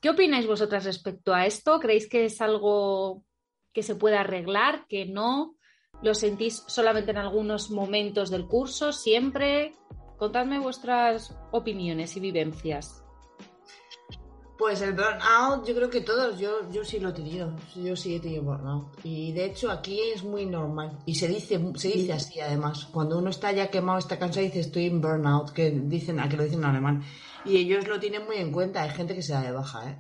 ¿Qué 0.02 0.10
opináis 0.10 0.48
vosotras 0.48 0.86
respecto 0.86 1.34
a 1.34 1.46
esto? 1.46 1.80
¿Creéis 1.82 2.08
que 2.08 2.24
es 2.26 2.40
algo 2.40 3.26
que 3.74 3.84
se 3.84 3.96
puede 3.96 4.16
arreglar, 4.18 4.86
que 4.88 5.06
no? 5.06 5.58
¿Lo 6.02 6.14
sentís 6.14 6.64
solamente 6.68 7.12
en 7.12 7.18
algunos 7.18 7.70
momentos 7.70 8.30
del 8.30 8.48
curso, 8.48 8.94
siempre? 8.94 9.76
Contadme 10.18 10.60
vuestras 10.60 11.36
opiniones 11.52 12.16
y 12.16 12.22
vivencias. 12.22 13.04
Pues 14.60 14.82
el 14.82 14.92
burnout, 14.92 15.66
yo 15.66 15.74
creo 15.74 15.90
que 15.90 16.02
todos, 16.02 16.38
yo, 16.38 16.70
yo 16.70 16.84
sí 16.84 17.00
lo 17.00 17.10
he 17.10 17.14
tenido, 17.14 17.56
yo 17.82 17.96
sí 17.96 18.16
he 18.16 18.20
tenido 18.20 18.44
burnout. 18.44 18.88
Y 19.06 19.32
de 19.32 19.46
hecho 19.46 19.72
aquí 19.72 20.02
es 20.14 20.22
muy 20.22 20.46
normal. 20.46 21.00
Y 21.06 21.16
se 21.16 21.30
dice, 21.30 21.58
se 21.76 21.88
dice 21.88 22.12
así 22.12 22.42
además. 22.42 22.90
Cuando 22.92 23.18
uno 23.18 23.30
está 23.30 23.54
ya 23.54 23.72
quemado, 23.72 24.00
está 24.00 24.20
cansado, 24.20 24.46
dice 24.46 24.60
estoy 24.60 24.88
en 24.88 25.00
burnout, 25.00 25.52
que 25.52 25.72
dicen, 25.72 26.20
a 26.20 26.28
que 26.28 26.36
lo 26.36 26.44
dicen 26.44 26.60
en 26.60 26.66
alemán. 26.66 27.04
Y 27.46 27.56
ellos 27.56 27.88
lo 27.88 28.02
tienen 28.02 28.26
muy 28.26 28.36
en 28.36 28.52
cuenta, 28.52 28.84
hay 28.84 28.90
gente 28.90 29.16
que 29.16 29.22
se 29.22 29.32
da 29.32 29.44
de 29.44 29.54
baja, 29.54 29.92
¿eh? 29.92 29.98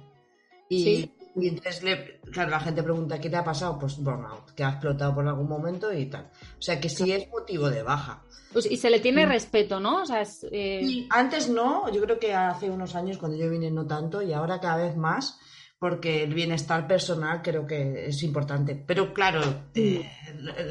Y, 0.67 0.83
Sí. 0.83 1.13
Y 1.35 1.47
entonces, 1.47 1.83
le, 1.83 2.19
claro, 2.31 2.49
la 2.49 2.59
gente 2.59 2.83
pregunta, 2.83 3.19
¿qué 3.19 3.29
te 3.29 3.37
ha 3.37 3.43
pasado? 3.43 3.77
Pues 3.79 3.97
burnout, 3.97 4.51
que 4.51 4.63
ha 4.63 4.69
explotado 4.69 5.15
por 5.15 5.27
algún 5.27 5.47
momento 5.47 5.93
y 5.93 6.07
tal. 6.07 6.29
O 6.57 6.61
sea, 6.61 6.79
que 6.79 6.89
sí 6.89 7.11
es 7.11 7.29
motivo 7.29 7.69
de 7.69 7.83
baja. 7.83 8.23
Pues, 8.51 8.69
y 8.69 8.77
se 8.77 8.89
le 8.89 8.99
tiene 8.99 9.25
respeto, 9.25 9.79
¿no? 9.79 10.01
O 10.01 10.05
sea, 10.05 10.21
es, 10.21 10.45
eh, 10.51 10.81
Y 10.81 11.07
antes 11.11 11.49
no, 11.49 11.91
yo 11.91 12.01
creo 12.01 12.19
que 12.19 12.33
hace 12.33 12.69
unos 12.69 12.95
años 12.95 13.17
cuando 13.17 13.37
yo 13.37 13.49
vine 13.49 13.69
no 13.69 13.85
tanto 13.85 14.21
y 14.21 14.33
ahora 14.33 14.59
cada 14.59 14.77
vez 14.77 14.97
más, 14.97 15.39
porque 15.77 16.23
el 16.23 16.33
bienestar 16.33 16.87
personal 16.87 17.41
creo 17.41 17.65
que 17.65 18.07
es 18.07 18.21
importante. 18.23 18.75
Pero 18.75 19.13
claro, 19.13 19.41
eh, 19.75 20.09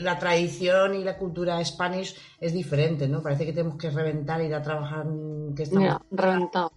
la, 0.02 0.18
tradición 0.18 0.94
y 0.96 1.04
la 1.04 1.16
cultura 1.16 1.64
Spanish 1.64 2.14
es 2.38 2.52
diferente, 2.52 3.08
¿no? 3.08 3.22
Parece 3.22 3.46
que 3.46 3.52
tenemos 3.52 3.78
que 3.78 3.90
reventar, 3.90 4.42
ir 4.42 4.54
a 4.54 4.62
trabajar, 4.62 5.06
que 5.56 5.62
estamos 5.62 5.84
Mira, 5.84 6.02
reventado. 6.10 6.72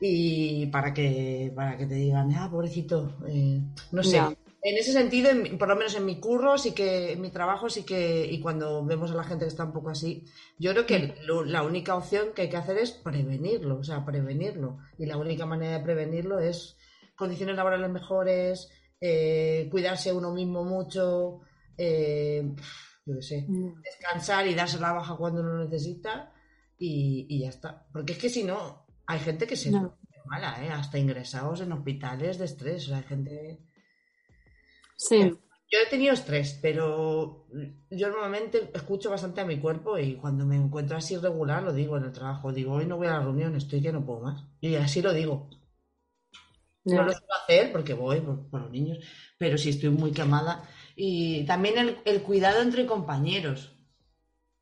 Y 0.00 0.66
para 0.66 0.92
que 0.94 1.52
para 1.54 1.76
que 1.76 1.86
te 1.86 1.94
digan, 1.94 2.32
ah, 2.34 2.48
pobrecito, 2.50 3.16
eh, 3.28 3.60
no 3.92 4.02
sé. 4.02 4.16
En 4.60 4.76
ese 4.76 4.92
sentido, 4.92 5.30
en 5.30 5.56
por 5.56 5.68
lo 5.68 5.76
menos 5.76 5.94
en 5.94 6.04
mi 6.04 6.18
curro, 6.18 6.58
sí 6.58 6.72
que, 6.72 7.12
en 7.12 7.20
mi 7.20 7.30
trabajo, 7.30 7.70
sí 7.70 7.84
que, 7.84 8.26
y 8.26 8.40
cuando 8.40 8.84
vemos 8.84 9.10
a 9.12 9.14
la 9.14 9.22
gente 9.22 9.44
que 9.44 9.50
está 9.50 9.64
un 9.64 9.72
poco 9.72 9.90
así, 9.90 10.24
yo 10.58 10.72
creo 10.72 10.84
que 10.84 11.14
lo- 11.24 11.44
la 11.44 11.62
única 11.62 11.94
opción 11.94 12.28
que 12.34 12.42
hay 12.42 12.48
que 12.50 12.56
hacer 12.56 12.76
es 12.78 12.90
prevenirlo, 12.90 13.78
o 13.78 13.84
sea, 13.84 14.04
prevenirlo. 14.04 14.78
Y 14.98 15.06
la 15.06 15.16
única 15.16 15.46
manera 15.46 15.78
de 15.78 15.84
prevenirlo 15.84 16.40
es 16.40 16.76
condiciones 17.14 17.54
laborales 17.54 17.88
mejores, 17.88 18.68
eh, 19.00 19.68
cuidarse 19.70 20.12
uno 20.12 20.32
mismo 20.34 20.64
mucho, 20.64 21.40
eh, 21.76 22.42
yo 23.06 23.14
qué 23.14 23.22
sé, 23.22 23.46
descansar 23.84 24.48
y 24.48 24.54
darse 24.56 24.80
la 24.80 24.92
baja 24.92 25.16
cuando 25.16 25.40
uno 25.40 25.62
necesita 25.64 26.32
y, 26.76 27.26
y 27.28 27.40
ya 27.42 27.48
está. 27.50 27.86
Porque 27.92 28.14
es 28.14 28.18
que 28.18 28.28
si 28.28 28.42
no, 28.42 28.86
hay 29.08 29.18
gente 29.20 29.46
que 29.46 29.56
se 29.56 29.70
No. 29.70 29.98
mala, 30.26 30.62
¿eh? 30.64 30.70
hasta 30.70 30.98
ingresados 30.98 31.60
en 31.62 31.72
hospitales 31.72 32.38
de 32.38 32.44
estrés. 32.44 32.84
O 32.84 32.88
sea, 32.88 32.98
hay 32.98 33.04
gente. 33.04 33.58
Sí. 34.96 35.18
Yo 35.70 35.78
he 35.80 35.90
tenido 35.90 36.14
estrés, 36.14 36.58
pero 36.62 37.46
yo 37.90 38.08
normalmente 38.08 38.70
escucho 38.74 39.10
bastante 39.10 39.40
a 39.42 39.44
mi 39.44 39.58
cuerpo 39.58 39.98
y 39.98 40.16
cuando 40.16 40.46
me 40.46 40.56
encuentro 40.56 40.96
así 40.96 41.14
irregular 41.14 41.62
lo 41.62 41.72
digo 41.74 41.96
en 41.96 42.04
el 42.04 42.12
trabajo. 42.12 42.52
Digo, 42.52 42.72
hoy 42.74 42.86
no 42.86 42.96
voy 42.96 43.06
a 43.06 43.12
la 43.12 43.20
reunión, 43.20 43.54
estoy 43.54 43.82
que 43.82 43.92
no 43.92 44.04
puedo 44.04 44.20
más. 44.20 44.44
Y 44.60 44.76
así 44.76 45.02
lo 45.02 45.12
digo. 45.12 45.50
No 46.84 47.02
lo 47.02 47.12
suelo 47.12 47.34
hacer 47.42 47.70
porque 47.70 47.92
voy 47.92 48.20
por, 48.20 48.48
por 48.48 48.62
los 48.62 48.70
niños, 48.70 48.98
pero 49.38 49.58
sí 49.58 49.68
estoy 49.70 49.90
muy 49.90 50.10
quemada. 50.12 50.66
Y 50.96 51.44
también 51.44 51.76
el, 51.78 51.98
el 52.06 52.22
cuidado 52.22 52.62
entre 52.62 52.86
compañeros. 52.86 53.77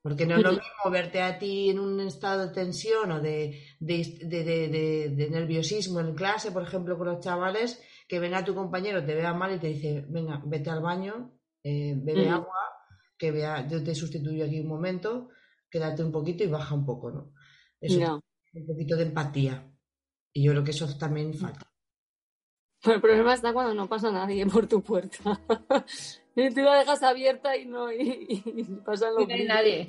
Porque 0.06 0.24
no 0.24 0.36
es 0.36 0.42
lo 0.44 0.50
mismo 0.52 0.90
verte 0.92 1.20
a 1.20 1.36
ti 1.36 1.68
en 1.68 1.80
un 1.80 1.98
estado 1.98 2.46
de 2.46 2.54
tensión 2.54 3.10
o 3.10 3.20
de, 3.20 3.60
de, 3.80 4.18
de- 4.22 5.10
de- 5.16 5.30
nerviosismo 5.30 5.98
en 5.98 6.14
clase, 6.14 6.52
por 6.52 6.62
ejemplo, 6.62 6.96
con 6.96 7.08
los 7.08 7.18
chavales, 7.24 7.82
que 8.06 8.20
venga 8.20 8.44
tu 8.44 8.54
compañero, 8.54 9.04
te 9.04 9.16
vea 9.16 9.34
mal 9.34 9.56
y 9.56 9.58
te 9.58 9.66
dice, 9.66 10.04
venga, 10.08 10.40
vete 10.44 10.70
al 10.70 10.80
baño, 10.80 11.32
eh, 11.64 11.94
bebe 11.96 12.28
agua, 12.28 12.54
que 13.18 13.32
vea, 13.32 13.66
yo 13.66 13.82
te 13.82 13.96
sustituyo 13.96 14.44
aquí 14.44 14.60
un 14.60 14.68
momento, 14.68 15.30
quédate 15.68 16.04
un 16.04 16.12
poquito 16.12 16.44
y 16.44 16.46
baja 16.46 16.72
un 16.76 16.86
poco, 16.86 17.10
¿no? 17.10 17.32
Eso, 17.80 17.98
Ya. 17.98 18.14
un 18.14 18.66
poquito 18.66 18.94
de 18.94 19.02
empatía. 19.02 19.68
Y 20.32 20.44
yo 20.44 20.52
creo 20.52 20.62
que 20.62 20.70
eso 20.70 20.86
también 20.96 21.34
falta. 21.34 21.66
Pero 22.80 22.94
el 22.94 23.00
problema 23.00 23.34
está 23.34 23.52
cuando 23.52 23.74
no 23.74 23.88
pasa 23.88 24.12
nadie 24.12 24.46
por 24.46 24.68
tu 24.68 24.80
puerta. 24.82 25.18
y 26.36 26.50
tú 26.54 26.60
la 26.62 26.78
dejas 26.78 27.02
abierta 27.02 27.56
y 27.56 27.64
no, 27.66 27.90
y, 27.92 28.42
y 28.44 28.62
pasan 28.84 29.14
los 29.14 29.26
no 29.26 29.34
hay 29.34 29.44
nadie. 29.44 29.86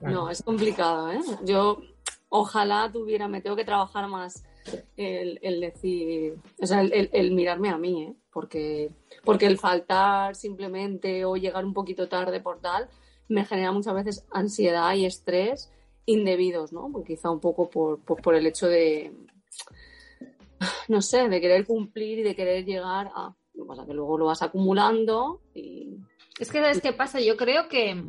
No, 0.00 0.28
es 0.30 0.42
complicado, 0.42 1.10
¿eh? 1.12 1.20
Yo 1.44 1.80
ojalá 2.28 2.90
tuviera, 2.92 3.28
me 3.28 3.40
tengo 3.40 3.56
que 3.56 3.64
trabajar 3.64 4.08
más 4.08 4.44
el, 4.96 5.38
el 5.42 5.60
decir, 5.60 6.36
o 6.60 6.66
sea, 6.66 6.80
el, 6.82 6.92
el- 6.92 7.10
el 7.12 7.32
mirarme 7.32 7.70
a 7.70 7.78
mí, 7.78 8.02
¿eh? 8.04 8.14
Porque, 8.32 8.90
porque 9.24 9.46
el 9.46 9.56
faltar 9.58 10.34
simplemente 10.36 11.24
o 11.24 11.36
llegar 11.36 11.64
un 11.64 11.72
poquito 11.72 12.08
tarde 12.08 12.40
por 12.40 12.60
tal 12.60 12.88
me 13.28 13.44
genera 13.46 13.72
muchas 13.72 13.94
veces 13.94 14.26
ansiedad 14.30 14.94
y 14.94 15.06
estrés 15.06 15.72
indebidos, 16.04 16.72
¿no? 16.72 16.90
Porque 16.92 17.14
quizá 17.14 17.30
un 17.30 17.40
poco 17.40 17.70
por, 17.70 17.98
por, 18.00 18.20
por 18.20 18.34
el 18.34 18.46
hecho 18.46 18.66
de, 18.68 19.12
no 20.88 21.00
sé, 21.00 21.28
de 21.28 21.40
querer 21.40 21.66
cumplir 21.66 22.18
y 22.18 22.22
de 22.22 22.36
querer 22.36 22.64
llegar 22.66 23.10
a... 23.14 23.34
Lo 23.56 23.64
que 23.64 23.68
pasa 23.68 23.82
es 23.82 23.88
que 23.88 23.94
luego 23.94 24.18
lo 24.18 24.26
vas 24.26 24.42
acumulando 24.42 25.40
y... 25.54 25.96
Es 26.38 26.52
que, 26.52 26.60
¿sabes 26.60 26.82
qué 26.82 26.92
pasa? 26.92 27.20
Yo 27.20 27.36
creo 27.36 27.68
que, 27.68 28.04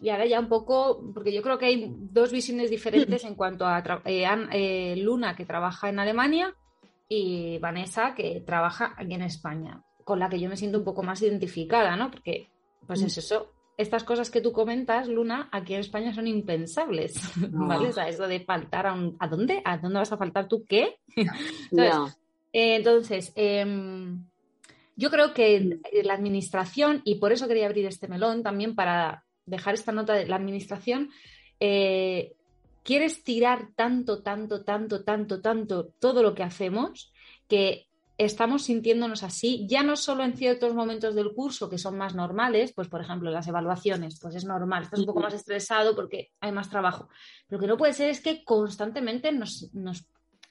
y 0.00 0.08
ahora 0.08 0.26
ya 0.26 0.40
un 0.40 0.48
poco, 0.48 1.02
porque 1.12 1.32
yo 1.32 1.42
creo 1.42 1.58
que 1.58 1.66
hay 1.66 1.94
dos 1.94 2.32
visiones 2.32 2.70
diferentes 2.70 3.24
en 3.24 3.34
cuanto 3.34 3.66
a 3.66 3.82
eh, 4.06 4.26
eh, 4.52 4.96
Luna, 4.96 5.36
que 5.36 5.44
trabaja 5.44 5.90
en 5.90 5.98
Alemania, 5.98 6.54
y 7.08 7.58
Vanessa, 7.58 8.14
que 8.14 8.42
trabaja 8.46 8.94
aquí 8.96 9.14
en 9.14 9.22
España, 9.22 9.82
con 10.04 10.18
la 10.18 10.28
que 10.28 10.40
yo 10.40 10.48
me 10.48 10.56
siento 10.56 10.78
un 10.78 10.84
poco 10.84 11.02
más 11.02 11.20
identificada, 11.22 11.96
¿no? 11.96 12.10
Porque, 12.10 12.48
pues 12.86 13.02
es 13.02 13.18
eso, 13.18 13.52
estas 13.76 14.04
cosas 14.04 14.30
que 14.30 14.40
tú 14.40 14.52
comentas, 14.52 15.08
Luna, 15.08 15.48
aquí 15.52 15.74
en 15.74 15.80
España 15.80 16.14
son 16.14 16.26
impensables, 16.26 17.14
No. 17.50 17.66
¿vale? 17.68 17.88
O 17.88 17.92
sea, 17.92 18.08
eso 18.08 18.26
de 18.26 18.40
faltar 18.40 18.86
a 18.86 18.94
un... 18.94 19.16
¿A 19.18 19.28
dónde? 19.28 19.60
¿A 19.64 19.78
dónde 19.78 19.98
vas 19.98 20.12
a 20.12 20.16
faltar 20.16 20.48
tú 20.48 20.64
qué? 20.68 20.98
Eh, 22.56 22.76
entonces, 22.76 23.32
em, 23.34 24.26
yo 24.96 25.10
creo 25.10 25.34
que 25.34 25.80
la 26.02 26.14
administración, 26.14 27.02
y 27.04 27.16
por 27.16 27.32
eso 27.32 27.48
quería 27.48 27.66
abrir 27.66 27.86
este 27.86 28.08
melón 28.08 28.42
también 28.42 28.74
para 28.74 29.24
dejar 29.46 29.74
esta 29.74 29.92
nota 29.92 30.14
de 30.14 30.26
la 30.26 30.36
administración, 30.36 31.10
eh, 31.60 32.34
quiere 32.82 33.06
estirar 33.06 33.68
tanto, 33.74 34.22
tanto, 34.22 34.62
tanto, 34.64 35.02
tanto, 35.04 35.40
tanto 35.40 35.86
todo 35.98 36.22
lo 36.22 36.34
que 36.34 36.42
hacemos 36.42 37.12
que 37.48 37.88
estamos 38.16 38.64
sintiéndonos 38.64 39.22
así, 39.24 39.66
ya 39.68 39.82
no 39.82 39.96
solo 39.96 40.22
en 40.22 40.36
ciertos 40.36 40.72
momentos 40.72 41.14
del 41.14 41.32
curso 41.32 41.68
que 41.68 41.78
son 41.78 41.98
más 41.98 42.14
normales, 42.14 42.72
pues 42.72 42.88
por 42.88 43.00
ejemplo 43.00 43.30
las 43.30 43.48
evaluaciones, 43.48 44.20
pues 44.20 44.36
es 44.36 44.44
normal, 44.44 44.84
estás 44.84 45.00
un 45.00 45.06
poco 45.06 45.20
más 45.20 45.34
estresado 45.34 45.96
porque 45.96 46.30
hay 46.40 46.52
más 46.52 46.70
trabajo, 46.70 47.08
pero 47.48 47.58
lo 47.58 47.60
que 47.60 47.68
no 47.68 47.76
puede 47.76 47.92
ser 47.92 48.10
es 48.10 48.20
que 48.20 48.44
constantemente 48.44 49.32
nos, 49.32 49.74
nos 49.74 50.06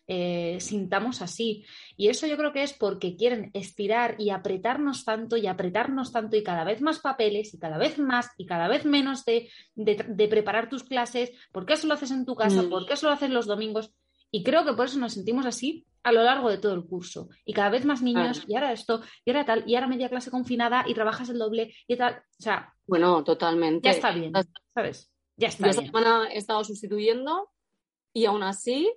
eh, 0.07 0.57
sintamos 0.59 1.21
así. 1.21 1.65
Y 1.97 2.09
eso 2.09 2.27
yo 2.27 2.37
creo 2.37 2.51
que 2.53 2.63
es 2.63 2.73
porque 2.73 3.15
quieren 3.15 3.51
estirar 3.53 4.15
y 4.19 4.29
apretarnos 4.31 5.05
tanto 5.05 5.37
y 5.37 5.47
apretarnos 5.47 6.11
tanto 6.11 6.35
y 6.35 6.43
cada 6.43 6.63
vez 6.63 6.81
más 6.81 6.99
papeles 6.99 7.53
y 7.53 7.59
cada 7.59 7.77
vez 7.77 7.97
más 7.99 8.29
y 8.37 8.45
cada 8.45 8.67
vez 8.67 8.85
menos 8.85 9.23
de, 9.25 9.49
de, 9.75 10.05
de 10.07 10.27
preparar 10.27 10.69
tus 10.69 10.83
clases. 10.83 11.31
¿Por 11.51 11.65
qué 11.65 11.73
eso 11.73 11.87
lo 11.87 11.93
haces 11.93 12.11
en 12.11 12.25
tu 12.25 12.35
casa? 12.35 12.63
¿Por 12.69 12.85
qué 12.85 12.93
eso 12.93 13.07
lo 13.07 13.13
haces 13.13 13.29
los 13.29 13.45
domingos? 13.45 13.93
Y 14.31 14.43
creo 14.43 14.65
que 14.65 14.73
por 14.73 14.87
eso 14.87 14.97
nos 14.99 15.13
sentimos 15.13 15.45
así 15.45 15.85
a 16.01 16.11
lo 16.11 16.23
largo 16.23 16.49
de 16.49 16.57
todo 16.57 16.73
el 16.73 16.83
curso. 16.85 17.29
Y 17.45 17.53
cada 17.53 17.69
vez 17.69 17.85
más 17.85 18.01
niños, 18.01 18.43
y 18.47 18.55
ahora 18.55 18.73
esto, 18.73 19.01
y 19.23 19.29
ahora 19.29 19.45
tal, 19.45 19.63
y 19.67 19.75
ahora 19.75 19.87
media 19.87 20.09
clase 20.09 20.31
confinada 20.31 20.83
y 20.87 20.93
trabajas 20.93 21.29
el 21.29 21.37
doble 21.37 21.73
y 21.87 21.95
tal. 21.95 22.15
O 22.15 22.41
sea, 22.41 22.73
Bueno, 22.85 23.23
totalmente. 23.23 23.85
ya 23.87 23.91
está 23.91 24.11
bien, 24.11 24.33
¿sabes? 24.73 25.13
Ya 25.37 25.47
está 25.47 25.65
Yo 25.65 25.69
esta 25.69 25.81
bien. 25.83 25.93
semana 25.93 26.27
he 26.33 26.37
estado 26.39 26.63
sustituyendo 26.63 27.51
y 28.11 28.25
aún 28.25 28.43
así, 28.43 28.91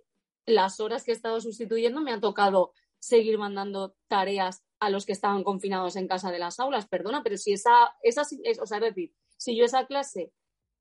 las 0.47 0.81
horas 0.81 1.05
que 1.05 1.11
he 1.11 1.15
estado 1.15 1.41
sustituyendo 1.41 2.01
me 2.01 2.13
ha 2.13 2.21
tocado 2.21 2.73
seguir 2.99 3.39
mandando 3.39 3.95
tareas 4.09 4.65
a 4.81 4.91
los 4.91 5.07
que 5.07 5.13
estaban 5.13 5.45
confinados 5.45 5.97
en 5.97 6.09
casa 6.09 6.31
de 6.31 6.39
las 6.39 6.59
aulas. 6.61 6.87
Perdona, 6.89 7.23
pero 7.23 7.37
si 7.37 7.53
esa, 7.53 7.95
esa 8.03 8.23
es, 8.45 8.61
o 8.61 8.67
sea, 8.67 8.79
es 8.79 8.85
decir, 8.85 9.13
si 9.37 9.57
yo 9.57 9.65
esa 9.65 9.87
clase 9.87 10.33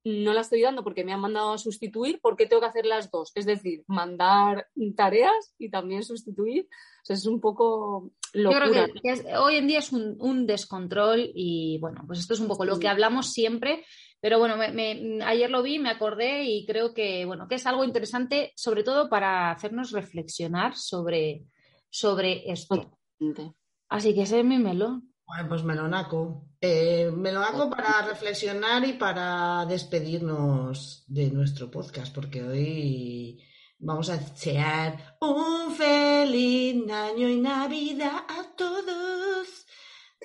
no 0.03 0.33
la 0.33 0.41
estoy 0.41 0.61
dando 0.61 0.83
porque 0.83 1.03
me 1.03 1.13
han 1.13 1.19
mandado 1.19 1.53
a 1.53 1.57
sustituir, 1.57 2.19
¿por 2.21 2.35
qué 2.35 2.45
tengo 2.45 2.61
que 2.61 2.67
hacer 2.67 2.85
las 2.85 3.09
dos? 3.09 3.31
Es 3.33 3.45
decir, 3.47 3.83
mandar 3.87 4.67
tareas 4.95 5.55
y 5.57 5.71
también 5.71 6.03
sustituir. 6.03 6.67
O 7.01 7.05
sea, 7.05 7.15
es 7.15 7.25
un 7.25 7.41
poco 7.41 8.11
Yo 8.33 8.41
locura. 8.41 8.69
creo 8.69 8.85
que, 8.93 9.01
que 9.01 9.09
es- 9.09 9.25
hoy 9.39 9.55
en 9.55 9.67
día 9.67 9.79
es 9.79 9.91
un, 9.91 10.15
un 10.19 10.45
descontrol 10.45 11.31
y 11.33 11.79
bueno, 11.79 12.03
pues 12.05 12.19
esto 12.19 12.35
es 12.35 12.39
un 12.39 12.47
poco 12.47 12.65
lo 12.65 12.77
que 12.79 12.87
hablamos 12.87 13.31
siempre, 13.33 13.83
pero 14.25 14.39
bueno, 14.39 14.57
me- 14.57 14.71
me- 14.71 15.23
ayer 15.23 15.51
lo 15.51 15.61
vi, 15.61 15.77
me 15.77 15.91
acordé 15.91 16.45
y 16.45 16.65
creo 16.65 16.95
que 16.95 17.25
bueno, 17.25 17.47
que 17.47 17.53
es 17.55 17.65
algo 17.67 17.83
interesante, 17.83 18.51
sobre 18.55 18.81
todo 18.83 19.07
para 19.07 19.51
hacernos 19.51 19.91
reflexionar 19.91 20.75
sobre, 20.75 21.43
sobre 21.91 22.51
esto. 22.51 22.97
Así 23.87 24.15
que 24.15 24.23
ese 24.23 24.39
es 24.39 24.45
mi 24.45 24.57
melón. 24.57 25.13
Bueno, 25.27 25.47
pues 25.47 25.63
melonaco. 25.63 26.47
Eh, 26.59 27.11
melonaco 27.15 27.69
para 27.69 28.01
reflexionar 28.01 28.83
y 28.87 28.93
para 28.93 29.63
despedirnos 29.67 31.03
de 31.05 31.29
nuestro 31.29 31.69
podcast, 31.69 32.11
porque 32.11 32.41
hoy 32.41 33.39
vamos 33.77 34.09
a 34.09 34.17
desear 34.17 35.17
un 35.21 35.71
feliz 35.75 36.91
año 36.91 37.29
y 37.29 37.39
Navidad 37.41 38.25
a 38.27 38.55
todos. 38.57 39.67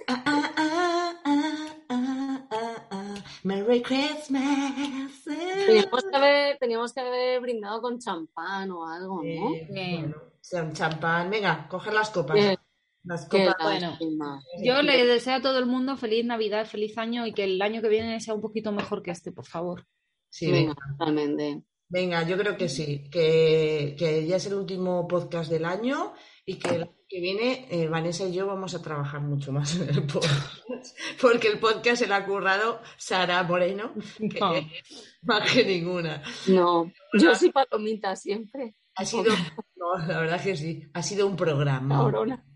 Ah, 0.08 0.22
ah, 0.24 0.24
ah, 0.24 0.50
ah, 0.56 1.12
ah, 1.16 1.20
ah, 1.26 1.52
ah. 1.68 1.69
Merry 3.50 3.82
Christmas. 3.82 5.24
Teníamos 5.24 6.04
que, 6.04 6.16
haber, 6.16 6.58
teníamos 6.58 6.92
que 6.92 7.00
haber 7.00 7.40
brindado 7.40 7.82
con 7.82 7.98
champán 7.98 8.70
o 8.70 8.86
algo, 8.86 9.22
¿no? 9.22 9.54
Eh, 9.54 9.66
bueno, 9.68 10.16
sea 10.40 10.72
champán. 10.72 11.30
Venga, 11.30 11.66
coger 11.68 11.92
las 11.92 12.10
copas. 12.10 12.38
Las 13.02 13.26
copas. 13.26 13.56
Bueno, 13.62 13.98
Yo 14.62 14.82
le 14.82 15.04
deseo 15.04 15.36
a 15.36 15.42
todo 15.42 15.58
el 15.58 15.66
mundo 15.66 15.96
feliz 15.96 16.24
Navidad, 16.24 16.66
feliz 16.66 16.96
año 16.98 17.26
y 17.26 17.32
que 17.32 17.44
el 17.44 17.60
año 17.60 17.82
que 17.82 17.88
viene 17.88 18.20
sea 18.20 18.34
un 18.34 18.40
poquito 18.40 18.72
mejor 18.72 19.02
que 19.02 19.10
este, 19.10 19.32
por 19.32 19.46
favor. 19.46 19.86
Sí, 20.28 20.46
Venga, 20.50 20.74
venga. 20.74 20.96
totalmente. 20.96 21.62
Venga, 21.88 22.22
yo 22.22 22.38
creo 22.38 22.56
que 22.56 22.68
sí, 22.68 23.10
que, 23.10 23.96
que 23.98 24.24
ya 24.24 24.36
es 24.36 24.46
el 24.46 24.54
último 24.54 25.08
podcast 25.08 25.50
del 25.50 25.64
año 25.64 26.12
y 26.46 26.56
que 26.58 26.68
el 26.76 26.82
año 26.82 26.94
que 27.08 27.20
viene 27.20 27.66
eh, 27.70 27.88
Vanessa 27.88 28.24
y 28.24 28.32
yo 28.32 28.46
vamos 28.46 28.74
a 28.74 28.82
trabajar 28.82 29.20
mucho 29.20 29.52
más 29.52 29.74
en 29.76 29.88
el 29.88 30.02
podcast, 30.06 30.96
porque 31.20 31.48
el 31.48 31.58
podcast 31.58 31.96
se 32.02 32.06
le 32.06 32.14
ha 32.14 32.24
currado 32.24 32.80
Sara 32.96 33.42
Moreno, 33.42 33.92
que 34.18 34.38
No. 34.40 34.52
más 35.22 35.50
que 35.52 35.64
ninguna. 35.64 36.22
No, 36.46 36.90
yo 37.14 37.34
soy 37.34 37.50
palomita 37.50 38.14
siempre. 38.16 38.74
Ha 38.96 39.04
sido, 39.04 39.32
no, 39.76 39.96
la 40.06 40.20
verdad 40.20 40.42
que 40.42 40.56
sí, 40.56 40.82
ha 40.94 41.02
sido 41.02 41.26
un 41.26 41.36
programa. 41.36 42.10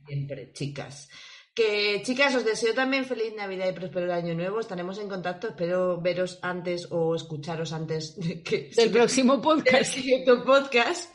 Siempre, 0.07 0.53
chicas. 0.53 1.09
Que 1.55 2.03
chicas, 2.05 2.35
os 2.35 2.45
deseo 2.45 2.75
también 2.75 3.05
feliz 3.05 3.33
Navidad 3.37 3.69
y 3.69 3.73
próspero 3.73 4.13
año 4.13 4.35
nuevo. 4.35 4.59
Estaremos 4.59 4.99
en 4.99 5.09
contacto. 5.09 5.47
Espero 5.49 6.01
veros 6.01 6.41
antes 6.43 6.89
o 6.91 7.15
escucharos 7.15 7.73
antes 7.73 8.17
de 8.19 8.43
que 8.43 8.71
Del 8.77 8.91
próximo 8.91 9.35
del 9.35 9.43
podcast. 9.43 9.93
siguiente 9.95 10.33
podcast. 10.45 11.15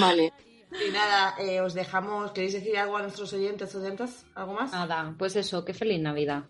Vale. 0.00 0.32
Y 0.80 0.90
nada, 0.90 1.34
eh, 1.38 1.60
os 1.60 1.74
dejamos. 1.74 2.32
¿Queréis 2.32 2.54
decir 2.54 2.76
algo 2.78 2.96
a 2.96 3.02
nuestros 3.02 3.32
oyentes, 3.32 3.74
oyentes? 3.74 4.24
¿Algo 4.34 4.54
más? 4.54 4.72
Nada, 4.72 5.14
pues 5.18 5.36
eso, 5.36 5.64
qué 5.64 5.74
feliz 5.74 6.00
Navidad. 6.00 6.44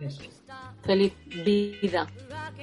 Eso. 0.00 0.22
Feliz 0.82 1.12
vida. 1.44 2.06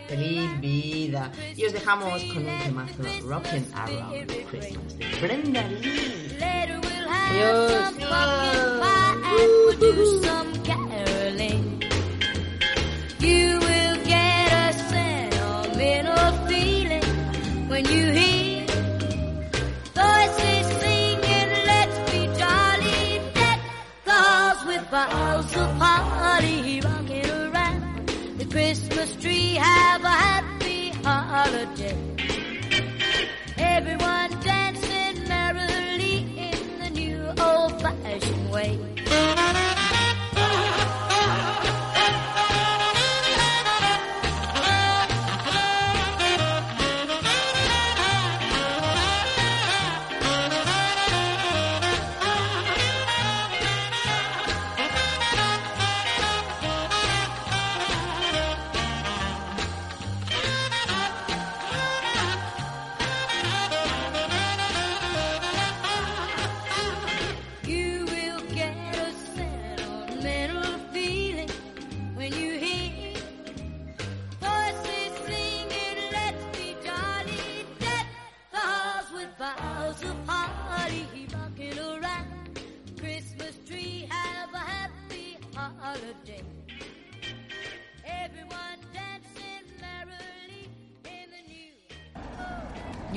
Feliz 0.08 0.60
vida. 0.60 1.32
Y 1.56 1.66
os 1.66 1.74
dejamos 1.74 2.24
con 2.26 2.48
un 2.48 2.60
temazo 2.64 3.04
Rockin' 3.24 3.68
Around 3.74 4.48
Christmas 4.50 4.98
de 4.98 5.06
Brenda 5.22 5.68
Lee. 5.68 6.38
Adiós. 7.10 7.85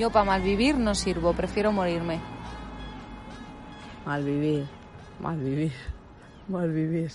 Yo 0.09 0.13
para 0.13 0.25
malvivir 0.25 0.75
no 0.75 0.95
sirvo, 0.95 1.33
prefiero 1.33 1.71
morirme. 1.71 2.19
Malvivir, 4.07 4.65
malvivir, 5.19 5.71
malvivir. 6.47 7.11